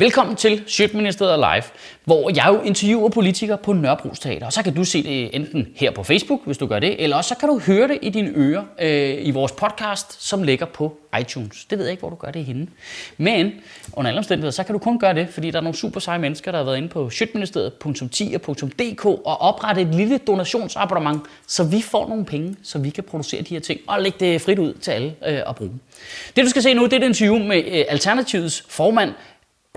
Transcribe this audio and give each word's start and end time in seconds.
Velkommen 0.00 0.36
til 0.36 0.62
Sjøtministeriet 0.66 1.38
Live, 1.38 1.62
hvor 2.04 2.30
jeg 2.30 2.44
jo 2.48 2.60
interviewer 2.60 3.08
politikere 3.08 3.58
på 3.58 3.72
Nørrebro 3.72 4.14
Teater. 4.14 4.46
Og 4.46 4.52
så 4.52 4.62
kan 4.62 4.74
du 4.74 4.84
se 4.84 5.02
det 5.02 5.36
enten 5.36 5.68
her 5.76 5.90
på 5.90 6.02
Facebook, 6.02 6.40
hvis 6.44 6.58
du 6.58 6.66
gør 6.66 6.78
det, 6.78 7.02
eller 7.02 7.16
også 7.16 7.28
så 7.28 7.34
kan 7.34 7.48
du 7.48 7.58
høre 7.58 7.88
det 7.88 7.98
i 8.02 8.10
dine 8.10 8.32
ører 8.34 8.64
øh, 8.80 9.26
i 9.26 9.30
vores 9.30 9.52
podcast, 9.52 10.22
som 10.28 10.42
ligger 10.42 10.66
på 10.66 10.96
iTunes. 11.20 11.64
Det 11.64 11.78
ved 11.78 11.84
jeg 11.84 11.90
ikke, 11.90 12.00
hvor 12.00 12.10
du 12.10 12.16
gør 12.16 12.30
det 12.30 12.44
henne. 12.44 12.66
Men 13.16 13.52
under 13.92 14.08
alle 14.08 14.18
omstændigheder, 14.18 14.50
så 14.50 14.64
kan 14.64 14.72
du 14.72 14.78
kun 14.78 14.98
gøre 14.98 15.14
det, 15.14 15.28
fordi 15.28 15.50
der 15.50 15.58
er 15.58 15.62
nogle 15.62 15.76
super 15.78 16.00
seje 16.00 16.18
mennesker, 16.18 16.50
der 16.50 16.58
har 16.58 16.64
været 16.64 16.76
inde 16.76 16.88
på 16.88 17.10
sjøtministeriet.10.dk 17.10 19.04
og 19.04 19.40
oprettet 19.40 19.88
et 19.88 19.94
lille 19.94 20.18
donationsabonnement, 20.18 21.22
så 21.46 21.64
vi 21.64 21.82
får 21.82 22.08
nogle 22.08 22.24
penge, 22.24 22.56
så 22.62 22.78
vi 22.78 22.90
kan 22.90 23.04
producere 23.04 23.42
de 23.42 23.54
her 23.54 23.60
ting 23.60 23.80
og 23.86 24.02
lægge 24.02 24.18
det 24.20 24.40
frit 24.40 24.58
ud 24.58 24.74
til 24.74 24.90
alle 24.90 25.14
øh, 25.26 25.40
at 25.48 25.56
bruge. 25.56 25.72
Det 26.36 26.44
du 26.44 26.50
skal 26.50 26.62
se 26.62 26.74
nu, 26.74 26.84
det 26.84 26.92
er 26.92 26.96
et 26.96 27.04
interview 27.04 27.38
med 27.38 27.64
øh, 27.64 27.84
Alternativets 27.88 28.64
formand, 28.68 29.12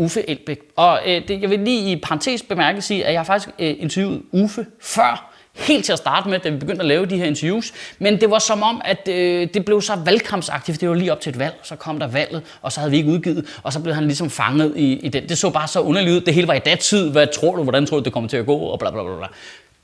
Uffe 0.01 0.29
Elbæk. 0.29 0.59
Og 0.75 0.99
øh, 1.05 1.27
det, 1.27 1.41
jeg 1.41 1.49
vil 1.49 1.59
lige 1.59 1.91
i 1.91 1.95
parentes 1.95 2.43
bemærke 2.43 2.81
sige, 2.81 3.05
at 3.05 3.13
jeg 3.13 3.19
har 3.19 3.25
faktisk 3.25 3.49
øh, 3.59 3.75
interviewet 3.79 4.21
Uffe 4.31 4.65
før, 4.81 5.33
helt 5.53 5.85
til 5.85 5.91
at 5.91 5.97
starte 5.97 6.29
med, 6.29 6.39
da 6.39 6.49
vi 6.49 6.57
begyndte 6.57 6.81
at 6.81 6.87
lave 6.87 7.05
de 7.05 7.17
her 7.17 7.25
interviews. 7.25 7.73
Men 7.99 8.21
det 8.21 8.31
var 8.31 8.39
som 8.39 8.63
om, 8.63 8.81
at 8.85 9.07
øh, 9.07 9.47
det 9.53 9.65
blev 9.65 9.81
så 9.81 9.95
valgkampsagtigt. 9.95 10.81
Det 10.81 10.89
var 10.89 10.95
lige 10.95 11.11
op 11.11 11.21
til 11.21 11.29
et 11.29 11.39
valg, 11.39 11.59
så 11.63 11.75
kom 11.75 11.99
der 11.99 12.07
valget, 12.07 12.41
og 12.61 12.71
så 12.71 12.79
havde 12.79 12.91
vi 12.91 12.97
ikke 12.97 13.09
udgivet, 13.09 13.45
og 13.63 13.73
så 13.73 13.79
blev 13.79 13.95
han 13.95 14.03
ligesom 14.03 14.29
fanget 14.29 14.73
i, 14.77 14.93
i 14.93 15.09
den. 15.09 15.29
Det 15.29 15.37
så 15.37 15.49
bare 15.49 15.67
så 15.67 15.81
underligt 15.81 16.15
ud. 16.15 16.21
Det 16.21 16.33
hele 16.33 16.47
var 16.47 16.53
i 16.53 16.59
datid. 16.59 17.11
Hvad 17.11 17.27
tror 17.33 17.55
du? 17.55 17.63
Hvordan 17.63 17.85
tror 17.85 17.97
du, 17.97 18.03
det 18.03 18.13
kommer 18.13 18.29
til 18.29 18.37
at 18.37 18.45
gå? 18.45 18.57
Og 18.57 18.79
bla 18.79 18.91
bla 18.91 19.03
bla 19.03 19.15
bla. 19.17 19.27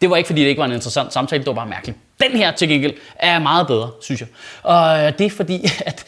Det 0.02 0.09
var 0.09 0.15
ikke, 0.15 0.27
fordi 0.27 0.41
det 0.41 0.48
ikke 0.48 0.59
var 0.59 0.65
en 0.65 0.71
interessant 0.71 1.13
samtale, 1.13 1.40
det 1.40 1.48
var 1.48 1.54
bare 1.54 1.70
mærkeligt. 1.70 1.98
Den 2.21 2.31
her 2.31 2.52
til 2.52 2.70
gengæld 2.70 2.93
er 3.15 3.40
meget 3.40 3.68
bedre, 3.68 3.90
synes 4.02 4.21
jeg. 4.21 4.27
Og 4.63 5.05
øh, 5.05 5.13
det 5.18 5.26
er 5.26 5.29
fordi, 5.29 5.65
at 5.85 6.05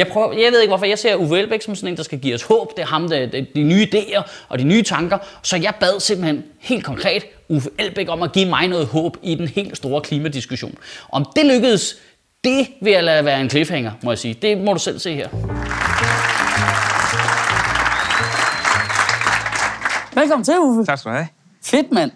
jeg, 0.00 0.12
prøver, 0.12 0.32
jeg 0.32 0.52
ved 0.52 0.60
ikke, 0.60 0.70
hvorfor 0.70 0.86
jeg 0.86 0.98
ser 0.98 1.16
Uwe 1.16 1.38
Elbæk 1.38 1.62
som 1.62 1.74
sådan 1.74 1.88
en, 1.88 1.96
der 1.96 2.02
skal 2.02 2.18
give 2.18 2.34
os 2.34 2.42
håb. 2.42 2.76
Det 2.76 2.82
er 2.82 2.86
ham, 2.86 3.08
der, 3.08 3.26
de, 3.26 3.46
de 3.54 3.62
nye 3.62 3.88
idéer 3.94 4.22
og 4.48 4.58
de 4.58 4.64
nye 4.64 4.82
tanker. 4.82 5.18
Så 5.42 5.56
jeg 5.56 5.74
bad 5.80 6.00
simpelthen 6.00 6.42
helt 6.58 6.84
konkret 6.84 7.24
Uffe 7.48 7.70
Elbæk 7.78 8.06
om 8.08 8.22
at 8.22 8.32
give 8.32 8.48
mig 8.48 8.68
noget 8.68 8.86
håb 8.86 9.16
i 9.22 9.34
den 9.34 9.48
helt 9.48 9.76
store 9.76 10.00
klimadiskussion. 10.00 10.74
Om 11.12 11.24
det 11.36 11.46
lykkedes, 11.46 11.96
det 12.44 12.66
vil 12.82 12.92
jeg 12.92 13.04
lade 13.04 13.24
være 13.24 13.40
en 13.40 13.50
cliffhanger, 13.50 13.92
må 14.02 14.10
jeg 14.10 14.18
sige. 14.18 14.34
Det 14.42 14.58
må 14.58 14.72
du 14.72 14.78
selv 14.78 14.98
se 14.98 15.14
her. 15.14 15.28
Velkommen 20.14 20.44
til, 20.44 20.54
Uffe. 20.58 20.84
Tak 20.84 20.98
skal 20.98 21.10
du 21.10 21.16
have. 21.16 21.28
Fedt, 21.64 21.92
mand. 21.92 22.10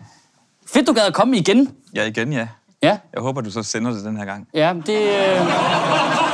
Fedt, 0.72 0.86
du 0.86 0.92
gad 0.92 1.02
at 1.02 1.14
komme 1.14 1.36
igen. 1.36 1.68
Ja, 1.94 2.04
igen, 2.04 2.32
ja. 2.32 2.48
Ja, 2.82 2.98
Jeg 3.14 3.22
håber, 3.22 3.40
du 3.40 3.50
så 3.50 3.62
sender 3.62 3.90
det 3.92 4.04
den 4.04 4.16
her 4.16 4.24
gang. 4.24 4.48
ja 4.54 4.72
det... 4.86 4.98
Øh... 4.98 6.33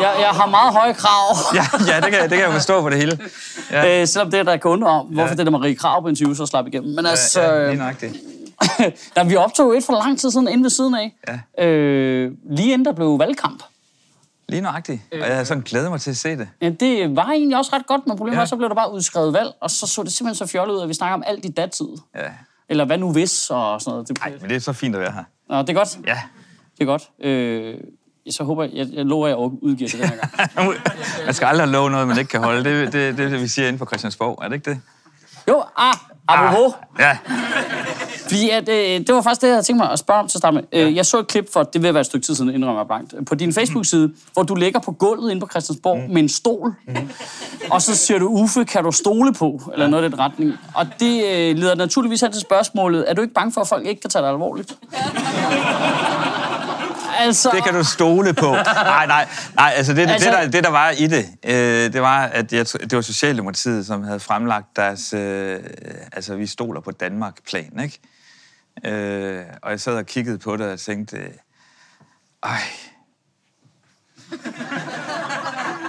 Jeg, 0.00 0.14
jeg 0.20 0.28
har 0.28 0.46
meget 0.50 0.72
høje 0.72 0.94
krav. 0.94 1.36
Ja, 1.58 1.64
ja 1.94 2.00
det, 2.00 2.10
kan, 2.12 2.20
det 2.22 2.30
kan 2.30 2.40
jeg 2.40 2.52
forstå 2.52 2.82
på 2.82 2.90
det 2.90 2.98
hele. 2.98 3.18
Ja, 3.70 4.00
Øh, 4.00 4.06
selvom 4.08 4.30
det 4.30 4.40
er 4.40 4.44
der 4.44 4.56
kan 4.56 4.70
undre 4.70 4.88
om, 4.88 5.06
hvorfor 5.06 5.28
Ja. 5.28 5.34
det 5.34 5.46
der 5.46 5.52
Marie 5.52 5.74
Krav 5.74 6.02
på 6.02 6.08
interview 6.08 6.34
så 6.34 6.46
slap 6.46 6.66
igennem. 6.66 6.94
Men 6.94 7.06
altså, 7.06 7.42
ja, 7.42 7.58
øh, 7.60 7.66
lige 7.68 7.78
nøjagtigt. 7.78 8.16
da 9.16 9.22
vi 9.22 9.36
optog 9.36 9.76
et 9.76 9.84
for 9.84 9.92
lang 9.92 10.18
tid 10.18 10.30
siden 10.30 10.48
inde 10.48 10.62
ved 10.62 10.70
siden 10.70 10.94
af, 10.94 11.14
Ja. 11.58 11.64
øh, 11.66 12.32
lige 12.50 12.72
inden 12.72 12.84
der 12.84 12.92
blev 12.92 13.18
valgkamp. 13.18 13.62
Lige 14.48 14.60
nøjagtigt. 14.62 15.00
Og 15.12 15.18
jeg 15.18 15.26
havde 15.26 15.44
sådan 15.46 15.62
glædet 15.62 15.90
mig 15.90 16.00
til 16.00 16.10
at 16.10 16.16
se 16.16 16.36
det. 16.36 16.48
Ja, 16.60 16.68
det 16.68 17.16
var 17.16 17.30
egentlig 17.30 17.58
også 17.58 17.70
ret 17.76 17.86
godt, 17.86 18.06
men 18.06 18.16
problemet 18.16 18.36
Ja. 18.36 18.40
var, 18.40 18.46
så 18.46 18.56
blev 18.56 18.68
der 18.68 18.74
bare 18.74 18.92
udskrevet 18.92 19.32
valg, 19.32 19.50
og 19.60 19.70
så 19.70 19.86
så 19.86 20.02
det 20.02 20.12
simpelthen 20.12 20.46
så 20.46 20.52
fjollet 20.52 20.74
ud, 20.74 20.82
at 20.82 20.88
vi 20.88 20.94
snakker 20.94 21.14
om 21.14 21.22
alt 21.26 21.44
i 21.44 21.48
datid. 21.48 21.86
Ja. 22.14 22.20
Eller 22.68 22.84
hvad 22.84 22.98
nu 22.98 23.12
hvis, 23.12 23.50
og 23.50 23.80
sådan 23.80 23.90
noget. 23.92 24.08
Det, 24.08 24.18
Ej, 24.22 24.32
men 24.40 24.50
det 24.50 24.56
er 24.56 24.60
så 24.60 24.72
fint 24.72 24.94
at 24.94 25.00
være 25.00 25.12
her. 25.12 25.24
Nå, 25.48 25.58
det 25.62 25.68
er 25.68 25.72
godt. 25.74 25.98
Ja. 26.06 26.20
Det 26.78 26.80
er 26.80 26.84
godt. 26.84 27.10
Øh, 27.20 27.74
så 28.30 28.44
håber 28.44 28.64
jeg, 28.64 28.72
jeg, 28.74 28.86
jeg 28.92 29.04
lover, 29.04 29.26
at 29.26 29.30
jeg 29.30 29.38
udgiver 29.38 29.90
det 29.90 30.00
den 30.00 30.08
her 30.08 30.16
gang. 30.16 30.74
Man 31.26 31.34
skal 31.34 31.46
aldrig 31.46 31.68
love 31.68 31.90
noget, 31.90 32.08
man 32.08 32.18
ikke 32.18 32.28
kan 32.28 32.40
holde. 32.40 32.64
Det 32.64 32.82
er 32.82 32.90
det, 32.90 33.18
det, 33.18 33.30
det, 33.30 33.40
vi 33.40 33.48
siger 33.48 33.68
inden 33.68 33.78
for 33.78 33.86
Christiansborg. 33.86 34.38
Er 34.42 34.48
det 34.48 34.54
ikke 34.54 34.70
det? 34.70 34.80
Jo, 35.48 35.62
ah, 35.76 35.94
apropos. 36.28 36.74
Ja. 36.98 37.18
Fordi 38.22 38.50
at, 38.50 38.68
øh, 38.68 39.06
det 39.06 39.14
var 39.14 39.22
faktisk 39.22 39.40
det, 39.40 39.46
jeg 39.46 39.54
havde 39.54 39.66
tænkt 39.66 39.82
mig 39.82 39.90
at 39.90 39.98
spørge 39.98 40.20
om 40.20 40.28
til 40.28 40.40
at. 40.44 40.64
Øh, 40.72 40.96
jeg 40.96 41.06
så 41.06 41.18
et 41.18 41.26
klip 41.26 41.52
for, 41.52 41.62
det 41.62 41.82
vil 41.82 41.94
være 41.94 42.00
et 42.00 42.06
stykke 42.06 42.26
tid 42.26 42.34
siden, 42.34 42.54
indrømmer 42.54 42.84
blankt, 42.84 43.14
på 43.26 43.34
din 43.34 43.52
Facebook-side, 43.52 44.12
hvor 44.32 44.42
du 44.42 44.54
ligger 44.54 44.80
på 44.80 44.92
gulvet 44.92 45.30
inde 45.30 45.40
på 45.40 45.48
Christiansborg 45.50 45.98
mm. 45.98 46.14
med 46.14 46.22
en 46.22 46.28
stol. 46.28 46.74
Mm. 46.88 47.10
Og 47.70 47.82
så 47.82 47.96
siger 47.96 48.18
du, 48.18 48.26
Uffe, 48.28 48.64
kan 48.64 48.84
du 48.84 48.92
stole 48.92 49.32
på? 49.32 49.60
Eller 49.72 49.86
noget 49.86 50.04
i 50.04 50.06
den 50.10 50.18
retning. 50.18 50.52
Og 50.74 50.86
det 51.00 51.24
øh, 51.24 51.56
leder 51.56 51.74
naturligvis 51.74 52.20
hen 52.20 52.32
til 52.32 52.40
spørgsmålet, 52.40 53.04
er 53.10 53.14
du 53.14 53.22
ikke 53.22 53.34
bange 53.34 53.52
for, 53.52 53.60
at 53.60 53.68
folk 53.68 53.86
ikke 53.86 54.00
kan 54.00 54.10
tage 54.10 54.22
dig 54.22 54.30
alvorligt? 54.30 54.76
altså, 57.22 57.50
Det 57.54 57.64
kan 57.64 57.74
du 57.74 57.84
stole 57.84 58.34
på. 58.34 58.52
Nej, 58.52 59.06
nej, 59.06 59.28
nej 59.54 59.72
altså 59.76 59.92
det, 59.92 60.10
Altså- 60.10 60.30
det, 60.30 60.38
der, 60.38 60.50
det 60.50 60.64
der 60.64 60.70
var 60.70 60.90
i 60.90 61.06
det, 61.06 61.26
øh, 61.44 61.92
det 61.92 62.02
var, 62.02 62.22
at 62.22 62.52
jeg, 62.52 62.66
det 62.72 62.92
var 62.92 63.00
Socialdemokratiet, 63.00 63.86
som 63.86 64.02
havde 64.04 64.20
fremlagt 64.20 64.76
deres, 64.76 65.12
øh, 65.12 65.60
altså 66.12 66.36
vi 66.36 66.46
stoler 66.46 66.80
på 66.80 66.90
Danmark-plan, 66.90 67.80
ikke? 67.82 68.00
Øh, 68.84 69.44
og 69.62 69.70
jeg 69.70 69.80
sad 69.80 69.94
og 69.94 70.06
kiggede 70.06 70.38
på 70.38 70.56
det 70.56 70.66
og 70.66 70.80
tænkte, 70.80 71.16
øh, 71.16 71.30
ej. 72.42 72.58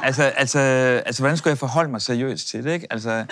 altså, 0.04 0.24
altså, 0.24 0.60
altså, 1.06 1.22
hvordan 1.22 1.38
skulle 1.38 1.52
jeg 1.52 1.58
forholde 1.58 1.92
mig 1.92 2.02
seriøst 2.02 2.48
til 2.48 2.64
det, 2.64 2.72
ikke? 2.74 2.88
Altså, 2.90 3.26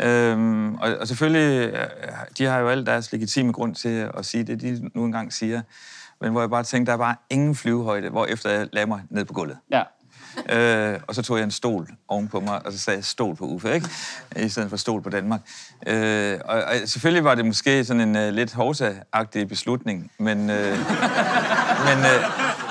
øhm, 0.00 0.74
og, 0.74 0.96
og 1.00 1.08
selvfølgelig, 1.08 1.70
øh, 1.74 1.88
de 2.38 2.44
har 2.44 2.58
jo 2.58 2.68
alt 2.68 2.86
deres 2.86 3.12
legitime 3.12 3.52
grund 3.52 3.74
til 3.74 4.10
at 4.18 4.26
sige 4.26 4.44
det, 4.44 4.60
de 4.60 4.90
nu 4.94 5.04
engang 5.04 5.32
siger. 5.32 5.62
Men 6.20 6.32
hvor 6.32 6.40
jeg 6.40 6.50
bare 6.50 6.62
tænkte, 6.62 6.90
der 6.90 6.94
er 6.94 7.00
bare 7.00 7.16
ingen 7.30 7.54
flyvehøjde, 7.54 8.10
hvor 8.10 8.26
efter 8.26 8.50
jeg 8.50 8.68
lagde 8.72 8.86
mig 8.86 9.02
ned 9.10 9.24
på 9.24 9.32
gulvet. 9.32 9.58
ja. 9.70 9.82
Øh, 10.48 11.00
og 11.06 11.14
så 11.14 11.22
tog 11.22 11.36
jeg 11.36 11.44
en 11.44 11.50
stol 11.50 11.88
ovenpå 12.08 12.40
mig, 12.40 12.66
og 12.66 12.72
så 12.72 12.78
sagde 12.78 12.96
jeg 12.96 13.04
stol 13.04 13.36
på 13.36 13.44
Uffe, 13.44 13.74
ikke? 13.74 13.88
I 14.36 14.48
stedet 14.48 14.70
for 14.70 14.76
stol 14.76 15.02
på 15.02 15.10
Danmark. 15.10 15.40
Øh, 15.86 16.38
og, 16.44 16.62
og 16.62 16.74
selvfølgelig 16.86 17.24
var 17.24 17.34
det 17.34 17.46
måske 17.46 17.84
sådan 17.84 18.00
en 18.00 18.16
uh, 18.16 18.34
lidt 18.34 18.52
hovsa-agtig 18.52 19.48
beslutning, 19.48 20.10
men... 20.18 20.50
Øh, 20.50 20.78
men, 21.88 21.98
øh, 21.98 22.24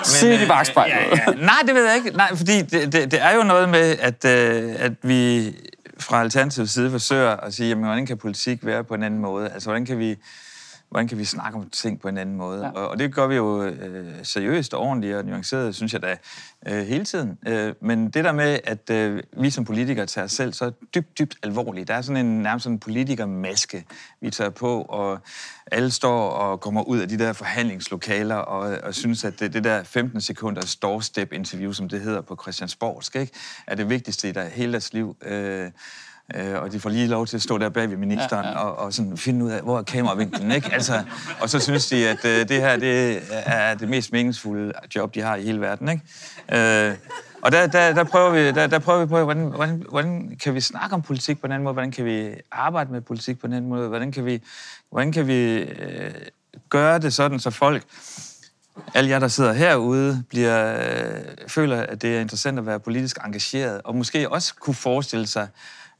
Se 0.04 0.30
det 0.30 0.40
i 0.40 0.42
øh, 0.42 0.48
bakspejlet. 0.48 0.96
Ja, 0.96 1.32
ja. 1.32 1.34
Nej, 1.34 1.60
det 1.66 1.76
ved 1.76 1.86
jeg 1.86 1.96
ikke. 1.96 2.10
Nej, 2.10 2.36
fordi 2.36 2.62
det, 2.62 2.94
det, 2.94 3.12
det 3.12 3.22
er 3.22 3.36
jo 3.36 3.44
noget 3.44 3.70
med, 3.70 3.96
at, 4.00 4.26
øh, 4.26 4.76
at 4.78 4.94
vi 5.02 5.54
fra 6.00 6.22
Alternativets 6.22 6.74
side 6.74 6.92
forsøger 6.92 7.30
at 7.30 7.54
sige, 7.54 7.70
jamen, 7.70 7.86
hvordan 7.86 8.06
kan 8.06 8.18
politik 8.18 8.66
være 8.66 8.84
på 8.84 8.94
en 8.94 9.04
anden 9.04 9.20
måde? 9.20 9.50
Altså, 9.50 9.70
hvordan 9.70 9.86
kan 9.86 10.00
vi, 10.00 10.16
hvordan 10.90 11.08
kan 11.08 11.18
vi 11.18 11.26
snakke 11.26 11.58
om 11.58 11.70
ting 11.70 12.00
på 12.00 12.08
en 12.08 12.18
anden 12.18 12.36
måde? 12.36 12.66
Ja. 12.66 12.72
Og, 12.72 12.88
og 12.88 13.00
det 13.00 13.16
gør 13.16 13.28
vi 13.28 13.36
jo 13.36 13.64
øh, 13.64 14.14
seriøst 14.24 14.74
og 14.74 14.82
ordentligt 14.82 15.16
og 15.16 15.26
nuanceret, 15.26 15.76
synes 15.76 15.94
jeg 15.94 16.02
da, 16.02 16.18
øh, 16.68 16.86
hele 16.86 17.06
tiden. 17.06 17.38
Øh, 17.48 17.74
men 17.82 18.10
det 18.10 18.24
der 18.26 18.32
med, 18.32 18.60
at 18.64 18.90
øh, 18.90 19.24
vi 19.38 19.50
som 19.50 19.66
politikere 19.66 20.06
tager 20.06 20.26
os 20.26 20.32
selv 20.32 20.54
så 20.54 20.72
dybt, 20.96 21.20
dybt 21.20 21.36
alvorligt. 21.44 21.88
Der 21.88 21.94
er 21.94 22.02
sådan 22.02 22.26
en 22.26 22.42
nærmest 22.42 22.64
sådan 22.64 22.76
en 22.76 22.80
politikermaske, 22.80 23.86
vi 24.22 24.30
tager 24.30 24.50
på, 24.50 24.82
og 24.82 25.20
alle 25.72 25.92
står 25.92 26.30
og 26.30 26.60
kommer 26.60 26.84
ud 26.84 27.00
af 27.00 27.10
de 27.10 27.20
der 27.20 27.34
forhandlingslokaler 27.34 28.36
og, 28.36 28.78
og 28.84 28.96
synes, 28.96 29.24
at 29.24 29.40
det, 29.40 29.54
det 29.54 29.64
der 29.64 29.84
15 29.84 30.22
sekunders 30.22 30.76
doorstep-interview, 30.76 31.72
som 31.72 31.90
det 31.90 32.02
hedder 32.02 32.22
på 32.22 32.38
Christiansborg, 32.42 33.04
skal 33.04 33.22
ikke, 33.22 33.34
er 33.68 33.76
det 33.76 33.90
vigtigste 33.90 34.30
i 34.30 34.32
der, 34.32 34.46
hele 34.46 34.72
deres 34.72 34.94
liv. 34.94 35.18
Øh, 35.22 35.72
Øh, 36.36 36.62
og 36.62 36.72
de 36.72 36.80
får 36.80 36.90
lige 36.90 37.08
lov 37.08 37.28
til 37.28 37.38
at 37.38 37.42
stå 37.42 37.58
der 37.58 37.70
bag 37.70 37.90
ved 37.90 37.98
ministeren 37.98 38.46
ja, 38.46 38.52
ja. 38.52 38.58
Og, 38.58 38.78
og 38.78 38.94
sådan 38.94 39.18
finde 39.18 39.46
ud 39.46 39.52
af, 39.52 39.62
hvor 39.62 39.78
er 39.78 39.84
kameravinklen, 39.84 40.52
ikke? 40.52 40.74
Altså, 40.74 41.04
og 41.42 41.50
så 41.50 41.60
synes 41.60 41.88
de, 41.88 42.08
at 42.08 42.26
øh, 42.26 42.50
det 42.50 42.62
her 42.62 42.78
det 42.78 43.22
er 43.32 43.76
det 43.76 43.90
mest 43.90 44.12
meningsfulde 44.12 44.74
job, 44.96 45.16
de 45.16 45.22
har 45.22 45.36
i 45.36 45.44
hele 45.44 45.62
verden, 45.62 45.90
ikke? 45.90 46.90
Øh, 46.90 46.96
og 47.42 47.52
der, 47.52 47.68
der, 47.68 47.94
der, 47.94 48.04
prøver 48.04 48.30
vi, 48.30 48.52
der, 48.52 48.68
der 48.68 48.80
prøver 48.80 49.00
vi 49.00 49.06
på, 49.06 49.24
hvordan, 49.24 49.44
hvordan, 49.44 49.84
hvordan 49.90 50.38
kan 50.44 50.56
vi 50.56 50.62
snakke 50.62 50.96
om 50.96 51.02
politik 51.02 51.42
på 51.42 51.48
en 51.48 51.52
anden 51.52 51.64
måde? 51.64 51.74
Hvordan 51.74 51.92
kan 51.92 52.06
vi 52.06 52.30
arbejde 52.52 52.92
med 52.92 53.02
politik 53.02 53.40
på 53.40 53.48
en 53.48 53.54
anden 53.54 53.70
måde? 53.70 53.88
Hvordan 53.88 54.12
kan 54.12 54.26
vi, 54.26 54.42
hvordan 54.90 55.12
kan 55.12 55.28
vi 55.28 55.58
øh, 55.58 56.14
gøre 56.70 57.00
det 57.00 57.14
sådan, 57.14 57.40
så 57.40 57.50
folk 57.50 57.84
alle 58.94 59.10
jer, 59.10 59.20
der 59.20 59.28
sidder 59.28 59.54
herude, 59.54 60.24
bliver, 60.30 60.78
øh, 60.80 61.22
føler, 61.48 61.82
at 61.82 62.02
det 62.02 62.16
er 62.16 62.22
interessant 62.22 62.60
at 62.60 62.66
være 62.66 62.80
politisk 62.80 63.18
engageret, 63.26 63.82
og 63.84 63.96
måske 63.96 64.30
også 64.30 64.56
kunne 64.56 64.74
forestille 64.74 65.28
sig 65.28 65.48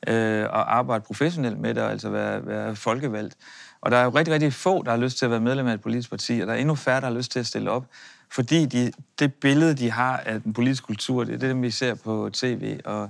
øh, 0.08 0.44
at 0.44 0.50
arbejde 0.52 1.04
professionelt 1.08 1.60
med 1.60 1.74
det, 1.74 1.84
og 1.84 1.92
altså 1.92 2.10
være, 2.10 2.48
være 2.48 2.76
folkevalgt. 2.76 3.36
Og 3.82 3.92
der 3.92 3.98
er 3.98 4.04
jo 4.04 4.10
rigtig, 4.10 4.34
rigtig 4.34 4.54
få, 4.54 4.84
der 4.84 4.92
har 4.92 4.98
lyst 4.98 5.18
til 5.18 5.26
at 5.26 5.32
være 5.32 5.40
medlem 5.40 5.68
af 5.68 5.74
et 5.74 5.82
politisk 5.82 6.10
parti, 6.10 6.40
og 6.40 6.48
der 6.48 6.54
er 6.54 6.58
endnu 6.58 6.76
færre, 6.76 7.02
der 7.02 7.08
har 7.08 7.14
lyst 7.14 7.32
til 7.32 7.40
at 7.40 7.48
stille 7.48 7.72
op, 7.72 7.86
fordi 8.32 8.66
de, 8.66 8.92
det 9.20 9.34
billede, 9.34 9.74
de 9.74 9.92
har 9.92 10.18
af 10.18 10.42
den 10.42 10.54
politiske 10.54 10.86
kultur, 10.86 11.24
det 11.24 11.34
er 11.34 11.38
det, 11.38 11.62
vi 11.62 11.72
ser 11.72 11.96
på 11.96 12.30
tv, 12.34 12.80
og, 12.86 13.10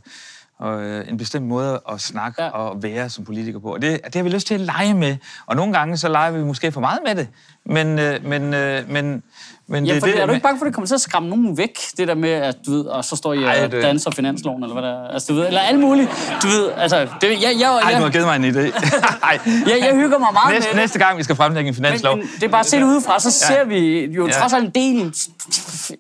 og 0.58 0.84
øh, 0.84 1.10
en 1.10 1.18
bestemt 1.18 1.46
måde 1.46 1.82
at 1.92 2.02
snakke 2.02 2.44
ja. 2.44 2.50
og 2.50 2.84
være 2.84 3.10
som 3.10 3.26
politiker 3.26 3.60
på. 3.60 3.74
Og 3.74 3.82
det, 3.82 4.06
det 4.06 4.16
har 4.16 4.24
vi 4.24 4.30
lyst 4.30 4.48
til 4.48 4.54
at 4.54 4.60
lege 4.60 4.94
med. 4.94 5.18
Og 5.46 5.56
nogle 5.56 5.74
gange 5.74 5.98
så 5.98 6.10
leger 6.10 6.32
vi 6.32 6.44
måske 6.44 6.72
for 6.72 6.82
meget 6.82 7.00
med 7.06 7.16
det. 7.16 7.28
Men, 7.70 8.00
øh, 8.00 8.26
men, 8.26 8.54
øh, 8.54 8.90
men, 8.90 9.24
men 9.68 9.86
Ja, 9.86 9.94
det 9.94 10.02
for 10.02 10.08
det, 10.08 10.22
er 10.22 10.26
du 10.26 10.32
ikke 10.32 10.44
bange 10.44 10.60
for, 10.60 10.66
at 10.66 10.68
det 10.68 10.76
kommer 10.76 10.88
til 10.88 10.94
at 10.96 11.02
skræmme 11.02 11.30
nogen 11.30 11.58
væk? 11.58 11.80
Det 11.98 12.08
der 12.08 12.16
med, 12.16 12.30
at 12.30 12.56
du 12.66 12.72
ved, 12.72 12.86
og 12.86 13.06
så 13.06 13.16
står 13.16 13.34
I 13.34 13.44
Ej, 13.44 13.64
og 13.66 13.72
det- 13.72 13.84
danser 13.84 14.12
finansloven, 14.12 14.64
eller 14.64 14.74
hvad 14.74 14.84
der 14.84 15.04
er. 15.04 15.08
Altså, 15.14 15.34
du 15.34 15.40
ved, 15.40 15.48
eller 15.48 15.62
alt 15.62 15.80
muligt. 15.80 16.10
Du 16.44 16.48
ved, 16.48 16.72
altså, 16.78 17.02
det, 17.22 17.30
jeg, 17.30 17.40
jeg, 17.44 17.56
jeg, 17.60 17.80
Ej, 17.84 17.98
du 17.98 18.04
har 18.04 18.10
givet 18.10 18.26
mig 18.26 18.36
en 18.36 18.46
idé. 18.46 18.60
Jeg, 19.70 19.80
jeg 19.80 19.96
hygger 19.96 20.18
mig 20.20 20.28
meget 20.34 20.54
Næste, 20.56 20.70
med 20.74 20.82
næste 20.82 21.00
gang, 21.00 21.18
vi 21.18 21.24
skal 21.24 21.36
fremlægge 21.36 21.68
en 21.68 21.76
finanslov. 21.76 22.18
Men, 22.18 22.26
men 22.26 22.36
det 22.36 22.44
er 22.44 22.48
bare 22.50 22.64
set 22.64 22.84
udefra, 22.84 23.20
så 23.20 23.32
ser 23.32 23.64
vi 23.64 24.06
jo 24.06 24.26
Ja. 24.28 24.32
trods 24.32 24.54
alt 24.54 24.66
en 24.66 24.72
del... 24.76 25.14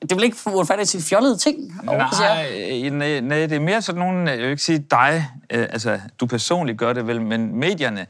Det 0.09 0.15
vel 0.15 0.23
ikke 0.23 0.37
for 0.37 0.63
fat 0.63 0.87
til 0.87 1.03
fjollede 1.03 1.37
ting? 1.37 1.57
Nej, 1.83 1.97
nej, 2.89 3.19
nej, 3.19 3.37
det 3.39 3.51
er 3.51 3.59
mere 3.59 3.81
sådan 3.81 3.99
nogle, 3.99 4.29
jeg 4.31 4.39
vil 4.39 4.49
ikke 4.49 4.63
sige 4.63 4.85
dig, 4.91 5.27
øh, 5.53 5.59
altså 5.71 5.99
du 6.19 6.25
personligt 6.25 6.77
gør 6.77 6.93
det 6.93 7.07
vel, 7.07 7.21
men 7.21 7.55
medierne 7.59 8.05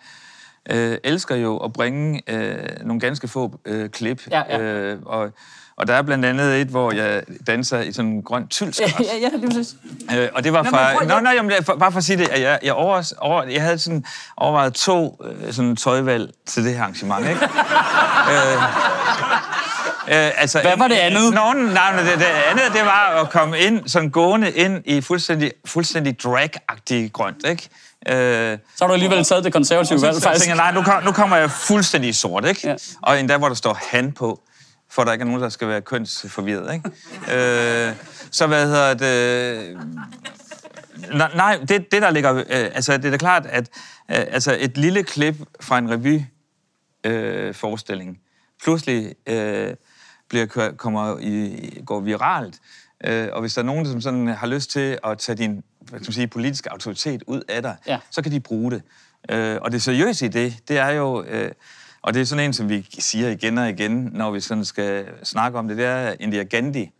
øh, 0.70 0.98
elsker 1.04 1.36
jo 1.36 1.58
at 1.58 1.74
bringe 1.74 2.22
øh, 2.28 2.58
nogle 2.86 3.00
ganske 3.00 3.28
få 3.28 3.60
øh, 3.66 3.90
klip. 3.90 4.22
Ja, 4.32 4.42
ja. 4.50 4.60
Øh, 4.62 4.98
og, 5.06 5.30
og 5.78 5.88
der 5.88 5.94
er 5.94 6.02
blandt 6.02 6.26
andet 6.26 6.62
et, 6.62 6.68
hvor 6.68 6.92
jeg 6.92 7.24
danser 7.48 7.80
i 7.82 7.92
sådan 7.92 8.12
en 8.12 8.22
grøn 8.24 8.48
tylskræt. 8.48 8.94
Ja, 9.00 9.06
ja, 9.14 9.20
ja, 9.34 9.38
det 9.38 9.50
præcis. 9.50 9.76
Øh, 10.18 10.28
og 10.34 10.44
det 10.44 10.54
var 10.54 10.64
Nå, 10.64 10.70
fra... 10.70 10.94
prøv- 10.94 11.08
Nå, 11.08 11.20
nej, 11.20 11.34
jamen, 11.36 11.52
det 11.52 11.60
er 11.60 11.64
for, 11.64 11.76
bare 11.76 11.92
for 11.92 11.98
at 11.98 12.04
sige 12.04 12.18
det, 12.18 12.30
at 12.30 12.42
jeg, 12.42 12.60
jeg, 12.64 12.74
over, 12.74 13.14
over, 13.18 13.44
jeg 13.44 13.62
havde 13.62 13.78
sådan 13.80 14.06
overvejet 14.38 14.74
to 14.74 15.22
øh, 15.24 15.54
sådan 15.54 15.76
tøjvalg 15.76 16.32
til 16.46 16.64
det 16.66 16.74
her 16.74 16.82
arrangement, 16.82 17.28
ikke? 17.28 17.42
øh, 18.32 18.62
øh, 20.08 20.42
altså, 20.42 20.62
Hvad 20.62 20.78
var 20.78 20.88
det 20.88 20.96
andet? 20.96 21.34
Nå, 21.34 21.54
nej, 21.54 21.74
nej, 21.74 22.04
det, 22.04 22.20
det 22.20 22.26
andet, 22.26 22.64
det 22.74 22.82
var 22.86 23.22
at 23.22 23.30
komme 23.30 23.60
ind, 23.60 23.88
sådan 23.88 24.10
gående 24.10 24.52
ind 24.52 24.82
i 24.86 25.02
fuldstændig, 25.02 25.52
fuldstændig 25.66 26.20
drag-agtig 26.24 27.12
grønt, 27.14 27.46
ikke? 27.48 27.70
Øh, 28.08 28.58
Så 28.76 28.84
har 28.84 28.88
du 28.88 28.94
alligevel 28.94 29.24
taget 29.24 29.44
det 29.44 29.54
konservative 29.54 30.02
valg, 30.02 30.24
faktisk. 30.24 30.46
tænker 30.46 30.56
nej, 30.56 30.72
nu, 30.72 30.82
kom, 30.82 31.04
nu 31.04 31.12
kommer 31.12 31.38
jeg 31.38 31.52
fuldstændig 31.52 32.16
sort, 32.16 32.46
ikke? 32.46 32.68
Ja. 32.68 32.76
Og 33.02 33.20
endda, 33.20 33.38
hvor 33.38 33.48
der 33.48 33.56
står 33.56 33.80
han 33.92 34.12
på, 34.12 34.42
for 34.92 35.04
der 35.04 35.12
ikke 35.12 35.24
er 35.24 35.28
nogen, 35.28 35.42
der 35.42 35.50
skal 35.50 35.68
være 35.68 35.82
kønsforvirret, 35.82 36.74
ikke? 36.74 37.88
øh, 37.88 37.94
så 38.32 38.48
hvad 38.48 38.66
hedder 38.66 38.94
det... 38.94 39.78
Nej, 41.14 41.32
nej 41.36 41.60
det, 41.68 41.92
det 41.92 42.02
der 42.02 42.10
ligger... 42.10 42.36
Øh, 42.36 42.44
altså, 42.50 42.98
det 42.98 43.06
er 43.06 43.12
da 43.12 43.18
klart, 43.18 43.46
at 43.46 43.70
øh, 44.12 44.18
altså, 44.18 44.58
et 44.60 44.78
lille 44.78 45.04
klip 45.04 45.36
fra 45.62 45.78
en 45.78 45.92
revy 45.92 46.22
øh, 47.04 47.54
forestilling 47.54 48.18
pludselig 48.64 49.14
øh, 49.28 49.74
bliver, 50.44 50.72
kommer 50.78 51.18
i, 51.20 51.60
går 51.86 52.00
viralt. 52.00 52.56
Øh, 53.04 53.28
og 53.34 53.42
hvis 53.42 53.54
der 53.54 53.62
er 53.62 53.66
nogen, 53.66 53.86
som 53.86 54.02
sådan 54.02 54.28
har 54.28 54.48
lyst 54.48 54.72
til 54.72 54.98
at 55.04 55.18
tage 55.18 55.36
din 55.38 55.64
hvad 55.80 56.00
skal 56.00 56.08
man 56.10 56.14
sige, 56.14 56.28
politiske 56.28 56.72
autoritet 56.72 57.24
ud 57.28 57.42
af 57.50 57.62
dig, 57.62 57.76
Ja. 57.88 57.98
så 58.12 58.22
kan 58.22 58.32
de 58.32 58.40
bruge 58.40 58.72
det. 58.72 58.82
Øh, 59.30 59.58
og 59.62 59.72
det 59.72 59.82
seriøse 59.82 60.26
i 60.26 60.30
det, 60.30 60.56
det 60.68 60.78
er 60.78 60.90
jo... 60.90 61.24
Øh, 61.24 61.52
og 62.02 62.14
det 62.14 62.22
er 62.22 62.26
sådan 62.26 62.46
en, 62.46 62.54
som 62.54 62.70
vi 62.70 62.88
siger 63.00 63.30
igen 63.30 63.58
og 63.58 63.70
igen, 63.70 64.10
når 64.14 64.32
vi 64.32 64.40
sådan 64.40 64.66
skal 64.66 65.06
snakke 65.24 65.60
om 65.60 65.68
det, 65.68 65.78
det 65.78 65.86
er 65.86 66.14
Indira 66.20 66.44
Gandhi. 66.44 66.92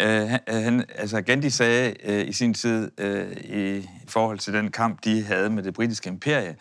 Øh, 0.00 0.28
han- 0.48 0.84
altså 0.98 1.20
Gandhi 1.20 1.50
sagde 1.50 1.94
øh, 2.04 2.28
i 2.28 2.32
sin 2.32 2.54
tid 2.54 2.90
øh, 2.98 3.32
i, 3.32 3.76
i 3.76 3.88
forhold 4.08 4.38
til 4.38 4.52
den 4.52 4.70
kamp, 4.70 5.04
de 5.04 5.22
havde 5.24 5.50
med 5.50 5.62
det 5.62 5.74
britiske 5.74 6.08
imperie, 6.08 6.56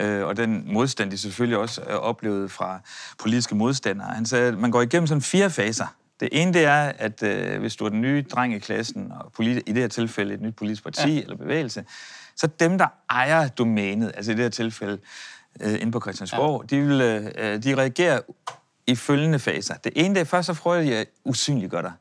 øh, 0.00 0.24
og 0.26 0.36
den 0.36 0.72
modstand, 0.72 1.10
de 1.10 1.18
selvfølgelig 1.18 1.58
også 1.58 1.80
øh, 1.80 1.96
oplevede 1.96 2.48
fra 2.48 2.80
politiske 3.18 3.54
modstandere. 3.54 4.08
Han 4.08 4.26
sagde, 4.26 4.48
at 4.48 4.58
man 4.58 4.70
går 4.70 4.82
igennem 4.82 5.06
sådan 5.06 5.22
fire 5.22 5.50
faser. 5.50 5.86
Det 6.20 6.28
ene, 6.32 6.52
det 6.52 6.64
er, 6.64 6.92
at 6.98 7.22
øh, 7.22 7.60
hvis 7.60 7.76
du 7.76 7.84
er 7.84 7.88
den 7.88 8.00
nye 8.00 8.24
dreng 8.30 8.54
i 8.54 8.58
klassen, 8.58 9.12
og 9.20 9.32
politi- 9.32 9.62
i 9.66 9.72
det 9.72 9.76
her 9.76 9.88
tilfælde 9.88 10.34
et 10.34 10.40
nyt 10.40 10.56
politisk 10.56 10.82
parti 10.82 11.14
ja. 11.14 11.22
eller 11.22 11.36
bevægelse, 11.36 11.84
så 12.36 12.46
dem, 12.46 12.78
der 12.78 12.86
ejer 13.10 13.48
domænet, 13.48 14.12
altså 14.14 14.32
i 14.32 14.34
det 14.34 14.42
her 14.42 14.50
tilfælde 14.50 14.98
øh, 15.60 15.74
inde 15.80 15.92
på 15.92 16.00
Christiansborg, 16.00 16.64
ja. 16.70 16.76
de, 16.76 16.82
vil, 16.82 17.00
øh, 17.00 17.62
de 17.62 17.74
reagerer 17.74 18.20
i 18.86 18.94
følgende 18.94 19.38
faser. 19.38 19.74
Det 19.74 19.92
ene, 19.96 20.14
det 20.14 20.20
er 20.20 20.24
først 20.24 20.50
og 20.50 20.56
fremmest, 20.56 20.92
at 20.92 21.06
usynliggør 21.24 21.80
dig. 21.80 21.92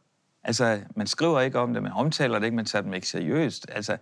Altså, 0.43 0.79
man 0.95 1.07
skriver 1.07 1.41
ikke 1.41 1.59
om 1.59 1.73
det, 1.73 1.83
man 1.83 1.91
omtaler 1.91 2.39
det 2.39 2.45
ikke, 2.45 2.55
man 2.55 2.65
tager 2.65 2.83
dem 2.83 2.93
ikke 2.93 3.07
seriøst. 3.07 3.65
Altså, 3.71 3.97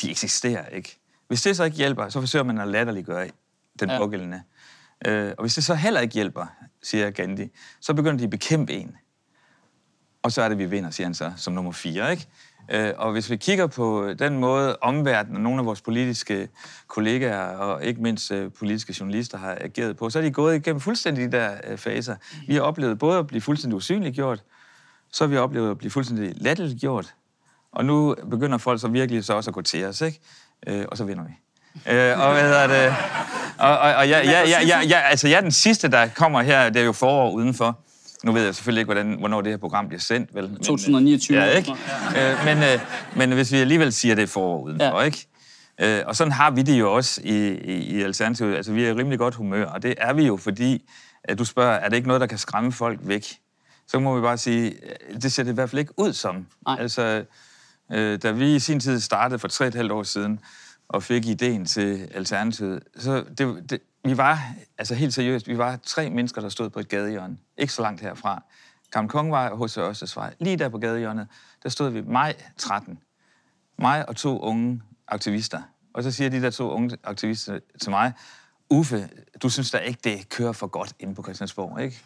de 0.00 0.10
eksisterer 0.10 0.66
ikke. 0.66 0.99
Hvis 1.30 1.42
det 1.42 1.56
så 1.56 1.64
ikke 1.64 1.76
hjælper, 1.76 2.08
så 2.08 2.20
forsøger 2.20 2.42
man 2.44 2.58
at 2.60 2.68
latterliggøre 2.68 3.28
den 3.80 3.90
Ja. 3.90 3.98
pågældende. 3.98 4.42
Øh, 5.06 5.32
og 5.38 5.42
hvis 5.42 5.54
det 5.54 5.64
så 5.64 5.74
heller 5.74 6.00
ikke 6.00 6.14
hjælper, 6.14 6.46
siger 6.82 7.10
Gandhi, 7.10 7.48
så 7.80 7.94
begynder 7.94 8.18
de 8.18 8.24
at 8.24 8.30
bekæmpe 8.30 8.72
en. 8.72 8.96
Og 10.22 10.32
så 10.32 10.42
er 10.42 10.48
det, 10.48 10.58
vi 10.58 10.66
vinder, 10.66 10.90
siger 10.90 11.06
han 11.06 11.14
så, 11.14 11.32
som 11.36 11.52
nummer 11.52 11.72
fire, 11.72 12.10
ikke? 12.10 12.26
Øh, 12.70 12.92
og 12.96 13.12
hvis 13.12 13.30
vi 13.30 13.36
kigger 13.36 13.66
på 13.66 14.12
den 14.18 14.38
måde, 14.38 14.76
omverdenen 14.76 15.36
og 15.36 15.42
nogle 15.42 15.58
af 15.58 15.66
vores 15.66 15.80
politiske 15.80 16.48
kollegaer 16.86 17.46
og 17.46 17.84
ikke 17.84 18.02
mindst 18.02 18.30
øh, 18.30 18.52
politiske 18.52 18.94
journalister 19.00 19.38
har 19.38 19.58
ageret 19.60 19.96
på, 19.96 20.10
så 20.10 20.18
er 20.18 20.22
de 20.22 20.30
gået 20.30 20.56
igennem 20.56 20.80
fuldstændig 20.80 21.32
de 21.32 21.36
der 21.36 21.56
øh, 21.66 21.78
faser. 21.78 22.16
Vi 22.46 22.54
har 22.54 22.60
oplevet 22.62 22.98
både 22.98 23.18
at 23.18 23.26
blive 23.26 23.40
fuldstændig 23.40 23.76
usynliggjort, 23.76 24.42
så 25.12 25.24
har 25.24 25.28
vi 25.28 25.36
oplevet 25.36 25.70
at 25.70 25.78
blive 25.78 25.90
fuldstændig 25.90 26.32
latterliggjort, 26.36 27.14
og 27.72 27.84
nu 27.84 28.14
begynder 28.30 28.58
folk 28.58 28.80
så 28.80 28.88
virkelig 28.88 29.24
så 29.24 29.34
også 29.34 29.50
at 29.50 29.54
gå 29.54 29.62
til 29.62 29.84
os, 29.84 30.00
ikke? 30.00 30.20
Øh, 30.66 30.84
og 30.88 30.96
så 30.96 31.04
vinder 31.04 31.24
vi. 31.24 31.30
Øh, 31.92 32.20
og 32.20 32.32
hvad 32.32 32.42
hedder 32.42 32.66
det? 32.66 32.94
Og, 33.58 33.78
og, 33.78 33.94
og 33.94 34.08
jeg, 34.08 34.24
jeg, 34.24 34.44
jeg, 34.48 34.68
jeg, 34.68 34.84
jeg, 34.88 35.04
altså, 35.10 35.28
jeg 35.28 35.36
er 35.36 35.40
den 35.40 35.52
sidste, 35.52 35.88
der 35.88 36.08
kommer 36.16 36.42
her, 36.42 36.70
det 36.70 36.80
er 36.80 36.84
jo 36.84 36.92
forår 36.92 37.30
udenfor. 37.30 37.78
Nu 38.24 38.32
ved 38.32 38.44
jeg 38.44 38.54
selvfølgelig 38.54 38.80
ikke, 38.80 38.92
hvordan, 38.92 39.16
hvornår 39.18 39.40
det 39.40 39.52
her 39.52 39.56
program 39.56 39.88
bliver 39.88 40.00
sendt, 40.00 40.34
vel? 40.34 40.44
Men, 40.48 40.52
øh, 40.52 40.64
2029. 40.64 41.38
Ja, 41.38 41.44
ikke? 41.56 41.70
Øh, 42.16 42.44
men, 42.44 42.58
øh, 42.58 42.78
men 43.16 43.32
hvis 43.32 43.52
vi 43.52 43.56
alligevel 43.56 43.92
siger, 43.92 44.14
det 44.14 44.22
er 44.22 44.26
forår 44.26 44.60
udenfor, 44.62 44.98
Ja. 45.00 45.04
ikke? 45.04 45.26
Øh, 45.80 46.02
og 46.06 46.16
sådan 46.16 46.32
har 46.32 46.50
vi 46.50 46.62
det 46.62 46.78
jo 46.80 46.94
også 46.94 47.20
i, 47.24 47.48
i, 47.48 47.72
i 47.96 48.02
Alternativet. 48.02 48.56
Altså, 48.56 48.72
vi 48.72 48.84
er 48.84 48.88
i 48.88 48.92
rimelig 48.92 49.18
godt 49.18 49.34
humør, 49.34 49.66
og 49.66 49.82
det 49.82 49.94
er 49.98 50.12
vi 50.12 50.26
jo, 50.26 50.36
fordi 50.36 50.90
at 51.24 51.38
du 51.38 51.44
spørger, 51.44 51.72
er 51.72 51.88
det 51.88 51.96
ikke 51.96 52.08
noget, 52.08 52.20
der 52.20 52.26
kan 52.26 52.38
skræmme 52.38 52.72
folk 52.72 52.98
væk? 53.02 53.26
Så 53.88 53.98
må 53.98 54.14
vi 54.16 54.20
bare 54.20 54.38
sige, 54.38 54.70
øh, 55.10 55.22
det 55.22 55.32
ser 55.32 55.42
det 55.42 55.50
i 55.50 55.54
hvert 55.54 55.70
fald 55.70 55.78
ikke 55.80 55.92
ud 55.96 56.12
som. 56.12 56.46
Nej. 56.66 56.76
Altså, 56.80 57.24
Øh, 57.92 58.22
da 58.22 58.30
vi 58.30 58.54
i 58.54 58.58
sin 58.58 58.80
tid 58.80 59.00
startede 59.00 59.38
for 59.38 59.48
tre 59.48 59.66
et 59.66 59.74
halvt 59.74 59.92
år 59.92 60.02
siden, 60.02 60.40
og 60.88 61.02
fik 61.02 61.26
ideen 61.26 61.64
til 61.64 62.08
Alternativet, 62.14 62.82
så 62.96 63.24
det, 63.38 63.70
det, 63.70 63.80
vi 64.04 64.16
var, 64.16 64.52
altså 64.78 64.94
helt 64.94 65.14
seriøst, 65.14 65.48
vi 65.48 65.58
var 65.58 65.78
tre 65.82 66.10
mennesker, 66.10 66.40
der 66.40 66.48
stod 66.48 66.70
på 66.70 66.80
et 66.80 66.88
gadehjørne, 66.88 67.36
ikke 67.58 67.72
så 67.72 67.82
langt 67.82 68.00
herfra. 68.00 68.42
Gamle 68.90 69.08
Kongvej 69.08 69.48
og 69.48 69.64
H.C. 69.64 69.78
Ørstedsvej. 69.78 70.34
Lige 70.38 70.56
der 70.56 70.68
på 70.68 70.78
gadehjørnet, 70.78 71.28
der 71.62 71.68
stod 71.68 71.90
vi 71.90 72.02
maj 72.02 72.36
13. 72.56 72.98
Mig 73.78 74.08
og 74.08 74.16
to 74.16 74.40
unge 74.40 74.82
aktivister. 75.08 75.62
Og 75.94 76.02
så 76.02 76.10
siger 76.10 76.30
de 76.30 76.42
der 76.42 76.50
to 76.50 76.70
unge 76.70 76.96
aktivister 77.04 77.58
til 77.80 77.90
mig, 77.90 78.12
Uffe, 78.70 79.08
du 79.42 79.48
synes 79.48 79.70
da 79.70 79.78
ikke, 79.78 80.00
det 80.04 80.28
kører 80.28 80.52
for 80.52 80.66
godt 80.66 80.94
inde 80.98 81.14
på 81.14 81.22
Christiansborg, 81.22 81.80
ikke? 81.80 82.02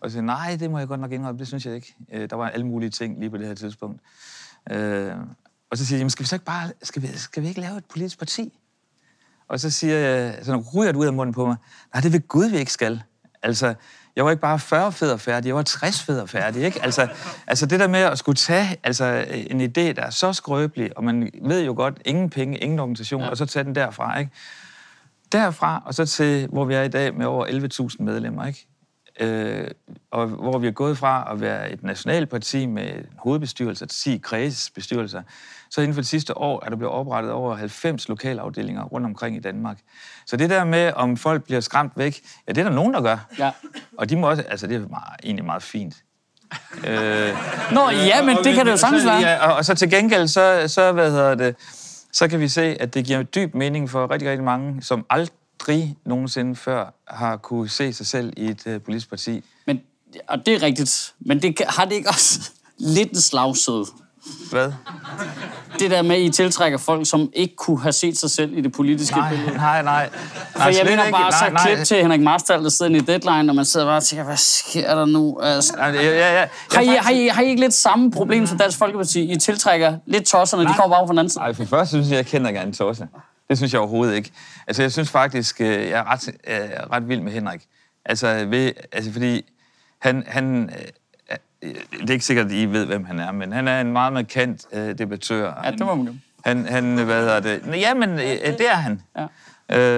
Og 0.00 0.10
så 0.10 0.12
siger 0.12 0.22
nej, 0.22 0.56
det 0.60 0.70
må 0.70 0.78
jeg 0.78 0.88
godt 0.88 1.00
nok 1.00 1.12
indrømme, 1.12 1.38
det 1.38 1.46
synes 1.46 1.66
jeg 1.66 1.74
ikke. 1.74 1.94
Øh, 2.12 2.30
der 2.30 2.36
var 2.36 2.48
alle 2.48 2.66
mulige 2.66 2.90
ting 2.90 3.18
lige 3.18 3.30
på 3.30 3.36
det 3.36 3.46
her 3.46 3.54
tidspunkt. 3.54 4.00
Øh, 4.70 5.12
og 5.70 5.78
så 5.78 5.86
siger 5.86 5.96
de, 5.96 6.00
jamen, 6.00 6.10
skal 6.10 6.22
vi 6.22 6.28
så 6.28 6.34
ikke 6.34 6.44
bare, 6.44 6.70
skal 6.82 7.02
vi, 7.02 7.08
skal 7.14 7.42
vi 7.42 7.48
ikke 7.48 7.60
lave 7.60 7.76
et 7.76 7.84
politisk 7.84 8.18
parti? 8.18 8.52
Og 9.48 9.60
så 9.60 9.70
siger 9.70 9.96
jeg, 9.96 10.38
så 10.42 10.64
ryger 10.74 10.92
det 10.92 10.98
ud 10.98 11.06
af 11.06 11.12
munden 11.12 11.34
på 11.34 11.46
mig, 11.46 11.56
nej, 11.94 12.00
det 12.00 12.12
vil 12.12 12.22
Gud, 12.22 12.50
vi 12.50 12.56
ikke 12.56 12.72
skal. 12.72 13.02
Altså, 13.42 13.74
jeg 14.16 14.24
var 14.24 14.30
ikke 14.30 14.40
bare 14.40 14.58
40 14.58 14.92
fædre 14.92 15.18
færdig, 15.18 15.48
jeg 15.48 15.56
var 15.56 15.62
60 15.62 16.02
fædre 16.02 16.28
færdig, 16.28 16.62
ikke? 16.62 16.82
Altså, 16.82 17.08
altså 17.46 17.66
det 17.66 17.80
der 17.80 17.88
med 17.88 18.00
at 18.00 18.18
skulle 18.18 18.36
tage 18.36 18.76
altså, 18.82 19.24
en 19.30 19.60
idé, 19.60 19.92
der 19.92 20.02
er 20.02 20.10
så 20.10 20.32
skrøbelig, 20.32 20.96
og 20.96 21.04
man 21.04 21.30
ved 21.42 21.64
jo 21.64 21.74
godt, 21.76 21.98
ingen 22.04 22.30
penge, 22.30 22.58
ingen 22.58 22.78
organisation, 22.78 23.22
ja. 23.22 23.28
og 23.28 23.36
så 23.36 23.46
tage 23.46 23.64
den 23.64 23.74
derfra, 23.74 24.18
ikke? 24.18 24.30
Derfra, 25.32 25.82
og 25.86 25.94
så 25.94 26.06
til, 26.06 26.48
hvor 26.48 26.64
vi 26.64 26.74
er 26.74 26.82
i 26.82 26.88
dag 26.88 27.14
med 27.14 27.26
over 27.26 27.46
11.000 27.90 28.04
medlemmer, 28.04 28.46
ikke? 28.46 28.66
Øh, 29.20 29.70
og 30.10 30.26
hvor 30.26 30.58
vi 30.58 30.66
er 30.66 30.72
gået 30.72 30.98
fra 30.98 31.28
at 31.32 31.40
være 31.40 31.72
et 31.72 31.82
nationalparti 31.82 32.66
med 32.66 32.94
en 32.94 33.06
hovedbestyrelse 33.18 33.86
til 33.86 34.12
10 34.12 34.18
kredsbestyrelser, 34.18 35.22
så 35.70 35.80
inden 35.80 35.94
for 35.94 36.00
det 36.00 36.08
sidste 36.08 36.38
år 36.38 36.64
er 36.64 36.68
der 36.68 36.76
blevet 36.76 36.94
oprettet 36.94 37.32
over 37.32 37.54
90 37.54 38.08
lokalafdelinger 38.08 38.82
rundt 38.82 39.06
omkring 39.06 39.36
i 39.36 39.40
Danmark. 39.40 39.78
Så 40.26 40.36
det 40.36 40.50
der 40.50 40.64
med, 40.64 40.92
om 40.96 41.16
folk 41.16 41.44
bliver 41.44 41.60
skræmt 41.60 41.92
væk, 41.96 42.20
ja, 42.48 42.52
det 42.52 42.60
er 42.60 42.64
der 42.68 42.74
nogen, 42.76 42.94
der 42.94 43.00
gør. 43.00 43.26
Ja. 43.38 43.50
Og 43.98 44.10
de 44.10 44.16
må 44.16 44.30
også, 44.30 44.42
altså 44.42 44.66
det 44.66 44.76
er 44.76 44.88
meget, 44.88 45.20
egentlig 45.24 45.44
meget 45.44 45.62
fint. 45.62 45.94
øh, 46.86 47.28
Nå, 47.72 47.90
ja, 47.90 48.22
men 48.24 48.36
det 48.36 48.54
kan 48.54 48.66
det 48.66 48.72
jo 48.72 48.76
sagtens 48.76 49.04
være. 49.04 49.18
Ja, 49.20 49.46
og, 49.46 49.56
og 49.56 49.64
så 49.64 49.74
til 49.74 49.90
gengæld, 49.90 50.28
så, 50.28 50.64
så, 50.66 50.92
hvad 50.92 51.10
hedder 51.10 51.34
det, 51.34 51.56
så 52.12 52.28
kan 52.28 52.40
vi 52.40 52.48
se, 52.48 52.76
at 52.80 52.94
det 52.94 53.04
giver 53.04 53.22
dyb 53.22 53.54
mening 53.54 53.90
for 53.90 54.10
rigtig, 54.10 54.30
rigtig 54.30 54.44
mange, 54.44 54.82
som 54.82 55.06
aldrig 55.10 55.34
nogensinde 56.06 56.56
før 56.56 56.94
har 57.08 57.36
kunne 57.36 57.68
se 57.68 57.92
sig 57.92 58.06
selv 58.06 58.32
i 58.36 58.44
et 58.48 58.66
uh, 58.66 58.82
politisk 58.82 59.10
parti. 59.10 59.44
Men, 59.66 59.80
og 60.28 60.46
det 60.46 60.54
er 60.54 60.62
rigtigt. 60.62 61.14
Men 61.20 61.42
det, 61.42 61.56
kan- 61.56 61.66
har 61.68 61.84
det 61.84 61.92
ikke 61.94 62.08
også 62.08 62.50
lidt 62.78 63.10
en 63.10 63.20
slagside? 63.20 63.84
Hvad? 64.50 64.72
Det 65.78 65.90
der 65.90 66.02
med, 66.02 66.16
at 66.16 66.22
I 66.22 66.30
tiltrækker 66.30 66.78
folk, 66.78 67.06
som 67.08 67.30
ikke 67.32 67.56
kunne 67.56 67.80
have 67.80 67.92
set 67.92 68.18
sig 68.18 68.30
selv 68.30 68.58
i 68.58 68.60
det 68.60 68.72
politiske 68.72 69.16
Nej, 69.16 69.30
billede. 69.30 69.56
nej, 69.56 69.82
nej. 69.82 70.10
For 70.52 70.58
nej 70.58 70.74
jeg 70.78 70.86
mener 70.86 71.10
bare 71.10 71.32
så 71.32 71.48
nej, 71.52 71.74
klip 71.74 71.86
til 71.86 71.96
Henrik 71.96 72.20
Marstal, 72.20 72.62
der 72.64 72.68
sidder 72.68 72.94
i 72.96 73.00
Deadline, 73.00 73.50
og 73.52 73.56
man 73.56 73.64
sidder 73.64 73.86
bare 73.86 73.96
og 73.96 74.02
tænker, 74.04 74.24
hvad 74.24 74.36
sker 74.36 74.94
der 74.94 75.04
nu? 75.04 75.38
Altså, 75.42 75.72
Nej, 75.76 75.86
ja, 75.88 76.02
ja, 76.02 76.40
ja. 76.40 76.46
har, 76.72 76.80
I, 76.80 76.86
Jeg 76.86 77.00
har, 77.02 77.10
I, 77.10 77.26
har 77.28 77.42
I 77.42 77.46
ikke 77.48 77.60
lidt 77.60 77.74
samme 77.74 78.10
problem 78.10 78.46
som 78.46 78.58
Dansk 78.58 78.78
Folkeparti? 78.78 79.32
I 79.32 79.38
tiltrækker 79.38 79.96
lidt 80.06 80.24
tosserne, 80.24 80.62
de 80.62 80.68
Nej. 80.68 80.76
kommer 80.76 80.96
bare 80.96 81.06
fra 81.06 81.12
den 81.12 81.18
anden 81.18 81.30
side. 81.30 81.42
Ej, 81.42 81.52
for 81.54 81.64
først 81.64 81.90
synes 81.90 82.08
jeg, 82.08 82.16
jeg 82.16 82.26
kender 82.26 82.52
gerne 82.52 82.72
Tosse. 82.72 83.08
Det 83.48 83.56
synes 83.56 83.72
jeg 83.72 83.80
overhovedet 83.80 84.14
ikke. 84.14 84.32
Altså, 84.66 84.82
jeg 84.82 84.92
synes 84.92 85.10
faktisk, 85.10 85.60
øh, 85.60 85.66
jeg 85.68 85.90
er 85.90 86.12
ret, 86.12 86.28
øh, 86.46 86.90
ret 86.90 87.08
vild 87.08 87.20
med 87.20 87.32
Henrik. 87.32 87.64
Altså, 88.04 88.46
ved, 88.46 88.72
altså 88.92 89.12
fordi 89.12 89.52
han, 89.98 90.24
han 90.26 90.70
øh, 90.78 90.86
det 92.00 92.10
er 92.10 92.12
ikke 92.12 92.24
sikkert, 92.24 92.46
at 92.46 92.52
I 92.52 92.66
ved, 92.66 92.86
hvem 92.86 93.04
han 93.04 93.18
er, 93.18 93.32
men 93.32 93.52
han 93.52 93.68
er 93.68 93.80
en 93.80 93.92
meget 93.92 94.12
markant 94.12 94.66
øh, 94.72 94.98
debattør. 94.98 95.60
Ja, 95.64 95.70
det 95.70 95.80
må 95.80 95.94
man 95.94 96.06
jo. 96.06 96.14
Han, 96.44 96.66
han 96.66 96.94
hvad 96.94 97.20
hedder 97.20 97.40
det? 97.40 97.80
Ja, 97.80 97.94
men 97.94 98.10
øh, 98.10 98.18
det 98.58 98.70
er 98.70 98.74
han. 98.74 99.02
Ja. 99.18 99.26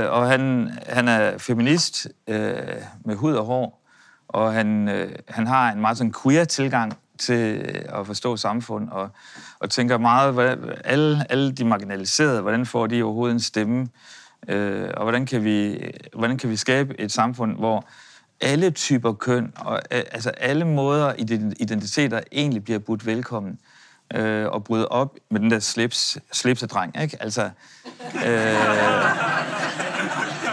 Øh, 0.05 0.13
og 0.13 0.29
han, 0.29 0.73
han 0.89 1.09
er 1.09 1.39
feminist 1.39 2.09
øh, 2.27 2.57
med 3.05 3.15
hud 3.17 3.35
og 3.35 3.45
hår, 3.45 3.83
og 4.29 4.53
han, 4.53 4.89
øh, 4.89 5.13
han 5.29 5.47
har 5.47 5.73
en 5.73 5.81
meget 5.81 5.99
sådan 5.99 6.15
queer 6.23 6.45
tilgang 6.45 6.93
til 7.19 7.59
at 7.89 8.07
forstå 8.07 8.37
samfund, 8.37 8.89
og, 8.89 9.11
og 9.59 9.71
tænker 9.71 9.99
meget, 9.99 10.33
hvordan, 10.33 10.59
alle, 10.85 11.33
alle 11.33 11.53
de 11.53 11.65
marginaliserede, 11.65 12.41
hvordan 12.41 12.67
får 12.67 12.87
de 12.87 13.03
overhovedet 13.03 13.35
en 13.35 13.41
stemme, 13.41 13.89
øh, 14.49 14.91
og 14.97 15.03
hvordan 15.03 15.27
kan, 15.27 15.45
vi, 15.45 15.81
hvordan 16.15 16.39
kan 16.39 16.51
vi 16.51 16.57
skabe 16.57 17.01
et 17.01 17.13
samfund, 17.13 17.57
hvor 17.57 17.85
alle 18.41 18.71
typer 18.71 19.13
køn, 19.13 19.53
og 19.57 19.81
altså 19.91 20.31
alle 20.31 20.65
måder 20.65 21.13
identiteter 21.61 22.21
egentlig 22.33 22.65
bliver 22.65 22.79
budt 22.79 23.07
velkommen 23.07 23.59
øh, 24.15 24.47
og 24.47 24.65
bryde 24.65 24.89
op 24.89 25.17
med 25.31 25.41
den 25.41 25.51
der 25.51 25.59
slips, 25.59 26.19
slipsedreng, 26.33 27.01
ikke? 27.03 27.17
Altså, 27.21 27.51
øh, 28.27 28.57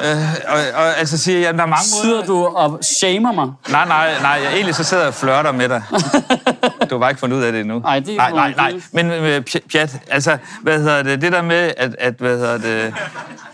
Øh, 0.04 0.18
og, 0.48 0.60
og 0.76 0.98
altså 0.98 1.18
siger 1.18 1.40
jeg, 1.40 1.54
der 1.54 1.62
er 1.62 1.66
mange 1.66 1.86
måder... 1.94 2.04
Sidder 2.04 2.26
du 2.26 2.46
og 2.46 2.80
shamer 2.82 3.32
mig? 3.32 3.52
Nej, 3.70 3.88
nej, 3.88 4.22
nej. 4.22 4.32
Jeg, 4.32 4.54
egentlig 4.54 4.76
så 4.76 4.84
sidder 4.84 5.04
jeg 5.04 5.08
og 5.08 5.14
flørter 5.14 5.52
med 5.52 5.70
dig. 5.70 5.84
Du 6.90 6.96
har 6.96 7.00
bare 7.00 7.10
ikke 7.10 7.20
fundet 7.20 7.38
ud 7.38 7.44
af 7.44 7.52
det 7.52 7.62
endnu. 7.62 7.80
Nej, 7.80 8.00
det 8.00 8.10
er 8.10 8.18
nej, 8.18 8.32
nej, 8.32 8.54
nej. 8.72 8.82
Men 8.92 9.12
øh, 9.12 9.42
pjat, 9.72 10.00
altså, 10.12 10.38
hvad 10.62 10.80
hedder 10.80 11.04
det? 11.04 11.22
Det 11.22 11.32
der 11.32 11.42
med, 11.42 11.74
at, 11.78 11.96
at 12.00 12.14
hvad 12.14 12.38
hedder 12.38 12.58
det... 12.58 12.94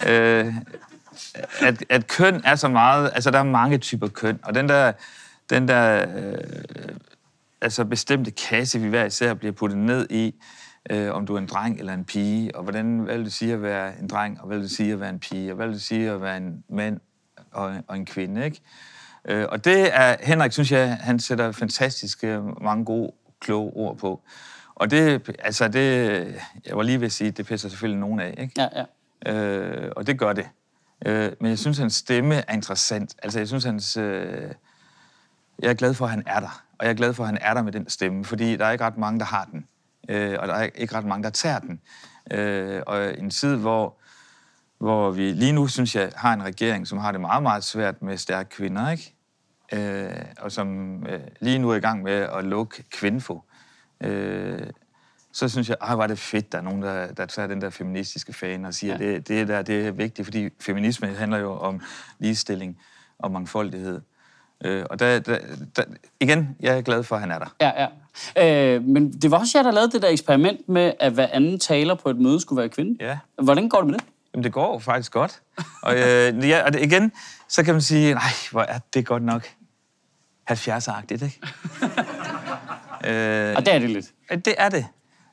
Øh, 0.08 0.53
at, 1.60 1.84
at 1.89 2.08
køn 2.08 2.41
er 2.44 2.56
så 2.56 2.68
meget... 2.68 3.12
Altså, 3.15 3.32
der 3.32 3.39
er 3.39 3.44
mange 3.44 3.77
typer 3.77 4.08
køn, 4.08 4.39
og 4.44 4.56
den 4.56 4.70
der... 4.70 4.91
Den 5.50 5.68
der 5.68 6.06
øh, 6.18 6.34
altså 7.62 7.86
bestemte 7.86 8.32
kasse, 8.32 8.79
vi 8.79 8.88
hver 8.88 9.06
især 9.06 9.34
bliver 9.34 9.51
puttet 9.51 9.77
ned 9.77 10.08
i, 10.10 10.36
øh, 10.90 11.12
om 11.12 11.26
du 11.26 11.34
er 11.36 11.40
en 11.40 11.46
dreng 11.46 11.80
eller 11.80 11.94
en 11.94 12.06
pige, 12.06 12.56
og 12.56 12.64
hvordan, 12.64 13.00
hvad 13.00 13.16
vil 13.16 13.26
det 13.26 13.34
sige 13.34 13.54
at 13.54 13.62
være 13.62 14.00
en 14.00 14.08
dreng, 14.08 14.42
og 14.42 14.48
hvad 14.48 14.58
vil 14.58 14.64
det 14.64 14.72
sige 14.72 14.94
at 14.94 15.00
være 15.00 15.10
en 15.10 15.20
pige, 15.20 15.52
og 15.52 15.56
hvad 15.56 15.66
vil 15.66 15.74
det 15.74 15.82
sige 15.82 16.10
at 16.10 16.22
være 16.22 16.38
en 16.38 16.64
mand 16.70 17.00
og, 17.52 17.76
og 17.88 17.98
en 17.98 18.06
kvinde, 18.06 18.46
ikke? 18.46 18.62
Øh, 19.26 19.46
og 19.50 19.66
det 19.66 19.96
er, 19.96 20.16
Henrik, 20.24 20.52
synes 20.52 20.72
jeg, 20.72 20.98
han 21.02 21.20
sætter 21.20 21.52
fantastisk 21.52 22.24
mange 22.62 22.86
gode, 22.86 23.12
kloge 23.40 23.72
ord 23.74 23.98
på. 23.98 24.22
Og 24.76 24.92
det, 24.92 25.30
altså 25.40 25.68
det, 25.68 26.16
jeg 26.66 26.78
var 26.78 26.84
lige 26.84 27.00
ved 27.00 27.06
at 27.06 27.12
sige, 27.12 27.32
det 27.32 27.46
pisser 27.46 27.70
selvfølgelig 27.70 28.00
nogen 28.00 28.20
af, 28.20 28.36
ikke? 28.38 28.54
Ja, 28.58 28.68
ja. 28.76 28.86
Øh, 29.34 29.92
og 29.96 30.08
det 30.08 30.20
gør 30.20 30.34
det. 30.34 30.50
Øh, 31.06 31.32
men 31.42 31.50
jeg 31.50 31.60
synes, 31.60 31.78
hans 31.78 31.94
stemme 31.94 32.36
er 32.36 32.54
interessant. 32.54 33.16
Altså, 33.24 33.40
jeg 33.40 33.48
synes, 33.48 33.64
hans... 33.64 33.98
Øh, 33.98 34.52
jeg 35.60 35.70
er 35.70 35.74
glad 35.74 35.94
for, 35.94 36.06
at 36.06 36.12
han 36.12 36.24
er 36.26 36.40
der. 36.40 36.64
Og 36.80 36.86
jeg 36.86 36.90
er 36.90 36.96
glad 36.96 37.14
for, 37.14 37.24
at 37.24 37.30
han 37.30 37.38
er 37.42 37.54
der 37.54 37.62
med 37.62 37.72
den 37.72 37.90
stemme, 37.90 38.26
fordi 38.26 38.56
der 38.56 38.66
er 38.66 38.72
ikke 38.72 38.84
ret 38.84 38.98
mange, 38.98 39.20
der 39.20 39.26
har 39.26 39.50
den 39.52 39.66
øh, 40.10 40.38
og 40.39 40.48
der 40.48 40.53
er 40.53 40.70
ikke 40.75 40.96
ret 40.96 41.06
mange, 41.06 41.24
der 41.24 41.29
tager 41.29 41.60
den. 41.60 41.82
Øh, 42.32 42.82
og 42.88 43.18
en 43.18 43.29
tid, 43.29 43.56
hvor, 43.56 43.96
hvor 44.77 45.12
vi 45.12 45.32
lige 45.32 45.51
nu, 45.51 45.68
synes 45.68 45.96
jeg, 45.96 46.12
har 46.15 46.34
en 46.34 46.44
regering, 46.44 46.88
som 46.88 46.98
har 46.98 47.12
det 47.12 47.22
meget, 47.22 47.44
meget 47.44 47.63
svært 47.63 48.01
med 48.01 48.18
stærke 48.18 48.50
kvinder, 48.50 48.91
ikke? 48.91 49.15
Øh, 49.74 50.25
og 50.39 50.51
som 50.51 50.98
øh, 51.08 51.20
lige 51.39 51.60
nu 51.60 51.70
er 51.70 51.75
i 51.75 51.79
gang 51.79 52.03
med 52.03 52.13
at 52.13 52.46
lukke 52.46 52.84
Kvinfo. 52.91 53.41
Øh, 54.01 54.68
så 55.32 55.50
synes 55.50 55.70
jeg, 55.70 55.77
at 55.82 55.98
var 55.98 56.08
det 56.08 56.20
fedt, 56.20 56.51
der 56.51 56.58
er 56.58 56.62
nogen, 56.62 56.82
der, 56.82 57.13
der 57.13 57.25
tager 57.25 57.48
den 57.48 57.62
der 57.62 57.70
feministiske 57.70 58.34
fan 58.34 58.65
og 58.65 58.74
siger, 58.74 58.98
ja. 58.98 59.06
det, 59.06 59.27
det, 59.27 59.48
der, 59.48 59.62
det 59.62 59.88
er 59.88 59.91
vigtigt, 59.91 60.25
fordi 60.25 60.50
feminisme 60.60 61.08
handler 61.08 61.38
jo 61.38 61.51
om 61.51 61.82
ligestilling 62.20 62.79
og 63.20 63.32
mangfoldighed. 63.32 64.01
Øh, 64.65 64.86
og 64.89 65.00
der, 65.00 65.20
der, 65.20 65.38
der, 65.75 65.84
igen, 66.20 66.58
jeg 66.60 66.77
er 66.77 66.82
glad 66.82 67.03
for, 67.03 67.15
at 67.15 67.22
han 67.22 67.32
er 67.32 67.39
der. 67.39 67.56
Ja, 67.62 67.82
ja. 67.82 67.88
Øh, 68.38 68.84
men 68.84 69.12
det 69.12 69.32
var 69.32 69.40
også 69.40 69.58
jer, 69.58 69.64
der 69.64 69.72
lavede 69.72 69.92
det 69.92 70.02
der 70.02 70.08
eksperiment 70.08 70.70
med, 70.70 70.94
at 71.00 71.12
hver 71.12 71.28
anden 71.32 71.60
taler 71.60 71.96
på 71.96 72.10
et 72.10 72.18
møde 72.18 72.40
skulle 72.40 72.60
være 72.60 72.70
kvinde. 72.70 73.06
Ja. 73.06 73.18
Hvordan 73.42 73.70
går 73.70 73.78
det 73.78 73.88
med 73.88 73.94
det? 73.94 74.06
Jamen, 74.34 74.44
det 74.44 74.54
går 74.54 74.80
faktisk 74.80 75.12
godt. 75.12 75.42
Og, 75.84 75.96
øh, 75.96 76.50
ja, 76.50 76.66
og 76.66 76.74
det, 76.74 76.82
igen, 76.82 77.12
så 77.48 77.64
kan 77.64 77.74
man 77.74 77.82
sige, 77.82 78.14
nej, 78.14 78.32
hvor 78.52 78.62
er 78.62 78.80
det 78.94 79.06
godt 79.06 79.24
nok 79.24 79.50
70-agtigt, 80.52 81.24
ikke? 81.26 81.40
øh, 83.08 83.56
og 83.58 83.66
det 83.66 83.74
er 83.74 83.80
det 83.80 83.90
lidt. 83.90 84.06
Det 84.46 84.56
er 84.58 84.70
det. 84.70 84.86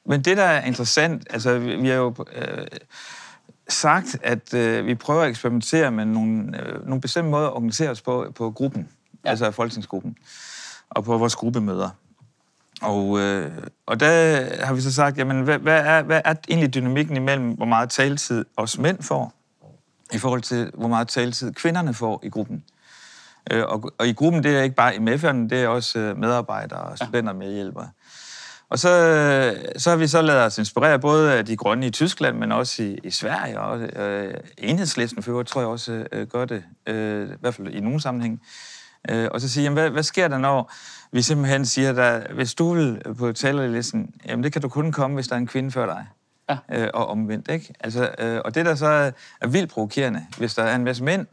Men 0.06 0.22
det, 0.22 0.36
der 0.36 0.42
er 0.42 0.64
interessant, 0.64 1.26
altså, 1.30 1.58
vi 1.58 1.88
har 1.88 1.94
jo 1.94 2.14
øh, 2.34 2.66
sagt, 3.68 4.18
at 4.22 4.54
øh, 4.54 4.86
vi 4.86 4.94
prøver 4.94 5.22
at 5.22 5.28
eksperimentere 5.28 5.90
med 5.90 6.04
nogle, 6.04 6.62
øh, 6.62 6.86
nogle 6.86 7.00
bestemte 7.00 7.30
måder 7.30 7.46
at 7.46 7.52
organisere 7.52 7.90
os 7.90 8.02
på, 8.02 8.32
på 8.34 8.50
gruppen 8.50 8.88
ja. 9.24 9.30
altså 9.30 9.50
folketingsgruppen, 9.50 10.16
og 10.90 11.04
på 11.04 11.18
vores 11.18 11.36
gruppemøder. 11.36 11.90
Og, 12.82 13.20
øh, 13.20 13.52
og 13.86 14.00
der 14.00 14.64
har 14.64 14.74
vi 14.74 14.80
så 14.80 14.94
sagt, 14.94 15.18
jamen, 15.18 15.42
hvad, 15.42 15.58
hvad, 15.58 15.82
er, 15.84 16.02
hvad 16.02 16.20
er 16.24 16.34
egentlig 16.48 16.74
dynamikken 16.74 17.16
imellem, 17.16 17.50
hvor 17.50 17.66
meget 17.66 17.90
taletid 17.90 18.44
os 18.56 18.78
mænd 18.78 19.02
får, 19.02 19.32
i 20.12 20.18
forhold 20.18 20.42
til, 20.42 20.70
hvor 20.74 20.88
meget 20.88 21.08
taletid 21.08 21.52
kvinderne 21.52 21.94
får 21.94 22.20
i 22.22 22.28
gruppen. 22.28 22.64
Øh, 23.50 23.64
og, 23.66 23.92
og 23.98 24.06
i 24.06 24.12
gruppen, 24.12 24.42
det 24.42 24.56
er 24.56 24.62
ikke 24.62 24.76
bare 24.76 24.94
MF'erne, 24.94 25.48
det 25.48 25.52
er 25.52 25.68
også 25.68 25.98
øh, 25.98 26.18
medarbejdere 26.18 26.80
og 26.80 26.96
studenter 26.98 27.32
med 27.32 27.54
hjælpere. 27.54 27.88
Og 28.68 28.78
så, 28.78 28.88
så 29.76 29.90
har 29.90 29.96
vi 29.96 30.06
så 30.06 30.22
lavet 30.22 30.42
os 30.42 30.58
inspirere 30.58 30.98
både 30.98 31.34
af 31.34 31.46
de 31.46 31.56
grønne 31.56 31.86
i 31.86 31.90
Tyskland, 31.90 32.36
men 32.36 32.52
også 32.52 32.82
i, 32.82 32.98
i 33.04 33.10
Sverige, 33.10 33.60
og 33.60 33.80
øh, 33.80 34.34
enhedslisten 34.58 35.22
for 35.22 35.30
øvrigt 35.30 35.48
tror 35.48 35.60
jeg 35.60 35.68
også 35.68 36.06
øh, 36.12 36.26
gør 36.26 36.44
det, 36.44 36.64
øh, 36.86 37.28
i 37.28 37.32
hvert 37.40 37.54
fald 37.54 37.68
i 37.68 37.80
nogle 37.80 38.00
sammenhæng. 38.00 38.42
Øh, 39.10 39.28
og 39.30 39.40
så 39.40 39.48
sige, 39.48 39.64
jamen, 39.64 39.78
hvad, 39.78 39.90
hvad 39.90 40.02
sker 40.02 40.28
der, 40.28 40.38
når 40.38 40.72
vi 41.12 41.22
simpelthen 41.22 41.66
siger, 41.66 42.02
at 42.02 42.30
hvis 42.30 42.54
du 42.54 42.74
vil 42.74 43.02
på 43.18 43.32
talerlisten, 43.32 44.14
jamen 44.26 44.44
det 44.44 44.52
kan 44.52 44.62
du 44.62 44.68
kun 44.68 44.92
komme, 44.92 45.14
hvis 45.14 45.28
der 45.28 45.34
er 45.34 45.38
en 45.38 45.46
kvinde 45.46 45.70
før 45.70 45.86
dig. 45.86 46.06
Ja. 46.50 46.56
Øh, 46.72 46.90
og 46.94 47.06
omvendt, 47.06 47.48
ikke? 47.50 47.74
Altså, 47.80 48.10
øh, 48.18 48.40
og 48.44 48.54
det, 48.54 48.66
der 48.66 48.74
så 48.74 48.86
er, 48.86 49.10
er 49.40 49.46
vildt 49.46 49.70
provokerende, 49.70 50.26
hvis 50.38 50.54
der 50.54 50.62
er 50.62 50.74
en 50.74 50.84
masse 50.84 51.04
mænd, 51.04 51.26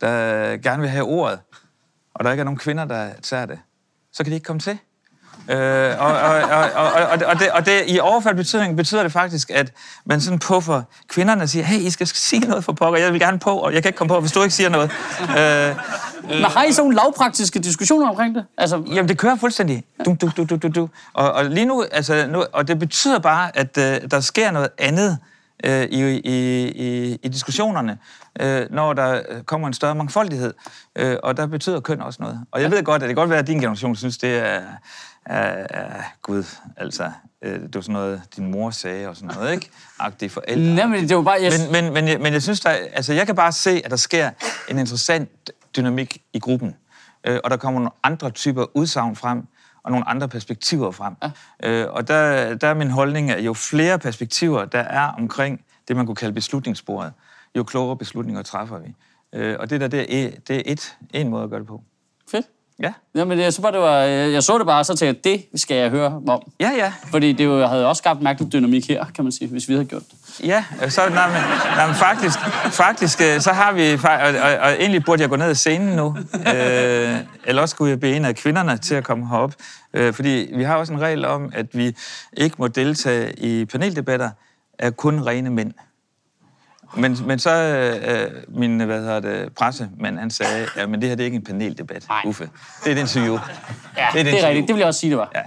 der 0.00 0.56
gerne 0.56 0.80
vil 0.80 0.90
have 0.90 1.04
ordet, 1.04 1.38
og 2.14 2.24
der 2.24 2.30
ikke 2.30 2.40
er 2.40 2.44
nogen 2.44 2.58
kvinder, 2.58 2.84
der 2.84 3.10
tager 3.22 3.46
det, 3.46 3.58
så 4.12 4.24
kan 4.24 4.30
de 4.30 4.34
ikke 4.34 4.44
komme 4.44 4.60
til. 4.60 4.78
Øh, 5.48 6.00
og, 6.00 6.06
og, 6.06 6.42
og, 6.42 6.70
og, 6.74 6.92
og, 6.92 7.18
og, 7.26 7.38
det, 7.38 7.50
og 7.50 7.66
det, 7.66 7.82
i 7.86 7.98
overført 7.98 8.36
betydning 8.36 8.76
betyder 8.76 9.02
det 9.02 9.12
faktisk, 9.12 9.50
at 9.50 9.72
man 10.04 10.20
sådan 10.20 10.38
puffer 10.38 10.82
kvinderne 11.08 11.42
og 11.42 11.48
siger, 11.48 11.64
hey, 11.64 11.78
I 11.78 11.90
skal 11.90 12.06
sige 12.06 12.48
noget 12.48 12.64
for 12.64 12.72
pokker, 12.72 13.00
jeg 13.00 13.12
vil 13.12 13.20
gerne 13.20 13.38
på, 13.38 13.50
og 13.50 13.74
jeg 13.74 13.82
kan 13.82 13.88
ikke 13.88 13.96
komme 13.96 14.14
på, 14.14 14.20
hvis 14.20 14.32
du 14.32 14.42
ikke 14.42 14.54
siger 14.54 14.68
noget. 14.68 14.90
Øh, 15.20 15.76
men 16.28 16.44
har 16.44 16.64
I 16.64 16.72
sådan 16.72 16.92
lavpraktiske 16.92 17.58
diskussioner 17.58 18.08
omkring 18.08 18.34
det? 18.34 18.44
Altså... 18.58 18.82
Jamen, 18.86 19.08
det 19.08 19.18
kører 19.18 19.36
fuldstændig. 19.36 19.84
Du, 20.04 20.16
du, 20.20 20.30
du, 20.36 20.44
du, 20.44 20.56
du, 20.56 20.68
du. 20.68 20.88
Og, 21.12 21.32
og 21.32 21.44
lige 21.44 21.66
nu, 21.66 21.84
altså, 21.92 22.26
nu, 22.26 22.44
og 22.52 22.68
det 22.68 22.78
betyder 22.78 23.18
bare, 23.18 23.56
at 23.56 23.78
øh, 23.78 24.10
der 24.10 24.20
sker 24.20 24.50
noget 24.50 24.68
andet 24.78 25.18
øh, 25.64 25.82
i, 25.82 26.20
i, 26.24 26.68
i, 26.68 27.18
i 27.22 27.28
diskussionerne, 27.28 27.98
øh, 28.40 28.66
når 28.70 28.92
der 28.92 29.22
kommer 29.46 29.68
en 29.68 29.74
større 29.74 29.94
mangfoldighed. 29.94 30.54
Øh, 30.96 31.16
og 31.22 31.36
der 31.36 31.46
betyder 31.46 31.80
køn 31.80 32.00
også 32.00 32.22
noget. 32.22 32.40
Og 32.52 32.62
jeg 32.62 32.70
ved 32.70 32.82
godt, 32.82 33.02
at 33.02 33.08
det 33.08 33.16
kan 33.16 33.22
godt 33.22 33.30
være, 33.30 33.38
at 33.38 33.46
din 33.46 33.58
generation 33.58 33.96
synes, 33.96 34.18
det 34.18 34.38
er 34.38 34.60
af, 35.26 35.66
af 35.70 36.02
Gud, 36.22 36.44
altså, 36.76 37.10
øh, 37.42 37.52
det 37.52 37.74
var 37.74 37.80
sådan 37.80 37.92
noget, 37.92 38.22
din 38.36 38.50
mor 38.50 38.70
sagde 38.70 39.08
og 39.08 39.16
sådan 39.16 39.30
noget, 39.34 39.52
ikke? 39.52 39.70
Agtige 39.98 40.30
forældre. 40.30 40.74
Nej, 40.74 40.86
men 40.86 41.08
det 41.08 41.16
var 41.16 41.22
bare... 41.22 41.38
Jeg... 41.42 41.52
Men, 41.70 41.84
men, 41.84 41.94
men, 41.94 42.08
jeg, 42.08 42.20
men 42.20 42.32
jeg 42.32 42.42
synes, 42.42 42.60
der, 42.60 42.70
altså, 42.70 43.12
jeg 43.12 43.26
kan 43.26 43.34
bare 43.34 43.52
se, 43.52 43.82
at 43.84 43.90
der 43.90 43.96
sker 43.96 44.30
en 44.68 44.78
interessant 44.78 45.50
dynamik 45.76 46.22
i 46.32 46.38
gruppen. 46.38 46.76
Øh, 47.26 47.38
og 47.44 47.50
der 47.50 47.56
kommer 47.56 47.80
nogle 47.80 47.90
andre 48.02 48.30
typer 48.30 48.76
udsagn 48.76 49.16
frem, 49.16 49.46
og 49.82 49.90
nogle 49.90 50.08
andre 50.08 50.28
perspektiver 50.28 50.90
frem. 50.90 51.14
Ja. 51.22 51.70
Øh, 51.70 51.92
og 51.92 52.08
der, 52.08 52.54
der 52.54 52.68
er 52.68 52.74
min 52.74 52.90
holdning, 52.90 53.30
at 53.30 53.40
jo 53.40 53.54
flere 53.54 53.98
perspektiver, 53.98 54.64
der 54.64 54.78
er 54.78 55.06
omkring 55.06 55.64
det, 55.88 55.96
man 55.96 56.06
kunne 56.06 56.16
kalde 56.16 56.34
beslutningsbordet, 56.34 57.12
jo 57.56 57.64
klogere 57.64 57.96
beslutninger 57.96 58.42
træffer 58.42 58.78
vi. 58.78 58.94
Øh, 59.32 59.56
og 59.60 59.70
det 59.70 59.80
der, 59.80 59.88
det 59.88 60.24
er, 60.24 60.30
det 60.48 60.56
er 60.56 60.62
et, 60.66 60.96
en 61.14 61.28
måde 61.28 61.44
at 61.44 61.50
gøre 61.50 61.60
det 61.60 61.68
på. 61.68 61.82
Fedt. 62.30 62.46
Ja. 62.82 62.92
Jamen, 63.14 63.38
jeg 63.38 63.52
så, 63.52 63.62
bare, 63.62 63.72
det 63.72 63.80
var, 63.80 63.96
jeg 64.04 64.42
så 64.42 64.58
det 64.58 64.66
bare, 64.66 64.84
så 64.84 64.96
tænkte 64.96 65.30
jeg, 65.30 65.42
det 65.52 65.60
skal 65.60 65.76
jeg 65.76 65.90
høre 65.90 66.22
om. 66.28 66.42
Ja, 66.60 66.70
ja. 66.76 66.92
Fordi 67.10 67.32
det 67.32 67.44
jo, 67.44 67.66
havde 67.66 67.86
også 67.86 68.00
skabt 68.00 68.22
mærkelig 68.22 68.52
dynamik 68.52 68.88
her, 68.88 69.04
kan 69.14 69.24
man 69.24 69.32
sige, 69.32 69.48
hvis 69.48 69.68
vi 69.68 69.74
havde 69.74 69.86
gjort 69.86 70.02
det. 70.02 70.46
Ja, 70.46 70.64
så 70.88 71.00
nej, 71.00 71.26
men, 71.26 71.42
nej, 71.76 71.86
men 71.86 71.94
faktisk, 71.94 72.38
faktisk, 72.70 73.20
øh, 73.20 73.40
så 73.40 73.52
har 73.52 73.72
vi, 73.72 73.92
og, 73.92 74.40
og, 74.42 74.58
og 74.58 74.72
egentlig 74.72 75.04
burde 75.04 75.22
jeg 75.22 75.30
gå 75.30 75.36
ned 75.36 75.48
af 75.48 75.56
scenen 75.56 75.96
nu, 75.96 76.16
øh, 76.54 77.16
eller 77.44 77.62
også 77.62 77.72
skulle 77.72 77.90
jeg 77.90 78.00
bede 78.00 78.16
en 78.16 78.24
af 78.24 78.36
kvinderne 78.36 78.78
til 78.78 78.94
at 78.94 79.04
komme 79.04 79.28
herop, 79.28 79.54
øh, 79.94 80.14
fordi 80.14 80.50
vi 80.54 80.62
har 80.62 80.76
også 80.76 80.92
en 80.92 81.00
regel 81.00 81.24
om, 81.24 81.50
at 81.54 81.66
vi 81.72 81.96
ikke 82.36 82.56
må 82.58 82.68
deltage 82.68 83.32
i 83.38 83.64
paneldebatter 83.64 84.30
af 84.78 84.96
kun 84.96 85.26
rene 85.26 85.50
mænd. 85.50 85.72
Men, 86.96 87.16
men 87.26 87.38
så 87.38 87.50
øh, 87.50 88.58
min 88.58 88.80
hvad 88.80 89.00
hedder 89.00 89.20
det, 89.20 89.52
pressemand, 89.56 90.18
han 90.18 90.30
sagde, 90.30 90.66
ja, 90.76 90.86
men 90.86 91.00
det 91.00 91.08
her 91.08 91.16
det 91.16 91.22
er 91.22 91.24
ikke 91.24 91.36
en 91.36 91.44
paneldebat, 91.44 92.04
Nej. 92.08 92.22
Uffe. 92.24 92.48
Det 92.84 92.92
er 92.92 92.96
et 92.96 93.00
interview. 93.00 93.38
Ja, 93.96 94.06
det 94.12 94.20
er, 94.20 94.24
det 94.24 94.44
er 94.44 94.48
rigtigt. 94.48 94.68
Det 94.68 94.74
vil 94.74 94.80
jeg 94.80 94.88
også 94.88 95.00
sige, 95.00 95.10
det 95.10 95.18
var. 95.18 95.32
Ja. 95.34 95.42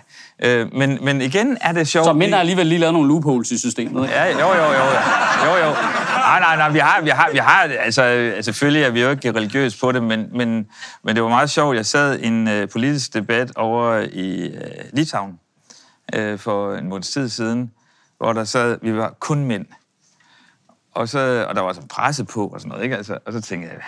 Øh, 0.62 0.74
men, 0.74 1.00
men 1.02 1.22
igen 1.22 1.58
er 1.62 1.72
det 1.72 1.88
sjovt... 1.88 2.06
Så 2.06 2.14
mænd 2.14 2.34
har 2.34 2.40
alligevel 2.40 2.68
lige 2.68 2.80
lavet 2.80 2.94
nogle 2.94 3.08
loopholes 3.08 3.52
i 3.52 3.58
systemet. 3.58 4.04
Ikke? 4.04 4.16
Ja, 4.16 4.26
jo, 4.26 4.48
jo, 4.48 4.64
jo. 4.64 4.84
jo, 5.46 5.66
jo. 5.66 5.74
nej, 6.16 6.40
nej, 6.40 6.56
nej, 6.56 6.70
vi 6.70 6.80
har, 6.80 7.02
vi 7.02 7.10
har, 7.10 7.30
vi 7.32 7.38
har 7.38 7.70
altså, 7.80 8.34
selvfølgelig 8.42 8.84
er 8.84 8.90
vi 8.90 9.02
jo 9.02 9.10
ikke 9.10 9.32
religiøse 9.32 9.80
på 9.80 9.92
det, 9.92 10.04
men, 10.04 10.30
men, 10.32 10.68
men 11.04 11.16
det 11.16 11.24
var 11.24 11.30
meget 11.30 11.50
sjovt. 11.50 11.76
Jeg 11.76 11.86
sad 11.86 12.20
i 12.20 12.28
en 12.28 12.48
uh, 12.48 12.70
politisk 12.72 13.14
debat 13.14 13.52
over 13.56 14.06
i 14.12 14.48
uh, 14.48 14.58
Litauen 14.94 15.40
uh, 16.18 16.40
for 16.40 16.76
en 16.76 16.90
måneds 16.90 17.10
tid 17.10 17.30
siden, 17.30 17.72
hvor 18.18 18.34
der 18.34 18.44
sad, 18.44 18.78
vi 18.82 18.98
var 18.98 19.14
kun 19.20 19.46
mænd. 19.46 19.66
Og, 20.94 21.10
så, 21.10 21.46
og 21.50 21.56
der 21.56 21.62
var 21.62 21.74
så 21.74 21.82
presse 21.90 22.26
på 22.26 22.48
og 22.48 22.60
sådan 22.60 22.70
noget, 22.70 22.84
ikke? 22.84 22.98
Altså, 22.98 23.18
og 23.26 23.34
så 23.34 23.42
tænkte 23.42 23.70
jeg, 23.70 23.82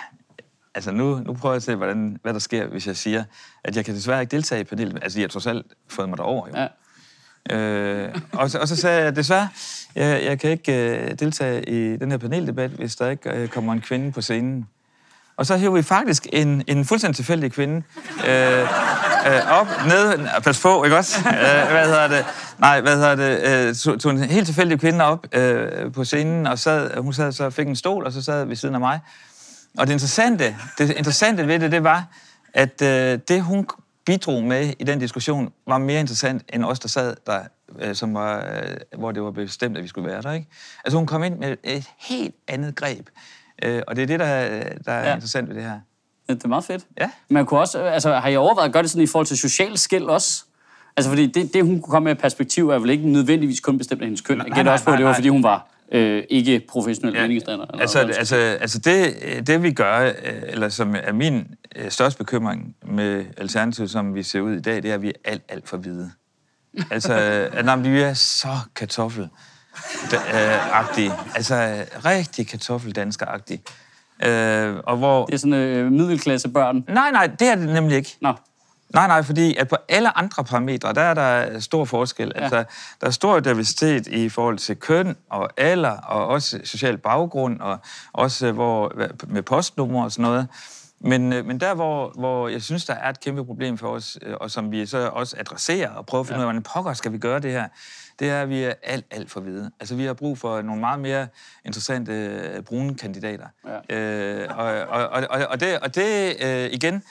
altså 0.76 0.92
nu, 0.92 1.20
nu 1.20 1.34
prøver 1.34 1.54
jeg 1.54 1.58
at 1.58 1.64
se, 1.64 1.76
hvordan, 1.76 2.18
hvad 2.22 2.34
der 2.34 2.40
sker, 2.40 2.68
hvis 2.68 2.88
jeg 2.88 2.98
siger, 2.98 3.24
at 3.64 3.76
jeg 3.76 3.86
kan 3.86 3.96
desværre 3.96 4.22
ikke 4.22 4.32
deltage 4.32 4.62
i 4.62 4.64
panelet. 4.64 5.00
Altså, 5.04 5.20
jeg 5.20 5.24
har 5.24 5.30
trods 5.30 5.48
alt 5.48 5.66
fået 5.88 6.10
mig 6.10 6.18
derover, 6.18 6.48
jo. 6.48 6.54
Ja. 6.56 6.68
Øh, 7.50 8.16
og, 8.34 8.50
så, 8.50 8.60
og 8.60 8.68
så 8.68 8.76
sagde 8.76 9.04
jeg, 9.04 9.16
desværre, 9.16 9.50
jeg, 9.96 10.24
jeg 10.24 10.40
kan 10.40 10.52
ikke 10.52 11.02
uh, 11.12 11.20
deltage 11.20 11.70
i 11.70 11.98
den 11.98 12.12
her 12.12 12.18
paneldebat, 12.18 12.72
hvis 12.72 12.96
der 12.96 13.10
ikke 13.10 13.44
uh, 13.44 13.48
kommer 13.48 13.74
en 13.74 13.82
kvinde 13.82 14.12
på 14.12 14.22
scenen. 14.22 14.68
Og 15.38 15.46
så 15.46 15.58
hæver 15.58 15.76
vi 15.76 15.82
faktisk 15.82 16.28
en, 16.34 16.64
en 16.68 16.86
fuldstændig 16.86 17.16
tilfældig 17.16 17.52
kvinde 17.52 17.84
øh, 18.28 18.60
øh, 19.28 19.52
op, 19.52 19.68
ned, 19.88 20.42
pas 20.44 20.62
på, 20.62 20.84
ikke 20.84 20.98
også? 20.98 21.20
Øh, 21.30 21.72
hvad 21.72 21.86
hedder 21.86 22.08
det? 22.08 22.26
Nej, 22.60 22.82
hvad 22.82 22.96
hedder 22.96 23.16
det? 23.16 23.68
Øh, 23.68 23.76
tog, 23.76 24.00
tog 24.00 24.12
en 24.12 24.20
helt 24.20 24.46
tilfældig 24.46 24.80
kvinde 24.80 25.06
op 25.06 25.28
øh, 25.32 25.94
på 25.94 26.04
scenen, 26.04 26.48
og 26.48 26.60
sad, 26.60 26.98
hun 26.98 27.14
sad 27.14 27.32
så 27.32 27.50
fik 27.50 27.68
en 27.68 27.76
stol, 27.76 28.06
og 28.06 28.12
så 28.12 28.22
sad 28.22 28.46
ved 28.46 28.56
siden 28.56 28.76
af 28.76 28.80
mig. 28.80 29.00
Og 29.78 29.88
det 29.88 29.94
interessante, 29.94 30.56
det 30.78 30.90
interessante 30.90 31.48
ved 31.48 31.60
det, 31.60 31.72
det 31.72 31.84
var, 31.84 32.06
at 32.54 32.82
øh, 32.82 33.20
det, 33.28 33.42
hun 33.42 33.68
bidrog 34.06 34.44
med 34.44 34.74
i 34.80 34.84
den 34.84 35.00
diskussion, 35.00 35.54
var 35.68 35.78
mere 35.78 36.00
interessant 36.00 36.44
end 36.54 36.66
os, 36.66 36.80
der 36.80 36.88
sad 36.88 37.16
der, 37.26 37.40
øh, 37.80 37.96
som 37.96 38.14
var, 38.14 38.38
øh, 38.38 39.00
hvor 39.00 39.12
det 39.12 39.24
var 39.24 39.32
bestemt, 39.32 39.78
at 39.78 39.84
vi 39.84 39.88
skulle 39.88 40.10
være 40.10 40.22
der. 40.22 40.32
Ikke? 40.32 40.48
Altså 40.86 40.98
hun 40.98 41.08
kom 41.08 41.24
ind 41.24 41.38
med 41.38 41.58
et 41.64 41.86
helt 42.00 42.36
andet 42.48 42.76
greb. 42.76 43.10
Øh, 43.64 43.82
og 43.88 43.96
det 43.96 44.02
er 44.02 44.08
det, 44.08 44.20
der, 44.20 44.26
der 44.86 44.92
er 44.92 45.08
ja. 45.08 45.14
interessant 45.14 45.50
ved 45.50 45.56
det 45.56 45.64
her. 45.64 45.80
Det 46.30 46.44
er 46.44 46.48
meget 46.48 46.64
fedt. 46.64 46.86
Ja. 47.00 47.10
Man 47.30 47.46
kunne 47.46 47.60
også, 47.60 47.80
altså, 47.80 48.14
har 48.14 48.30
I 48.30 48.36
overvejet 48.36 48.68
at 48.68 48.74
gøre 48.74 48.84
det 48.84 48.92
sådan 48.92 49.04
i 49.04 49.08
forhold 49.08 49.28
til 49.28 49.38
social 49.38 49.78
skæld 49.78 50.04
også? 50.04 50.44
Altså, 50.98 51.12
fordi 51.12 51.28
det, 51.28 51.54
det, 51.54 51.64
hun 51.64 51.82
kunne 51.82 51.92
komme 51.92 52.10
med 52.10 52.16
perspektiv, 52.16 52.70
er 52.70 52.80
vel 52.80 52.90
ikke 52.90 53.10
nødvendigvis 53.10 53.60
kun 53.60 53.78
bestemt 53.78 54.02
af 54.02 54.08
hendes 54.08 54.22
køn. 54.22 54.38
Jeg 54.38 54.52
gætter 54.56 54.72
også 54.72 54.86
på, 54.86 54.92
at 54.92 54.98
det 54.98 55.06
var, 55.06 55.14
fordi 55.14 55.28
hun 55.28 55.44
var 55.44 55.68
øh, 55.92 56.24
ikke 56.30 56.62
professionel 56.70 57.16
ja. 57.16 57.22
meningsdanner. 57.22 57.66
Altså, 57.66 58.00
altså, 58.00 58.36
altså 58.36 58.80
det, 58.80 59.48
det, 59.48 59.64
vi 59.64 59.72
gør, 59.72 60.06
øh, 60.06 60.14
eller 60.48 60.70
som 60.70 60.96
er 61.04 61.14
min 61.14 61.48
øh, 61.76 61.92
største 61.92 62.18
bekymring 62.18 62.76
med 62.86 63.26
Alternativet, 63.38 63.92
som 63.92 64.16
vi 64.16 64.24
ser 64.24 64.42
ud 64.42 64.54
i 64.54 64.62
dag, 64.62 64.84
det 64.84 64.90
er, 64.92 64.94
at 64.94 65.02
vi 65.02 65.08
er 65.08 65.32
alt, 65.32 65.44
alt 65.50 65.70
for 65.70 65.78
hvide. 65.78 66.12
altså, 66.92 67.14
at, 67.54 67.66
når 67.66 67.76
vi 67.76 68.02
er 68.02 68.14
så 68.14 68.58
kartoffel 68.76 69.30
agtige 70.74 71.14
Altså 71.36 71.86
rigtig 72.06 72.48
kartoffeldansker-agtige. 72.48 73.64
Øh, 74.24 74.76
og 74.84 74.98
hvor... 74.98 75.26
Det 75.26 75.34
er 75.34 75.38
sådan 75.38 75.54
øh, 75.54 75.92
middelklasse 75.92 76.50
børn. 76.50 76.84
Nej, 76.88 77.12
nej, 77.12 77.28
det 77.28 77.48
er 77.48 77.56
det 77.56 77.70
nemlig 77.70 77.98
ikke. 77.98 78.18
Nå. 78.22 78.34
Nej, 78.94 79.08
nej, 79.08 79.24
fordi 79.24 79.56
at 79.56 79.68
på 79.68 79.76
alle 79.90 80.18
andre 80.18 80.44
parametre, 80.44 80.94
der 80.94 81.02
er 81.02 81.14
der 81.14 81.60
stor 81.60 81.86
forskel. 81.86 82.32
Ja. 82.36 82.42
Altså, 82.42 82.64
der 83.02 83.08
er 83.08 83.12
stor 83.12 83.40
diversitet 83.40 84.08
i 84.08 84.30
forhold 84.30 84.58
til 84.58 84.76
køn 84.76 85.16
og 85.30 85.50
alder, 85.58 85.98
og 85.98 86.28
også 86.28 86.60
social 86.64 86.98
baggrund, 86.98 87.60
og 87.60 87.80
også 88.14 88.52
hvor, 88.52 88.94
med 89.28 89.42
postnummer 89.42 90.04
og 90.04 90.12
sådan 90.12 90.24
noget. 90.24 90.48
Men, 91.06 91.34
øh, 91.34 91.46
men 91.46 91.60
der, 91.60 91.74
hvor, 91.74 92.14
hvor 92.16 92.48
jeg 92.48 92.62
synes, 92.62 92.86
der 92.86 92.94
er 92.94 93.10
et 93.10 93.20
kæmpe 93.20 93.46
problem 93.46 93.78
for 93.78 93.88
os, 93.88 94.18
øh, 94.22 94.36
og 94.42 94.52
som 94.52 94.72
vi 94.72 94.86
så 94.86 95.08
også 95.08 95.36
adresserer 95.40 95.90
og 95.90 96.06
prøver 96.06 96.22
at 96.22 96.28
finde 96.28 96.40
ja. 96.40 96.46
ud 96.46 96.48
af, 96.50 96.54
hvordan 96.54 96.64
pokker 96.64 96.94
skal 96.94 97.12
vi 97.12 97.18
gøre 97.18 97.40
det 97.40 97.52
her, 97.52 97.68
det 98.20 98.30
er, 98.30 98.42
at 98.42 98.50
vi 98.50 98.64
er 98.64 98.74
alt, 98.84 99.06
alt 99.12 99.32
for 99.32 99.42
hvide. 99.42 99.72
Altså, 99.80 99.96
vi 99.96 100.06
har 100.06 100.14
brug 100.14 100.38
for 100.38 100.62
nogle 100.62 100.80
meget 100.80 101.00
mere 101.00 101.28
interessante 101.66 102.14
øh, 102.14 102.62
brune 102.64 102.96
kandidater. 102.96 103.48
Ja. 103.90 103.96
Øh, 103.96 104.58
og, 104.58 104.66
og, 104.66 105.28
og, 105.30 105.48
og 105.50 105.60
det, 105.60 105.80
og 105.80 105.96
det 105.96 106.36
øh, 106.46 106.70
igen, 106.74 107.04